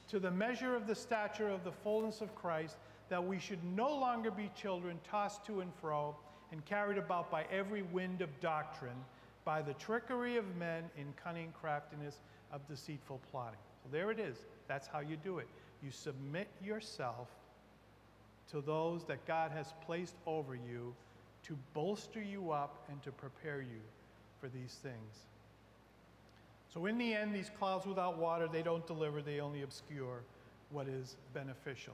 to 0.10 0.20
the 0.20 0.32
measure 0.32 0.76
of 0.76 0.86
the 0.86 0.96
stature 0.96 1.50
of 1.50 1.64
the 1.64 1.72
fullness 1.72 2.22
of 2.22 2.34
Christ, 2.36 2.78
that 3.10 3.24
we 3.24 3.40
should 3.40 3.64
no 3.64 3.90
longer 3.90 4.30
be 4.30 4.52
children 4.56 5.00
tossed 5.10 5.46
to 5.48 5.62
and 5.62 5.74
fro 5.82 6.16
and 6.52 6.64
carried 6.66 6.98
about 6.98 7.32
by 7.32 7.46
every 7.52 7.82
wind 7.82 8.22
of 8.22 8.30
doctrine, 8.40 9.04
by 9.48 9.62
the 9.62 9.74
trickery 9.76 10.36
of 10.36 10.44
men 10.58 10.84
in 10.98 11.06
cunning 11.24 11.54
craftiness 11.62 12.20
of 12.52 12.68
deceitful 12.68 13.22
plotting. 13.32 13.60
So 13.82 13.88
there 13.90 14.12
it 14.12 14.20
is. 14.20 14.36
That's 14.68 14.88
how 14.88 15.00
you 15.00 15.16
do 15.16 15.38
it. 15.38 15.48
You 15.82 15.90
submit 15.90 16.50
yourself 16.62 17.30
to 18.52 18.60
those 18.60 19.06
that 19.06 19.26
God 19.26 19.52
has 19.52 19.74
placed 19.86 20.16
over 20.26 20.54
you 20.54 20.94
to 21.44 21.58
bolster 21.74 22.22
you 22.22 22.52
up 22.52 22.84
and 22.90 23.02
to 23.04 23.12
prepare 23.14 23.62
you 23.62 23.80
for 24.42 24.50
these 24.50 24.80
things. 24.84 25.28
So, 26.74 26.86
in 26.86 26.98
the 26.98 27.14
end, 27.14 27.34
these 27.34 27.50
clouds 27.58 27.86
without 27.86 28.18
water, 28.18 28.50
they 28.52 28.62
don't 28.62 28.86
deliver, 28.86 29.22
they 29.22 29.40
only 29.40 29.62
obscure 29.62 30.24
what 30.72 30.90
is 30.90 31.16
beneficial. 31.34 31.94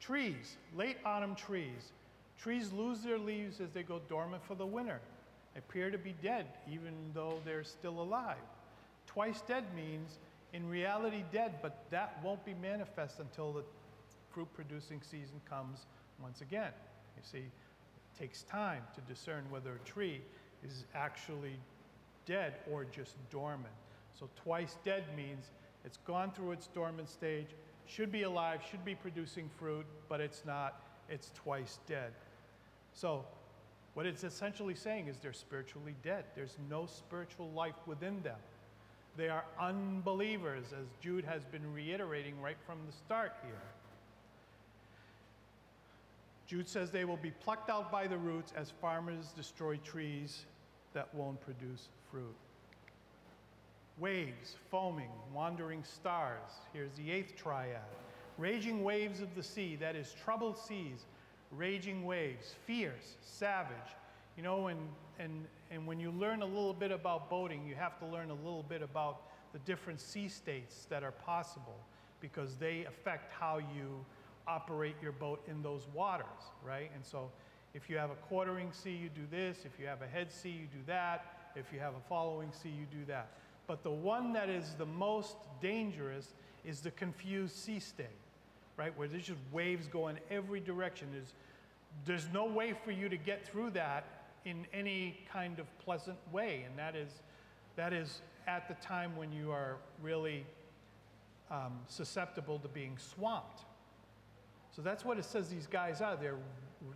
Trees, 0.00 0.58
late 0.76 0.98
autumn 1.06 1.34
trees. 1.34 1.92
Trees 2.38 2.72
lose 2.72 3.00
their 3.00 3.18
leaves 3.18 3.58
as 3.60 3.70
they 3.70 3.82
go 3.82 4.02
dormant 4.10 4.44
for 4.44 4.54
the 4.54 4.66
winter, 4.66 5.00
appear 5.58 5.90
to 5.90 5.98
be 5.98 6.14
dead 6.22 6.46
even 6.70 6.92
though 7.14 7.38
they're 7.44 7.64
still 7.64 8.00
alive. 8.00 8.36
Twice 9.06 9.42
dead 9.42 9.64
means 9.74 10.18
in 10.52 10.68
reality 10.68 11.24
dead, 11.32 11.54
but 11.60 11.84
that 11.90 12.18
won't 12.22 12.44
be 12.44 12.54
manifest 12.54 13.20
until 13.20 13.52
the 13.52 13.62
fruit 14.30 14.48
producing 14.54 15.00
season 15.02 15.40
comes 15.48 15.86
once 16.22 16.40
again. 16.40 16.72
You 17.16 17.22
see, 17.22 17.38
it 17.38 18.18
takes 18.18 18.42
time 18.42 18.82
to 18.94 19.00
discern 19.12 19.44
whether 19.50 19.74
a 19.74 19.88
tree 19.88 20.20
is 20.64 20.84
actually 20.94 21.56
dead 22.26 22.54
or 22.70 22.84
just 22.84 23.16
dormant. 23.30 23.74
So, 24.18 24.28
twice 24.42 24.76
dead 24.84 25.04
means 25.16 25.46
it's 25.84 25.98
gone 25.98 26.32
through 26.32 26.52
its 26.52 26.66
dormant 26.68 27.08
stage, 27.08 27.48
should 27.86 28.12
be 28.12 28.22
alive, 28.22 28.60
should 28.68 28.84
be 28.84 28.94
producing 28.94 29.48
fruit, 29.58 29.86
but 30.08 30.20
it's 30.20 30.44
not, 30.44 30.82
it's 31.08 31.30
twice 31.34 31.78
dead. 31.86 32.12
So, 32.92 33.24
what 33.98 34.06
it's 34.06 34.22
essentially 34.22 34.76
saying 34.76 35.08
is 35.08 35.16
they're 35.18 35.32
spiritually 35.32 35.96
dead. 36.04 36.22
There's 36.36 36.56
no 36.70 36.86
spiritual 36.86 37.50
life 37.50 37.74
within 37.84 38.22
them. 38.22 38.36
They 39.16 39.28
are 39.28 39.44
unbelievers, 39.60 40.66
as 40.66 40.86
Jude 41.00 41.24
has 41.24 41.42
been 41.46 41.74
reiterating 41.74 42.40
right 42.40 42.58
from 42.64 42.78
the 42.86 42.92
start 42.92 43.32
here. 43.42 43.60
Jude 46.46 46.68
says 46.68 46.92
they 46.92 47.04
will 47.04 47.16
be 47.16 47.32
plucked 47.32 47.70
out 47.70 47.90
by 47.90 48.06
the 48.06 48.16
roots 48.16 48.52
as 48.56 48.70
farmers 48.70 49.32
destroy 49.36 49.78
trees 49.78 50.44
that 50.94 51.12
won't 51.12 51.40
produce 51.40 51.88
fruit. 52.08 52.36
Waves, 53.98 54.54
foaming, 54.70 55.10
wandering 55.34 55.82
stars. 55.82 56.52
Here's 56.72 56.92
the 56.92 57.10
eighth 57.10 57.34
triad. 57.34 57.82
Raging 58.36 58.84
waves 58.84 59.20
of 59.20 59.34
the 59.34 59.42
sea, 59.42 59.74
that 59.74 59.96
is, 59.96 60.14
troubled 60.24 60.56
seas, 60.56 61.04
raging 61.56 62.04
waves, 62.04 62.54
fierce, 62.66 63.16
savage. 63.20 63.76
You 64.36 64.42
know, 64.42 64.68
and, 64.68 64.78
and, 65.18 65.46
and 65.70 65.86
when 65.86 65.98
you 65.98 66.10
learn 66.12 66.42
a 66.42 66.46
little 66.46 66.74
bit 66.74 66.92
about 66.92 67.28
boating, 67.28 67.66
you 67.66 67.74
have 67.74 67.98
to 67.98 68.06
learn 68.06 68.30
a 68.30 68.34
little 68.34 68.64
bit 68.68 68.82
about 68.82 69.22
the 69.52 69.58
different 69.60 70.00
sea 70.00 70.28
states 70.28 70.86
that 70.90 71.02
are 71.02 71.12
possible 71.12 71.76
because 72.20 72.56
they 72.56 72.84
affect 72.84 73.32
how 73.32 73.58
you 73.58 74.04
operate 74.46 74.94
your 75.02 75.12
boat 75.12 75.42
in 75.48 75.62
those 75.62 75.86
waters, 75.94 76.26
right? 76.64 76.90
And 76.94 77.04
so 77.04 77.30
if 77.74 77.90
you 77.90 77.98
have 77.98 78.10
a 78.10 78.14
quartering 78.14 78.72
sea, 78.72 78.96
you 78.96 79.08
do 79.08 79.26
this. 79.30 79.58
If 79.64 79.78
you 79.78 79.86
have 79.86 80.02
a 80.02 80.06
head 80.06 80.32
sea, 80.32 80.50
you 80.50 80.66
do 80.72 80.84
that. 80.86 81.50
If 81.54 81.66
you 81.72 81.80
have 81.80 81.94
a 81.94 82.08
following 82.08 82.50
sea, 82.52 82.70
you 82.70 82.86
do 82.90 83.04
that. 83.06 83.28
But 83.66 83.82
the 83.82 83.90
one 83.90 84.32
that 84.32 84.48
is 84.48 84.74
the 84.78 84.86
most 84.86 85.36
dangerous 85.60 86.32
is 86.64 86.80
the 86.80 86.90
confused 86.92 87.56
sea 87.56 87.78
state, 87.78 88.06
right? 88.78 88.96
Where 88.96 89.08
there's 89.08 89.26
just 89.26 89.40
waves 89.52 89.88
going 89.88 90.18
every 90.30 90.60
direction. 90.60 91.08
There's, 91.12 91.34
there's 92.06 92.32
no 92.32 92.46
way 92.46 92.74
for 92.84 92.92
you 92.92 93.08
to 93.08 93.16
get 93.16 93.46
through 93.46 93.70
that 93.70 94.04
in 94.44 94.66
any 94.72 95.18
kind 95.30 95.58
of 95.58 95.66
pleasant 95.78 96.16
way. 96.32 96.64
And 96.66 96.78
that 96.78 96.94
is, 96.94 97.10
that 97.76 97.92
is 97.92 98.22
at 98.46 98.68
the 98.68 98.74
time 98.74 99.16
when 99.16 99.32
you 99.32 99.50
are 99.50 99.76
really 100.00 100.46
um, 101.50 101.80
susceptible 101.88 102.58
to 102.60 102.68
being 102.68 102.96
swamped. 102.96 103.64
So 104.74 104.80
that's 104.80 105.04
what 105.04 105.18
it 105.18 105.24
says 105.24 105.48
these 105.48 105.66
guys 105.66 106.00
are. 106.00 106.16
They're, 106.16 106.38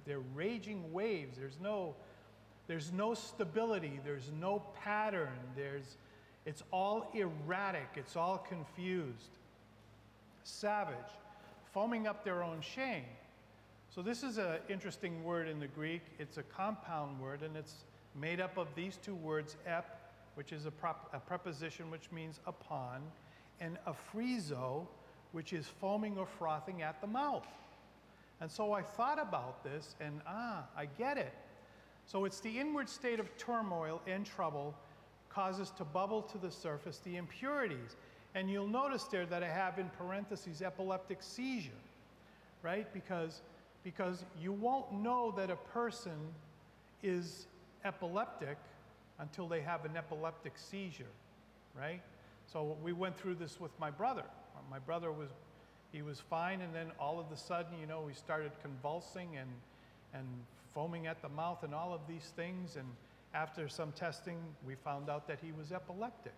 they're 0.07 0.23
raging 0.35 0.93
waves. 0.93 1.37
There's 1.37 1.59
no, 1.61 1.97
there's 2.69 2.93
no 2.93 3.13
stability. 3.13 3.99
There's 4.05 4.31
no 4.41 4.63
pattern. 4.83 5.37
There's, 5.57 5.97
it's 6.47 6.63
all 6.71 7.11
erratic. 7.13 7.89
It's 7.97 8.15
all 8.15 8.39
confused. 8.39 9.39
Savage, 10.45 10.97
foaming 11.73 12.07
up 12.07 12.25
their 12.25 12.43
own 12.43 12.61
shame. 12.61 13.05
So 13.95 14.03
this 14.03 14.23
is 14.23 14.39
an 14.39 14.57
interesting 14.69 15.23
word 15.25 15.49
in 15.49 15.61
the 15.61 15.67
Greek. 15.67 16.03
It's 16.19 16.39
a 16.39 16.43
compound 16.43 17.21
word, 17.21 17.43
and 17.43 17.57
it's 17.57 17.85
made 18.19 18.41
up 18.41 18.57
of 18.57 18.69
these 18.75 18.99
two 19.03 19.15
words, 19.15 19.57
ep, 19.67 20.13
which 20.35 20.53
is 20.53 20.67
a, 20.67 20.71
prop, 20.71 21.11
a 21.13 21.19
preposition 21.19 21.91
which 21.91 22.11
means 22.11 22.41
upon, 22.47 23.03
and 23.61 23.77
aphrizo, 23.87 24.87
which 25.33 25.53
is 25.53 25.67
foaming 25.67 26.17
or 26.19 26.27
frothing 26.27 26.83
at 26.83 27.01
the 27.01 27.07
mouth. 27.07 27.47
And 28.41 28.51
so 28.51 28.73
I 28.73 28.83
thought 28.83 29.21
about 29.21 29.63
this, 29.63 29.95
and 30.01 30.21
ah, 30.27 30.65
I 30.77 30.87
get 30.99 31.17
it. 31.17 31.33
So 32.07 32.25
it's 32.25 32.41
the 32.41 32.59
inward 32.59 32.89
state 32.89 33.21
of 33.21 33.35
turmoil 33.37 34.01
and 34.07 34.27
trouble 34.27 34.75
causes 35.29 35.71
to 35.79 35.85
bubble 35.85 36.23
to 36.23 36.39
the 36.39 36.51
surface 36.51 36.99
the 37.05 37.17
impurities. 37.17 37.97
And 38.35 38.51
you'll 38.51 38.67
notice 38.67 39.05
there 39.05 39.27
that 39.27 39.43
I 39.43 39.49
have 39.49 39.79
in 39.79 39.91
parentheses 39.99 40.63
epileptic 40.63 41.23
seizure, 41.23 41.71
right? 42.63 42.87
Because, 42.95 43.43
because 43.85 44.25
you 44.41 44.53
won't 44.53 44.93
know 44.93 45.33
that 45.37 45.51
a 45.51 45.57
person 45.57 46.17
is 47.03 47.47
epileptic 47.85 48.57
until 49.19 49.47
they 49.49 49.61
have 49.61 49.85
an 49.85 49.97
epileptic 49.97 50.55
seizure, 50.57 51.05
right? 51.79 52.01
So 52.51 52.77
we 52.83 52.93
went 52.93 53.19
through 53.19 53.35
this 53.37 53.61
with 53.61 53.73
my 53.79 53.91
brother. 53.91 54.25
My 54.71 54.79
brother 54.79 55.13
was 55.13 55.29
he 55.93 56.01
was 56.01 56.19
fine, 56.19 56.63
and 56.63 56.75
then 56.75 56.91
all 56.99 57.21
of 57.21 57.31
a 57.31 57.37
sudden, 57.37 57.79
you 57.79 57.87
know, 57.87 58.07
he 58.09 58.15
started 58.15 58.51
convulsing 58.63 59.37
and, 59.37 59.51
and 60.15 60.27
foaming 60.73 61.07
at 61.07 61.21
the 61.21 61.29
mouth 61.29 61.63
and 61.65 61.75
all 61.75 61.93
of 61.93 62.01
these 62.09 62.33
things. 62.35 62.77
And 62.77 62.87
after 63.35 63.69
some 63.69 63.93
testing, 63.93 64.39
we 64.67 64.75
found 64.75 65.11
out 65.11 65.29
that 65.29 65.39
he 65.45 65.53
was 65.53 65.71
epileptic. 65.71 66.33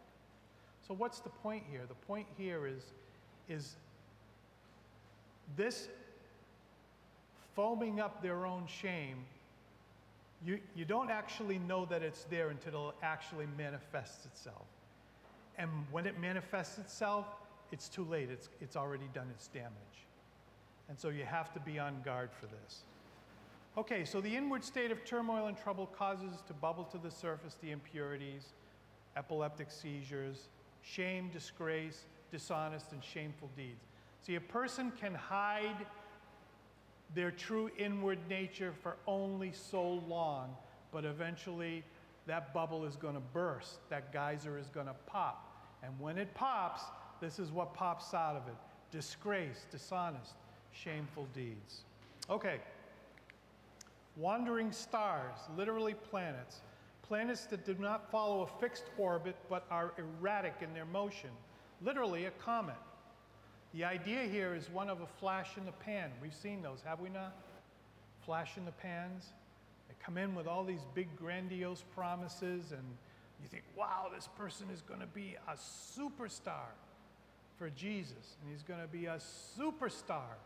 So, 0.86 0.94
what's 0.94 1.20
the 1.20 1.30
point 1.30 1.64
here? 1.70 1.82
The 1.88 1.94
point 2.06 2.26
here 2.36 2.66
is, 2.66 2.82
is 3.48 3.76
this 5.56 5.88
foaming 7.54 8.00
up 8.00 8.22
their 8.22 8.46
own 8.46 8.66
shame, 8.66 9.24
you, 10.44 10.58
you 10.74 10.84
don't 10.84 11.10
actually 11.10 11.58
know 11.58 11.86
that 11.86 12.02
it's 12.02 12.24
there 12.24 12.50
until 12.50 12.90
it 12.90 12.96
actually 13.02 13.46
manifests 13.56 14.26
itself. 14.26 14.66
And 15.56 15.70
when 15.90 16.06
it 16.06 16.20
manifests 16.20 16.78
itself, 16.78 17.26
it's 17.72 17.88
too 17.88 18.04
late. 18.04 18.28
It's, 18.30 18.48
it's 18.60 18.76
already 18.76 19.08
done 19.14 19.28
its 19.30 19.48
damage. 19.48 19.70
And 20.88 20.98
so 20.98 21.08
you 21.08 21.24
have 21.24 21.52
to 21.54 21.60
be 21.60 21.78
on 21.78 22.02
guard 22.04 22.30
for 22.38 22.46
this. 22.46 22.80
Okay, 23.78 24.04
so 24.04 24.20
the 24.20 24.36
inward 24.36 24.64
state 24.64 24.90
of 24.90 25.04
turmoil 25.04 25.46
and 25.46 25.56
trouble 25.56 25.86
causes 25.86 26.42
to 26.46 26.52
bubble 26.52 26.84
to 26.84 26.98
the 26.98 27.10
surface 27.10 27.56
the 27.62 27.70
impurities, 27.70 28.52
epileptic 29.16 29.70
seizures, 29.70 30.48
shame, 30.84 31.30
disgrace, 31.32 32.04
dishonest, 32.30 32.92
and 32.92 33.02
shameful 33.02 33.50
deeds. 33.56 33.84
See, 34.20 34.36
a 34.36 34.40
person 34.40 34.92
can 35.00 35.14
hide 35.14 35.86
their 37.14 37.30
true 37.30 37.70
inward 37.78 38.18
nature 38.28 38.72
for 38.82 38.96
only 39.06 39.52
so 39.52 40.02
long, 40.08 40.54
but 40.92 41.04
eventually 41.04 41.84
that 42.26 42.52
bubble 42.54 42.84
is 42.84 42.96
going 42.96 43.14
to 43.14 43.20
burst, 43.20 43.78
that 43.90 44.12
geyser 44.12 44.58
is 44.58 44.68
going 44.68 44.86
to 44.86 44.94
pop. 45.06 45.50
And 45.82 45.92
when 46.00 46.18
it 46.18 46.34
pops, 46.34 46.82
this 47.20 47.38
is 47.38 47.50
what 47.52 47.74
pops 47.74 48.14
out 48.14 48.36
of 48.36 48.48
it 48.48 48.56
disgrace, 48.90 49.66
dishonest, 49.72 50.34
shameful 50.72 51.26
deeds. 51.34 51.80
Okay. 52.30 52.58
Wandering 54.16 54.70
stars, 54.70 55.34
literally 55.56 55.94
planets, 55.94 56.60
planets 57.08 57.44
that 57.46 57.64
do 57.64 57.74
not 57.78 58.10
follow 58.10 58.42
a 58.42 58.60
fixed 58.60 58.84
orbit 58.98 59.36
but 59.48 59.66
are 59.70 59.92
erratic 59.98 60.54
in 60.62 60.72
their 60.72 60.86
motion, 60.86 61.30
literally 61.82 62.24
a 62.24 62.30
comet. 62.30 62.76
The 63.74 63.84
idea 63.84 64.24
here 64.24 64.54
is 64.54 64.70
one 64.70 64.88
of 64.88 65.00
a 65.00 65.06
flash 65.06 65.50
in 65.56 65.66
the 65.66 65.72
pan. 65.72 66.10
We've 66.22 66.34
seen 66.34 66.62
those, 66.62 66.78
have 66.84 67.00
we 67.00 67.08
not? 67.08 67.34
Flash 68.24 68.56
in 68.56 68.64
the 68.64 68.72
pans. 68.72 69.26
They 69.88 69.94
come 70.02 70.16
in 70.16 70.34
with 70.34 70.46
all 70.46 70.64
these 70.64 70.86
big, 70.94 71.08
grandiose 71.16 71.84
promises, 71.94 72.72
and 72.72 72.84
you 73.42 73.48
think, 73.48 73.64
wow, 73.76 74.06
this 74.14 74.28
person 74.38 74.68
is 74.72 74.80
going 74.80 75.00
to 75.00 75.06
be 75.06 75.36
a 75.48 75.54
superstar 75.54 76.72
for 77.58 77.68
Jesus, 77.70 78.36
and 78.40 78.50
he's 78.50 78.62
going 78.62 78.80
to 78.80 78.86
be 78.86 79.06
a 79.06 79.18
superstar 79.58 80.38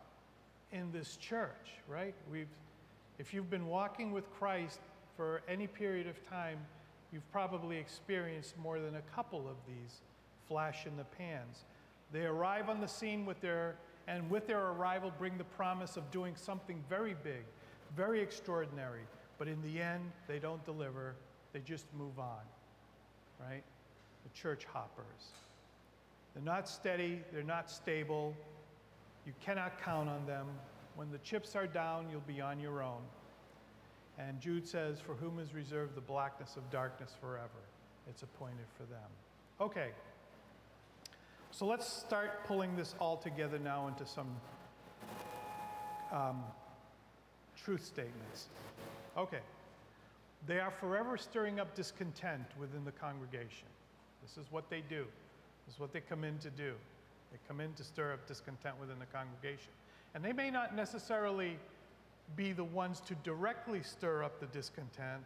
in 0.73 0.91
this 0.91 1.17
church, 1.17 1.71
right? 1.87 2.15
We've, 2.31 2.49
if 3.19 3.33
you've 3.33 3.51
been 3.51 3.67
walking 3.67 4.11
with 4.11 4.31
Christ 4.39 4.81
for 5.19 5.43
any 5.49 5.67
period 5.67 6.07
of 6.07 6.15
time, 6.31 6.59
you've 7.13 7.29
probably 7.33 7.77
experienced 7.77 8.57
more 8.57 8.79
than 8.79 8.95
a 8.95 9.03
couple 9.17 9.49
of 9.49 9.57
these 9.67 10.01
flash 10.47 10.87
in 10.87 10.97
the 10.97 11.03
pans. 11.03 11.65
They 12.13 12.25
arrive 12.25 12.69
on 12.69 12.81
the 12.81 12.87
scene 12.87 13.27
with 13.27 13.41
their, 13.41 13.75
and 14.07 14.31
with 14.31 14.47
their 14.47 14.69
arrival, 14.69 15.13
bring 15.19 15.37
the 15.37 15.43
promise 15.43 15.97
of 15.97 16.09
doing 16.13 16.37
something 16.37 16.81
very 16.89 17.17
big, 17.25 17.43
very 17.97 18.21
extraordinary. 18.21 19.01
But 19.39 19.49
in 19.49 19.61
the 19.61 19.83
end, 19.83 20.05
they 20.29 20.39
don't 20.39 20.65
deliver, 20.65 21.17
they 21.53 21.61
just 21.61 21.87
move 21.99 22.21
on, 22.21 22.43
right? 23.41 23.65
The 24.23 24.41
church 24.41 24.67
hoppers. 24.73 25.33
They're 26.33 26.45
not 26.45 26.69
steady, 26.69 27.23
they're 27.33 27.43
not 27.43 27.69
stable. 27.69 28.37
You 29.27 29.33
cannot 29.45 29.83
count 29.83 30.09
on 30.09 30.25
them. 30.27 30.47
When 30.95 31.11
the 31.11 31.19
chips 31.19 31.57
are 31.57 31.67
down, 31.67 32.07
you'll 32.09 32.21
be 32.21 32.41
on 32.41 32.61
your 32.61 32.85
own. 32.85 33.03
And 34.19 34.41
Jude 34.41 34.67
says, 34.67 34.99
For 35.01 35.15
whom 35.15 35.39
is 35.39 35.55
reserved 35.55 35.95
the 35.95 36.01
blackness 36.01 36.57
of 36.57 36.69
darkness 36.71 37.13
forever? 37.21 37.49
It's 38.09 38.23
appointed 38.23 38.67
for 38.77 38.85
them. 38.85 39.09
Okay. 39.61 39.91
So 41.51 41.67
let's 41.67 41.87
start 41.87 42.45
pulling 42.45 42.77
this 42.77 42.95
all 43.01 43.17
together 43.17 43.59
now 43.59 43.89
into 43.89 44.07
some 44.07 44.29
um, 46.13 46.43
truth 47.65 47.85
statements. 47.85 48.47
Okay. 49.17 49.41
They 50.47 50.61
are 50.61 50.71
forever 50.71 51.17
stirring 51.17 51.61
up 51.61 51.75
discontent 51.75 52.47
within 52.59 52.85
the 52.85 52.93
congregation. 52.93 53.67
This 54.23 54.37
is 54.37 54.51
what 54.51 54.71
they 54.71 54.83
do, 54.89 55.05
this 55.67 55.75
is 55.75 55.81
what 55.81 55.93
they 55.93 56.01
come 56.01 56.25
in 56.25 56.39
to 56.39 56.51
do. 56.51 56.75
They 57.31 57.39
come 57.47 57.61
in 57.61 57.75
to 57.75 57.85
stir 57.85 58.15
up 58.15 58.27
discontent 58.27 58.81
within 58.81 58.99
the 58.99 59.07
congregation. 59.07 59.71
And 60.15 60.25
they 60.25 60.33
may 60.33 60.51
not 60.51 60.75
necessarily 60.75 61.59
be 62.37 62.53
the 62.53 62.65
ones 62.65 63.01
to 63.01 63.15
directly 63.17 63.83
stir 63.83 64.23
up 64.23 64.41
the 64.41 64.47
discontent, 64.47 65.23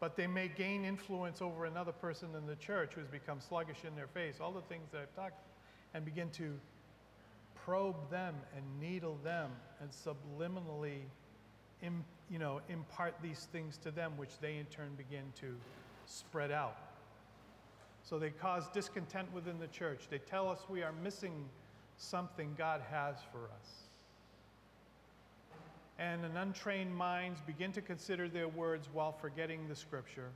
but 0.00 0.16
they 0.16 0.26
may 0.26 0.48
gain 0.48 0.84
influence 0.84 1.40
over 1.40 1.64
another 1.64 1.92
person 1.92 2.28
in 2.36 2.46
the 2.46 2.56
church 2.56 2.94
who 2.94 3.00
has 3.00 3.08
become 3.08 3.40
sluggish 3.40 3.84
in 3.86 3.94
their 3.94 4.06
faith, 4.08 4.40
all 4.40 4.52
the 4.52 4.62
things 4.62 4.88
that 4.92 5.00
I've 5.00 5.14
talked, 5.14 5.38
about, 5.40 5.94
and 5.94 6.04
begin 6.04 6.30
to 6.30 6.58
probe 7.54 8.10
them 8.10 8.34
and 8.56 8.64
needle 8.80 9.18
them 9.22 9.50
and 9.80 9.90
subliminally 9.90 11.02
Im, 11.82 12.04
you 12.30 12.38
know, 12.38 12.60
impart 12.68 13.14
these 13.22 13.48
things 13.52 13.76
to 13.78 13.90
them, 13.90 14.12
which 14.16 14.38
they 14.40 14.56
in 14.56 14.66
turn 14.66 14.94
begin 14.96 15.24
to 15.40 15.56
spread 16.06 16.52
out. 16.52 16.76
So 18.04 18.18
they 18.18 18.30
cause 18.30 18.68
discontent 18.72 19.32
within 19.32 19.58
the 19.58 19.66
church. 19.66 20.06
They 20.08 20.18
tell 20.18 20.48
us 20.48 20.60
we 20.68 20.82
are 20.82 20.92
missing 21.02 21.48
something 21.96 22.54
God 22.56 22.80
has 22.90 23.16
for 23.30 23.50
us. 23.58 23.68
And 25.98 26.24
an 26.24 26.36
untrained 26.36 26.94
minds 26.94 27.40
begin 27.46 27.72
to 27.72 27.80
consider 27.80 28.28
their 28.28 28.48
words 28.48 28.88
while 28.92 29.12
forgetting 29.12 29.68
the 29.68 29.76
scripture. 29.76 30.30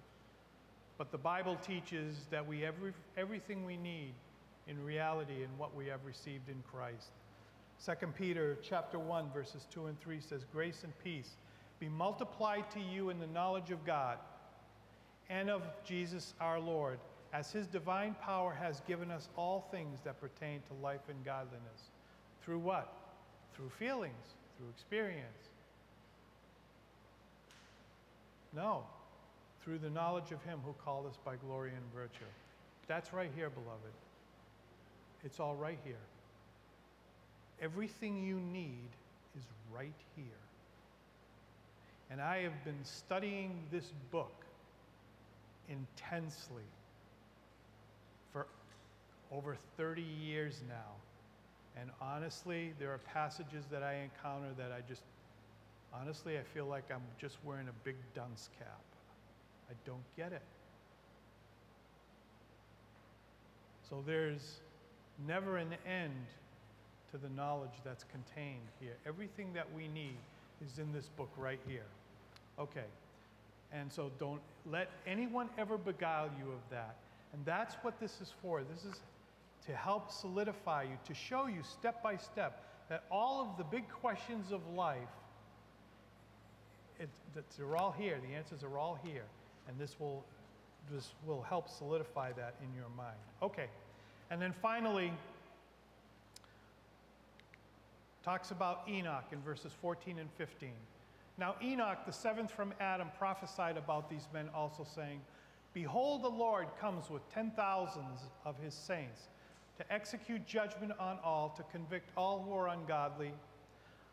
But 0.99 1.11
the 1.11 1.19
Bible 1.19 1.57
teaches 1.57 2.27
that 2.31 2.47
we 2.47 2.65
every, 2.65 2.93
everything 3.17 3.65
we 3.65 3.77
need 3.77 4.15
in 4.69 4.83
reality 4.85 5.43
in 5.43 5.51
what 5.59 5.75
we 5.75 5.87
have 5.87 6.05
received 6.05 6.49
in 6.49 6.63
Christ. 6.71 7.11
2 7.85 8.07
Peter 8.09 8.57
chapter 8.63 8.99
1 8.99 9.31
verses 9.33 9.67
2 9.71 9.87
and 9.87 10.01
3 10.01 10.19
says 10.21 10.47
grace 10.51 10.81
and 10.83 10.93
peace 11.05 11.37
be 11.79 11.89
multiplied 11.89 12.71
to 12.71 12.81
you 12.81 13.11
in 13.11 13.19
the 13.21 13.27
knowledge 13.27 13.71
of 13.71 13.85
God 13.85 14.19
and 15.29 15.51
of 15.51 15.63
Jesus 15.85 16.33
our 16.41 16.59
Lord 16.59 16.99
as 17.33 17.53
his 17.53 17.67
divine 17.67 18.17
power 18.23 18.57
has 18.59 18.81
given 18.89 19.11
us 19.11 19.29
all 19.37 19.69
things 19.71 20.01
that 20.05 20.21
pertain 20.21 20.61
to 20.69 20.75
life 20.83 21.03
and 21.11 21.23
godliness. 21.25 21.91
Through 22.43 22.61
what? 22.61 22.93
Through 23.55 23.71
feelings, 23.71 24.35
through 24.57 24.69
experience. 24.71 25.23
No, 28.55 28.85
through 29.63 29.79
the 29.79 29.91
knowledge 29.91 30.33
of 30.33 30.43
him 30.45 30.61
who 30.65 30.75
called 30.85 31.07
us 31.07 31.19
by 31.25 31.37
glory 31.37 31.71
and 31.71 31.85
virtue. 31.95 32.25
That's 32.89 33.13
right 33.13 33.31
here, 33.35 33.51
beloved. 33.51 33.93
It's 35.25 35.41
all 35.41 35.57
right 35.57 35.79
here. 35.85 35.95
Everything 37.61 38.23
you 38.23 38.37
need 38.37 38.89
is 39.37 39.43
right 39.75 39.93
here. 40.15 40.25
And 42.11 42.21
I 42.21 42.39
have 42.43 42.65
been 42.65 42.85
studying 42.85 43.59
this 43.73 43.93
book 44.11 44.45
intensely 45.69 46.63
for 48.33 48.47
over 49.33 49.57
30 49.77 50.03
years 50.03 50.63
now. 50.69 50.95
And 51.81 51.91
honestly, 52.01 52.73
there 52.79 52.93
are 52.93 52.99
passages 52.99 53.65
that 53.71 53.83
I 53.83 53.95
encounter 53.97 54.49
that 54.57 54.73
I 54.73 54.81
just, 54.89 55.03
honestly, 55.93 56.39
I 56.39 56.43
feel 56.43 56.67
like 56.67 56.85
I'm 56.91 57.03
just 57.21 57.37
wearing 57.45 57.69
a 57.69 57.85
big 57.85 57.97
dunce 58.15 58.49
cap. 58.59 58.81
I 59.71 59.75
don't 59.85 60.05
get 60.17 60.33
it. 60.33 60.43
So 63.89 64.03
there's 64.07 64.61
never 65.27 65.59
an 65.59 65.75
end 65.87 66.27
to 67.13 67.19
the 67.19 67.29
knowledge 67.29 67.71
that's 67.85 68.05
contained 68.05 68.67
here. 68.81 68.97
Everything 69.07 69.53
that 69.55 69.67
we 69.77 69.89
need 69.89 70.19
is 70.65 70.79
in 70.79 70.93
this 70.93 71.09
book 71.17 71.31
right 71.37 71.61
here. 71.69 71.87
Okay. 72.59 72.87
And 73.73 73.93
so 73.93 74.11
don't 74.19 74.41
let 74.71 74.91
anyone 75.07 75.49
ever 75.59 75.77
beguile 75.77 76.31
you 76.39 76.51
of 76.51 76.61
that. 76.71 76.97
And 77.33 77.45
that's 77.45 77.75
what 77.83 78.01
this 78.01 78.21
is 78.21 78.33
for. 78.43 78.63
This 78.63 78.85
is 78.85 79.01
to 79.67 79.75
help 79.75 80.11
solidify 80.11 80.85
you, 80.85 80.99
to 81.07 81.15
show 81.15 81.47
you 81.47 81.63
step 81.63 82.03
by 82.03 82.17
step 82.17 82.63
that 82.89 83.05
all 83.11 83.43
of 83.43 83.59
the 83.59 83.65
big 83.65 83.89
questions 83.89 84.53
of 84.53 84.61
life, 84.75 84.99
it, 87.01 87.09
they're 87.59 87.77
all 87.77 87.95
here. 87.99 88.19
The 88.27 88.35
answers 88.35 88.63
are 88.63 88.79
all 88.79 88.99
here. 89.03 89.25
And 89.69 89.79
this 89.79 89.99
will, 89.99 90.25
this 90.91 91.11
will 91.27 91.43
help 91.43 91.69
solidify 91.69 92.33
that 92.33 92.55
in 92.63 92.75
your 92.75 92.89
mind. 92.97 93.17
Okay. 93.43 93.67
And 94.31 94.41
then 94.41 94.55
finally, 94.63 95.13
talks 98.25 98.51
about 98.53 98.83
Enoch 98.89 99.25
in 99.33 99.41
verses 99.41 99.73
14 99.81 100.19
and 100.19 100.31
15. 100.39 100.71
Now, 101.39 101.57
Enoch, 101.63 101.99
the 102.07 102.13
seventh 102.13 102.51
from 102.51 102.73
Adam, 102.81 103.09
prophesied 103.19 103.77
about 103.77 104.09
these 104.09 104.27
men, 104.33 104.49
also 104.55 104.85
saying, 104.95 105.21
Behold, 105.75 106.23
the 106.23 106.29
Lord 106.29 106.69
comes 106.81 107.11
with 107.11 107.23
ten 107.35 107.51
thousands 107.51 108.21
of 108.47 108.57
his 108.59 108.73
saints 108.73 109.29
to 109.79 109.93
execute 109.93 110.47
judgment 110.47 110.93
on 110.99 111.19
all, 111.25 111.51
to 111.57 111.63
convict 111.65 112.11
all 112.17 112.43
who 112.43 112.55
are 112.55 112.69
ungodly, 112.69 113.33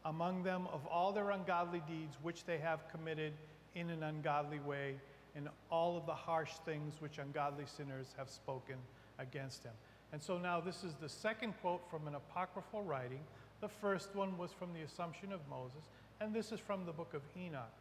among 0.06 0.44
them 0.44 0.68
of 0.74 0.86
all 0.88 1.12
their 1.12 1.32
ungodly 1.32 1.82
deeds 1.88 2.18
which 2.22 2.46
they 2.46 2.58
have 2.58 2.90
committed 2.92 3.34
in 3.76 3.90
an 3.90 4.04
ungodly 4.04 4.60
way, 4.60 4.96
and 5.36 5.50
all 5.72 5.98
of 5.98 6.06
the 6.06 6.14
harsh 6.14 6.52
things 6.66 6.96
which 7.00 7.18
ungodly 7.18 7.66
sinners 7.66 8.08
have 8.18 8.30
spoken 8.30 8.76
against 9.20 9.64
him. 9.64 9.72
And 10.12 10.22
so 10.22 10.38
now 10.38 10.60
this 10.60 10.84
is 10.84 10.94
the 11.02 11.10
second 11.10 11.54
quote 11.62 11.90
from 11.90 12.08
an 12.08 12.16
apocryphal 12.16 12.84
writing 12.84 13.22
the 13.64 13.70
first 13.70 14.14
one 14.14 14.38
was 14.38 14.52
from 14.52 14.74
the 14.74 14.82
Assumption 14.82 15.32
of 15.32 15.40
Moses, 15.50 15.88
and 16.20 16.34
this 16.34 16.52
is 16.52 16.60
from 16.60 16.86
the 16.86 16.92
book 16.92 17.14
of 17.14 17.22
Enoch. 17.38 17.72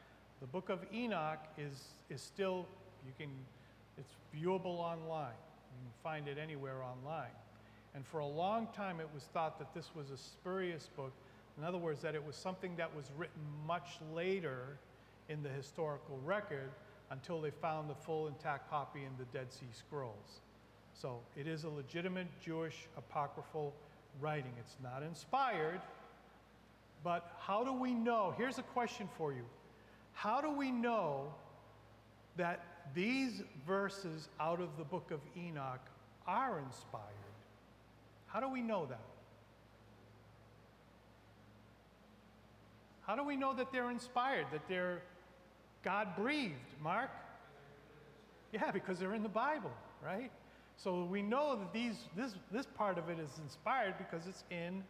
The 0.40 0.46
book 0.46 0.68
of 0.68 0.78
Enoch 0.94 1.40
is, 1.58 1.94
is 2.08 2.22
still, 2.22 2.68
you 3.04 3.12
can, 3.18 3.30
it's 3.98 4.14
viewable 4.32 4.78
online. 4.78 5.34
You 5.72 5.80
can 5.82 5.92
find 6.00 6.28
it 6.28 6.38
anywhere 6.38 6.84
online. 6.84 7.32
And 7.94 8.06
for 8.06 8.20
a 8.20 8.26
long 8.26 8.68
time, 8.74 9.00
it 9.00 9.08
was 9.14 9.24
thought 9.24 9.58
that 9.58 9.74
this 9.74 9.90
was 9.94 10.10
a 10.10 10.16
spurious 10.16 10.88
book. 10.96 11.12
In 11.58 11.64
other 11.64 11.78
words, 11.78 12.00
that 12.02 12.14
it 12.14 12.24
was 12.24 12.36
something 12.36 12.74
that 12.76 12.94
was 12.94 13.10
written 13.16 13.42
much 13.66 13.98
later 14.14 14.78
in 15.28 15.42
the 15.42 15.50
historical 15.50 16.18
record 16.24 16.70
until 17.10 17.40
they 17.40 17.50
found 17.50 17.90
the 17.90 17.94
full 17.94 18.26
intact 18.28 18.70
copy 18.70 19.00
in 19.00 19.10
the 19.18 19.24
Dead 19.36 19.52
Sea 19.52 19.66
Scrolls. 19.72 20.40
So 20.94 21.20
it 21.36 21.46
is 21.46 21.64
a 21.64 21.68
legitimate 21.68 22.28
Jewish 22.42 22.86
apocryphal 22.96 23.74
writing. 24.20 24.52
It's 24.58 24.76
not 24.82 25.02
inspired, 25.02 25.80
but 27.04 27.36
how 27.38 27.64
do 27.64 27.72
we 27.72 27.92
know? 27.92 28.34
Here's 28.36 28.58
a 28.58 28.62
question 28.62 29.08
for 29.16 29.32
you 29.32 29.44
How 30.12 30.40
do 30.40 30.50
we 30.50 30.70
know 30.70 31.32
that 32.36 32.64
these 32.94 33.42
verses 33.66 34.28
out 34.40 34.60
of 34.60 34.76
the 34.78 34.84
book 34.84 35.10
of 35.10 35.20
Enoch 35.36 35.86
are 36.26 36.58
inspired? 36.60 37.21
How 38.32 38.40
do 38.40 38.48
we 38.48 38.62
know 38.62 38.86
that? 38.86 39.00
How 43.06 43.14
do 43.14 43.24
we 43.24 43.36
know 43.36 43.52
that 43.54 43.72
they're 43.72 43.90
inspired, 43.90 44.46
that 44.52 44.66
they're 44.68 45.02
God 45.84 46.16
breathed? 46.16 46.54
Mark? 46.82 47.10
Yeah, 48.52 48.70
because 48.70 48.98
they're 48.98 49.14
in 49.14 49.22
the 49.22 49.28
Bible, 49.28 49.72
right? 50.02 50.30
So 50.76 51.04
we 51.04 51.20
know 51.20 51.56
that 51.56 51.72
these, 51.74 51.96
this, 52.16 52.34
this 52.50 52.66
part 52.66 52.96
of 52.96 53.10
it 53.10 53.18
is 53.18 53.38
inspired 53.42 53.96
because 53.98 54.26
it's 54.26 54.44
in 54.50 54.82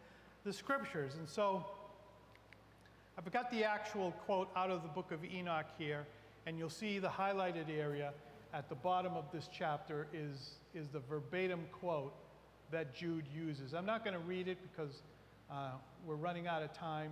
the 0.45 0.53
scriptures. 0.53 1.15
And 1.19 1.27
so 1.27 1.65
I've 3.17 3.29
got 3.31 3.51
the 3.51 3.65
actual 3.65 4.11
quote 4.25 4.49
out 4.55 4.69
of 4.69 4.83
the 4.83 4.89
book 4.89 5.11
of 5.11 5.25
Enoch 5.25 5.67
here, 5.77 6.05
and 6.45 6.57
you'll 6.57 6.69
see 6.69 6.99
the 6.99 7.09
highlighted 7.09 7.69
area 7.69 8.13
at 8.53 8.69
the 8.69 8.75
bottom 8.75 9.13
of 9.13 9.25
this 9.33 9.49
chapter 9.51 10.07
is, 10.13 10.59
is 10.73 10.87
the 10.89 10.99
verbatim 10.99 11.61
quote 11.71 12.13
that 12.73 12.93
Jude 12.93 13.25
uses. 13.33 13.73
I'm 13.73 13.85
not 13.85 14.03
going 14.03 14.15
to 14.15 14.23
read 14.23 14.47
it 14.47 14.57
because 14.71 15.03
uh, 15.49 15.71
we're 16.05 16.15
running 16.15 16.47
out 16.47 16.63
of 16.63 16.73
time, 16.73 17.11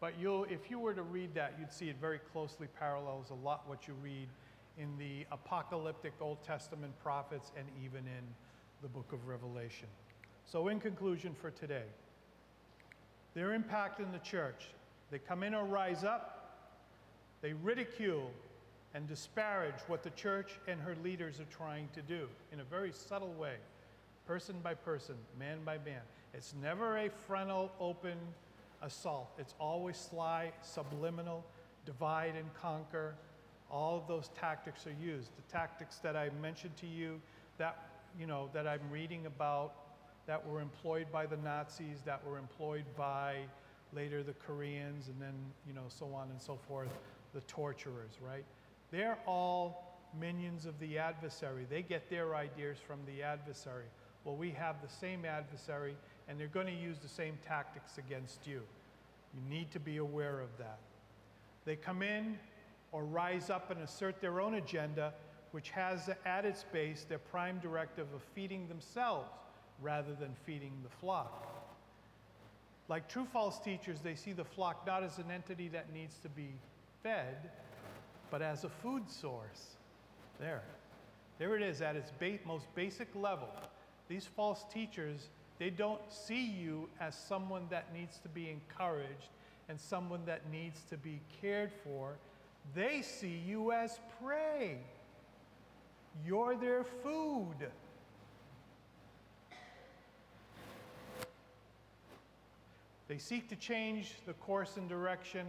but 0.00 0.14
you'll, 0.18 0.44
if 0.44 0.70
you 0.70 0.78
were 0.78 0.94
to 0.94 1.02
read 1.02 1.34
that, 1.34 1.54
you'd 1.58 1.72
see 1.72 1.88
it 1.88 1.96
very 2.00 2.20
closely 2.32 2.68
parallels 2.78 3.30
a 3.30 3.34
lot 3.34 3.68
what 3.68 3.86
you 3.86 3.94
read 4.02 4.28
in 4.78 4.96
the 4.98 5.26
apocalyptic 5.32 6.12
Old 6.20 6.42
Testament 6.44 6.92
prophets 7.02 7.50
and 7.58 7.66
even 7.84 8.00
in 8.06 8.24
the 8.82 8.88
book 8.88 9.12
of 9.12 9.26
Revelation. 9.26 9.88
So, 10.46 10.68
in 10.68 10.80
conclusion 10.80 11.34
for 11.34 11.50
today, 11.50 11.84
their 13.34 13.52
impact 13.52 14.00
in 14.00 14.10
the 14.12 14.18
church, 14.18 14.68
they 15.10 15.18
come 15.18 15.42
in 15.42 15.54
or 15.54 15.64
rise 15.64 16.04
up, 16.04 16.56
they 17.42 17.52
ridicule 17.52 18.30
and 18.94 19.08
disparage 19.08 19.80
what 19.86 20.02
the 20.02 20.10
church 20.10 20.58
and 20.66 20.80
her 20.80 20.96
leaders 21.02 21.40
are 21.40 21.56
trying 21.56 21.88
to 21.94 22.02
do 22.02 22.28
in 22.52 22.60
a 22.60 22.64
very 22.64 22.92
subtle 22.92 23.32
way, 23.34 23.56
person 24.30 24.54
by 24.62 24.74
person, 24.74 25.16
man 25.40 25.58
by 25.64 25.76
man. 25.78 26.02
It's 26.34 26.54
never 26.62 26.98
a 26.98 27.10
frontal, 27.10 27.72
open 27.80 28.16
assault, 28.80 29.32
it's 29.38 29.56
always 29.58 29.96
sly, 29.96 30.52
subliminal, 30.62 31.44
divide 31.84 32.36
and 32.36 32.48
conquer 32.54 33.16
all 33.72 33.96
of 33.96 34.06
those 34.06 34.30
tactics 34.40 34.86
are 34.86 34.94
used. 35.04 35.30
The 35.34 35.52
tactics 35.52 35.96
that 35.98 36.14
I 36.14 36.30
mentioned 36.40 36.76
to 36.76 36.86
you 36.86 37.20
that, 37.58 37.90
you 38.18 38.28
know, 38.28 38.48
that 38.52 38.68
I'm 38.68 38.88
reading 38.88 39.26
about 39.26 39.72
that 40.28 40.46
were 40.46 40.60
employed 40.60 41.08
by 41.10 41.26
the 41.26 41.36
Nazis, 41.38 41.98
that 42.04 42.24
were 42.24 42.38
employed 42.38 42.84
by 42.96 43.38
later 43.92 44.22
the 44.22 44.34
Koreans, 44.34 45.08
and 45.08 45.20
then, 45.20 45.34
you 45.66 45.74
know, 45.74 45.88
so 45.88 46.06
on 46.14 46.30
and 46.30 46.40
so 46.40 46.56
forth, 46.68 46.90
the 47.34 47.40
torturers, 47.42 48.12
right? 48.24 48.44
They're 48.92 49.18
all 49.26 49.98
minions 50.20 50.66
of 50.66 50.78
the 50.78 50.98
adversary. 50.98 51.66
They 51.68 51.82
get 51.82 52.08
their 52.10 52.36
ideas 52.36 52.78
from 52.78 53.00
the 53.06 53.24
adversary. 53.24 53.86
Well, 54.24 54.36
we 54.36 54.50
have 54.50 54.76
the 54.82 54.88
same 54.88 55.24
adversary, 55.24 55.96
and 56.28 56.38
they're 56.38 56.46
going 56.46 56.66
to 56.66 56.72
use 56.72 56.98
the 56.98 57.08
same 57.08 57.38
tactics 57.46 57.98
against 57.98 58.46
you. 58.46 58.62
You 59.34 59.48
need 59.48 59.70
to 59.70 59.80
be 59.80 59.98
aware 59.98 60.40
of 60.40 60.48
that. 60.58 60.78
They 61.64 61.76
come 61.76 62.02
in 62.02 62.38
or 62.92 63.04
rise 63.04 63.50
up 63.50 63.70
and 63.70 63.80
assert 63.82 64.20
their 64.20 64.40
own 64.40 64.54
agenda, 64.54 65.14
which 65.52 65.70
has 65.70 66.10
at 66.26 66.44
its 66.44 66.64
base 66.72 67.06
their 67.08 67.18
prime 67.18 67.58
directive 67.60 68.06
of 68.14 68.22
feeding 68.34 68.68
themselves 68.68 69.30
rather 69.80 70.14
than 70.14 70.34
feeding 70.44 70.72
the 70.82 70.88
flock. 70.88 71.46
Like 72.88 73.08
true 73.08 73.26
false 73.32 73.58
teachers, 73.60 74.00
they 74.00 74.16
see 74.16 74.32
the 74.32 74.44
flock 74.44 74.84
not 74.86 75.02
as 75.02 75.18
an 75.18 75.30
entity 75.32 75.68
that 75.68 75.92
needs 75.92 76.16
to 76.22 76.28
be 76.28 76.48
fed, 77.02 77.50
but 78.30 78.42
as 78.42 78.64
a 78.64 78.68
food 78.68 79.08
source. 79.08 79.76
There. 80.40 80.62
There 81.38 81.56
it 81.56 81.62
is 81.62 81.80
at 81.82 81.96
its 81.96 82.10
ba- 82.18 82.38
most 82.44 82.66
basic 82.74 83.08
level. 83.14 83.48
These 84.10 84.26
false 84.26 84.66
teachers, 84.70 85.30
they 85.58 85.70
don't 85.70 86.02
see 86.12 86.44
you 86.44 86.90
as 87.00 87.14
someone 87.14 87.62
that 87.70 87.94
needs 87.94 88.18
to 88.18 88.28
be 88.28 88.50
encouraged 88.50 89.30
and 89.70 89.80
someone 89.80 90.20
that 90.26 90.50
needs 90.50 90.82
to 90.90 90.98
be 90.98 91.22
cared 91.40 91.70
for 91.82 92.16
they 92.74 93.02
see 93.02 93.40
you 93.46 93.72
as 93.72 93.98
prey. 94.22 94.78
You're 96.26 96.56
their 96.56 96.84
food. 96.84 97.56
They 103.08 103.18
seek 103.18 103.48
to 103.48 103.56
change 103.56 104.14
the 104.26 104.34
course 104.34 104.76
and 104.76 104.88
direction 104.88 105.46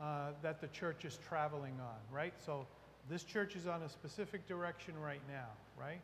uh, 0.00 0.30
that 0.42 0.60
the 0.60 0.68
church 0.68 1.04
is 1.04 1.18
traveling 1.28 1.74
on, 1.80 2.16
right? 2.16 2.32
So 2.44 2.66
this 3.10 3.24
church 3.24 3.56
is 3.56 3.66
on 3.66 3.82
a 3.82 3.88
specific 3.90 4.46
direction 4.46 4.94
right 4.98 5.20
now, 5.28 5.48
right? 5.78 6.00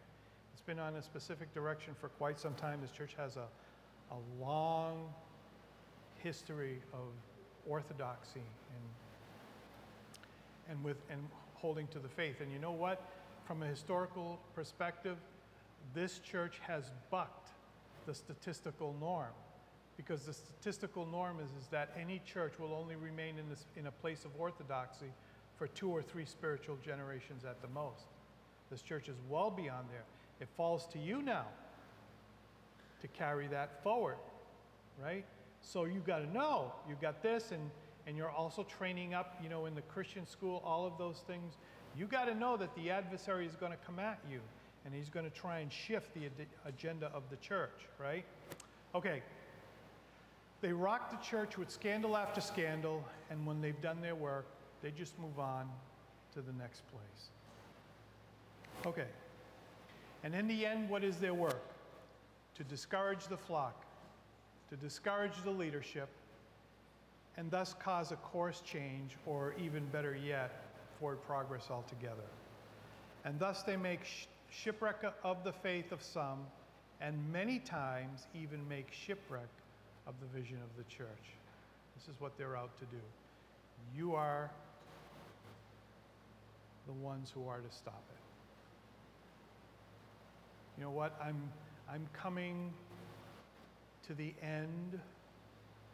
It's 0.53 0.63
been 0.63 0.79
on 0.79 0.97
a 0.97 1.03
specific 1.03 1.53
direction 1.55 1.95
for 2.01 2.09
quite 2.09 2.39
some 2.39 2.55
time. 2.55 2.81
This 2.81 2.91
church 2.91 3.15
has 3.17 3.37
a, 3.37 3.47
a 4.11 4.19
long 4.41 5.09
history 6.19 6.81
of 6.93 7.09
orthodoxy 7.69 8.41
and 8.41 8.83
and 10.69 10.85
with 10.85 10.97
and 11.11 11.21
holding 11.55 11.87
to 11.89 11.99
the 11.99 12.09
faith. 12.09 12.41
And 12.41 12.53
you 12.53 12.59
know 12.59 12.73
what? 12.73 13.03
From 13.45 13.63
a 13.63 13.67
historical 13.67 14.39
perspective, 14.55 15.17
this 15.95 16.19
church 16.19 16.61
has 16.67 16.91
bucked 17.11 17.51
the 18.07 18.15
statistical 18.15 18.95
norm 19.01 19.33
because 19.97 20.23
the 20.25 20.33
statistical 20.33 21.07
norm 21.07 21.39
is, 21.39 21.51
is 21.63 21.69
that 21.69 21.91
any 22.01 22.21
church 22.25 22.55
will 22.59 22.73
only 22.73 22.97
remain 22.97 23.39
in, 23.39 23.49
this, 23.49 23.67
in 23.77 23.87
a 23.87 23.91
place 23.91 24.25
of 24.25 24.31
orthodoxy 24.39 25.13
for 25.57 25.69
two 25.69 25.91
or 25.91 26.03
three 26.03 26.25
spiritual 26.25 26.77
generations 26.85 27.45
at 27.45 27.61
the 27.63 27.69
most. 27.69 28.07
This 28.71 28.83
church 28.83 29.09
is 29.09 29.17
well 29.29 29.51
beyond 29.51 29.87
there. 29.91 30.05
It 30.43 30.49
falls 30.57 30.87
to 30.89 30.99
you 30.99 31.23
now 31.23 31.47
to 33.01 33.09
carry 33.09 33.47
that 33.47 33.83
forward, 33.83 34.19
right? 35.03 35.25
So 35.63 35.85
you've 35.85 36.07
got 36.07 36.19
to 36.19 36.31
know 36.31 36.73
you've 36.89 37.01
got 37.01 37.23
this, 37.23 37.53
and 37.53 37.71
and 38.07 38.17
you're 38.17 38.31
also 38.31 38.65
training 38.65 39.15
up, 39.15 39.39
you 39.43 39.49
know, 39.49 39.67
in 39.67 39.75
the 39.75 39.83
Christian 39.83 40.27
school, 40.27 40.63
all 40.65 40.87
of 40.87 40.99
those 40.99 41.23
things, 41.27 41.55
you 41.97 42.07
got 42.07 42.25
to 42.25 42.35
know 42.35 42.57
that 42.57 42.75
the 42.75 42.91
adversary 42.91 43.47
is 43.47 43.55
going 43.55 43.73
to 43.73 43.79
come 43.87 43.99
at 43.99 44.19
you 44.31 44.41
and 44.85 44.93
he's 44.93 45.09
going 45.09 45.25
to 45.25 45.31
try 45.31 45.61
and 45.61 45.73
shift 45.73 46.13
the 46.15 46.27
ad- 46.27 46.47
agenda 46.67 47.11
of 47.15 47.23
the 47.31 47.37
church, 47.37 47.87
right? 48.01 48.25
Okay. 48.95 49.23
They 50.61 50.73
rock 50.73 51.11
the 51.11 51.25
church 51.25 51.57
with 51.57 51.71
scandal 51.71 52.17
after 52.17 52.41
scandal, 52.41 53.05
and 53.31 53.47
when 53.47 53.61
they've 53.61 53.81
done 53.81 54.01
their 54.01 54.15
work, 54.15 54.47
they 54.81 54.91
just 54.91 55.19
move 55.19 55.39
on 55.39 55.69
to 56.35 56.41
the 56.41 56.53
next 56.53 56.83
place. 56.91 57.31
Okay. 58.87 59.07
And 60.25 60.35
in 60.35 60.47
the 60.47 60.65
end, 60.65 60.89
what 60.89 61.03
is 61.03 61.17
their 61.17 61.35
work? 61.35 61.61
To 62.57 62.65
discourage 62.65 63.27
the 63.27 63.37
flock, 63.37 63.85
to 64.71 64.77
discourage 64.77 65.43
the 65.45 65.51
leadership, 65.51 66.09
and 67.37 67.51
thus 67.51 67.75
cause 67.75 68.13
a 68.13 68.17
course 68.17 68.61
change, 68.61 69.17
or 69.27 69.55
even 69.59 69.87
better 69.87 70.15
yet, 70.15 70.65
forward 71.01 71.23
progress 71.27 71.69
altogether. 71.71 72.29
And 73.25 73.39
thus 73.39 73.63
they 73.63 73.77
make 73.77 74.05
sh- 74.05 74.27
shipwreck 74.51 75.03
of 75.25 75.45
the 75.45 75.53
faith 75.53 75.93
of 75.93 76.03
some, 76.03 76.47
and 77.01 77.17
many 77.33 77.59
times 77.59 78.27
even 78.35 78.67
make 78.69 78.93
shipwreck 78.93 79.49
of 80.07 80.15
the 80.21 80.39
vision 80.39 80.59
of 80.59 80.77
the 80.77 80.85
church. 80.91 81.09
This 81.97 82.15
is 82.15 82.21
what 82.21 82.37
they're 82.37 82.57
out 82.57 82.77
to 82.79 82.85
do. 82.85 83.03
You 83.97 84.15
are 84.15 84.51
the 86.87 86.93
ones 86.93 87.33
who 87.35 87.49
are 87.49 87.59
to 87.59 87.75
stop 87.75 88.03
it. 88.11 88.32
You 90.83 90.89
know 90.89 90.95
what? 90.95 91.17
I'm, 91.25 91.41
I'm 91.89 92.09
coming 92.13 92.73
to 94.05 94.15
the 94.15 94.35
end, 94.43 94.99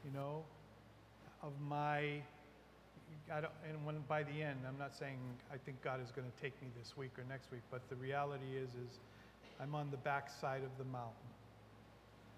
you 0.02 0.10
know, 0.14 0.42
of 1.42 1.52
my, 1.60 2.22
I 3.30 3.42
don't, 3.42 3.52
and 3.68 3.84
when 3.84 3.96
by 4.08 4.22
the 4.22 4.40
end, 4.40 4.60
I'm 4.66 4.78
not 4.78 4.96
saying 4.96 5.18
I 5.52 5.58
think 5.58 5.82
God 5.82 6.00
is 6.02 6.10
going 6.10 6.26
to 6.26 6.42
take 6.42 6.58
me 6.62 6.68
this 6.78 6.96
week 6.96 7.10
or 7.18 7.24
next 7.28 7.52
week, 7.52 7.60
but 7.70 7.86
the 7.90 7.96
reality 7.96 8.56
is, 8.56 8.70
is 8.70 8.98
I'm 9.60 9.74
on 9.74 9.90
the 9.90 9.98
backside 9.98 10.62
of 10.64 10.70
the 10.78 10.90
mountain, 10.90 11.28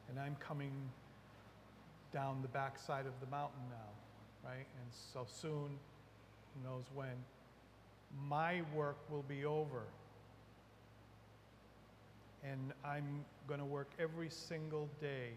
and 0.08 0.18
I'm 0.18 0.34
coming 0.40 0.72
down 2.12 2.42
the 2.42 2.48
backside 2.48 3.06
of 3.06 3.12
the 3.20 3.30
mountain 3.30 3.62
now, 3.70 4.50
right? 4.50 4.66
And 4.82 4.90
so 4.90 5.24
soon, 5.24 5.78
who 6.52 6.68
knows 6.68 6.82
when, 6.96 7.14
my 8.28 8.62
work 8.74 8.98
will 9.08 9.24
be 9.28 9.44
over. 9.44 9.84
And 12.44 12.72
I'm 12.84 13.24
going 13.46 13.60
to 13.60 13.66
work 13.66 13.90
every 13.98 14.30
single 14.30 14.88
day, 15.00 15.30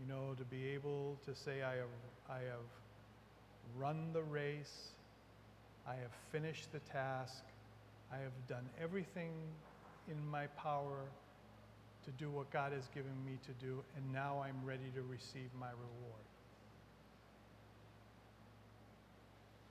you 0.00 0.06
know, 0.06 0.34
to 0.36 0.44
be 0.44 0.66
able 0.68 1.16
to 1.24 1.34
say 1.34 1.62
I 1.62 1.76
have 1.76 1.94
I 2.28 2.38
have 2.38 2.66
run 3.78 4.12
the 4.12 4.22
race, 4.22 4.90
I 5.86 5.92
have 5.92 6.12
finished 6.32 6.72
the 6.72 6.80
task. 6.80 7.44
I 8.12 8.16
have 8.16 8.32
done 8.48 8.68
everything 8.82 9.30
in 10.08 10.28
my 10.30 10.46
power 10.48 10.98
to 12.04 12.10
do 12.12 12.30
what 12.30 12.50
God 12.50 12.72
has 12.72 12.88
given 12.94 13.12
me 13.24 13.38
to 13.46 13.64
do, 13.64 13.82
and 13.96 14.12
now 14.12 14.42
I'm 14.44 14.56
ready 14.64 14.90
to 14.94 15.02
receive 15.02 15.48
my 15.58 15.70
reward. 15.70 16.24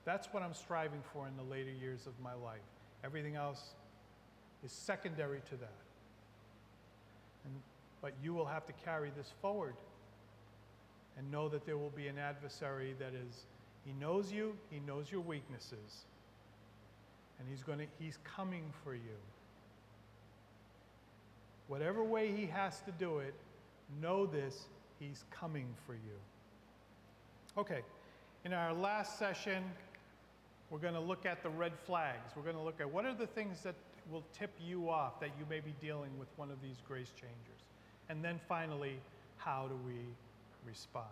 That's 0.04 0.28
what 0.32 0.42
I'm 0.42 0.54
striving 0.54 1.02
for 1.12 1.28
in 1.28 1.36
the 1.36 1.42
later 1.42 1.70
years 1.70 2.06
of 2.06 2.18
my 2.22 2.32
life. 2.32 2.60
Everything 3.04 3.36
else 3.36 3.74
is 4.64 4.72
secondary 4.72 5.40
to 5.50 5.56
that. 5.56 5.89
And, 7.44 7.54
but 8.02 8.12
you 8.22 8.34
will 8.34 8.46
have 8.46 8.66
to 8.66 8.72
carry 8.84 9.10
this 9.16 9.32
forward 9.40 9.74
and 11.18 11.30
know 11.30 11.48
that 11.48 11.66
there 11.66 11.76
will 11.76 11.92
be 11.96 12.08
an 12.08 12.18
adversary 12.18 12.94
that 12.98 13.12
is, 13.14 13.46
he 13.84 13.92
knows 14.00 14.32
you, 14.32 14.56
he 14.70 14.80
knows 14.80 15.10
your 15.10 15.20
weaknesses, 15.20 16.04
and 17.38 17.48
he's 17.48 17.62
to, 17.62 17.86
he's 17.98 18.18
coming 18.24 18.64
for 18.84 18.94
you. 18.94 19.18
Whatever 21.68 22.02
way 22.02 22.32
he 22.32 22.46
has 22.46 22.80
to 22.80 22.92
do 22.92 23.18
it, 23.18 23.34
know 24.00 24.26
this, 24.26 24.66
he's 24.98 25.24
coming 25.30 25.66
for 25.86 25.94
you. 25.94 26.18
Okay, 27.58 27.80
in 28.44 28.52
our 28.52 28.72
last 28.72 29.18
session, 29.18 29.62
we're 30.70 30.78
going 30.78 30.94
to 30.94 31.00
look 31.00 31.26
at 31.26 31.42
the 31.42 31.50
red 31.50 31.72
flags. 31.86 32.32
We're 32.36 32.44
going 32.44 32.56
to 32.56 32.62
look 32.62 32.80
at 32.80 32.90
what 32.90 33.04
are 33.04 33.14
the 33.14 33.26
things 33.26 33.62
that 33.62 33.74
will 34.10 34.24
tip 34.36 34.50
you 34.60 34.90
off 34.90 35.20
that 35.20 35.30
you 35.38 35.46
may 35.48 35.60
be 35.60 35.74
dealing 35.80 36.10
with 36.18 36.28
one 36.36 36.50
of 36.50 36.60
these 36.60 36.76
grace 36.86 37.12
changers. 37.14 37.62
And 38.08 38.24
then 38.24 38.40
finally, 38.48 39.00
how 39.36 39.68
do 39.68 39.78
we 39.86 40.00
respond? 40.66 41.06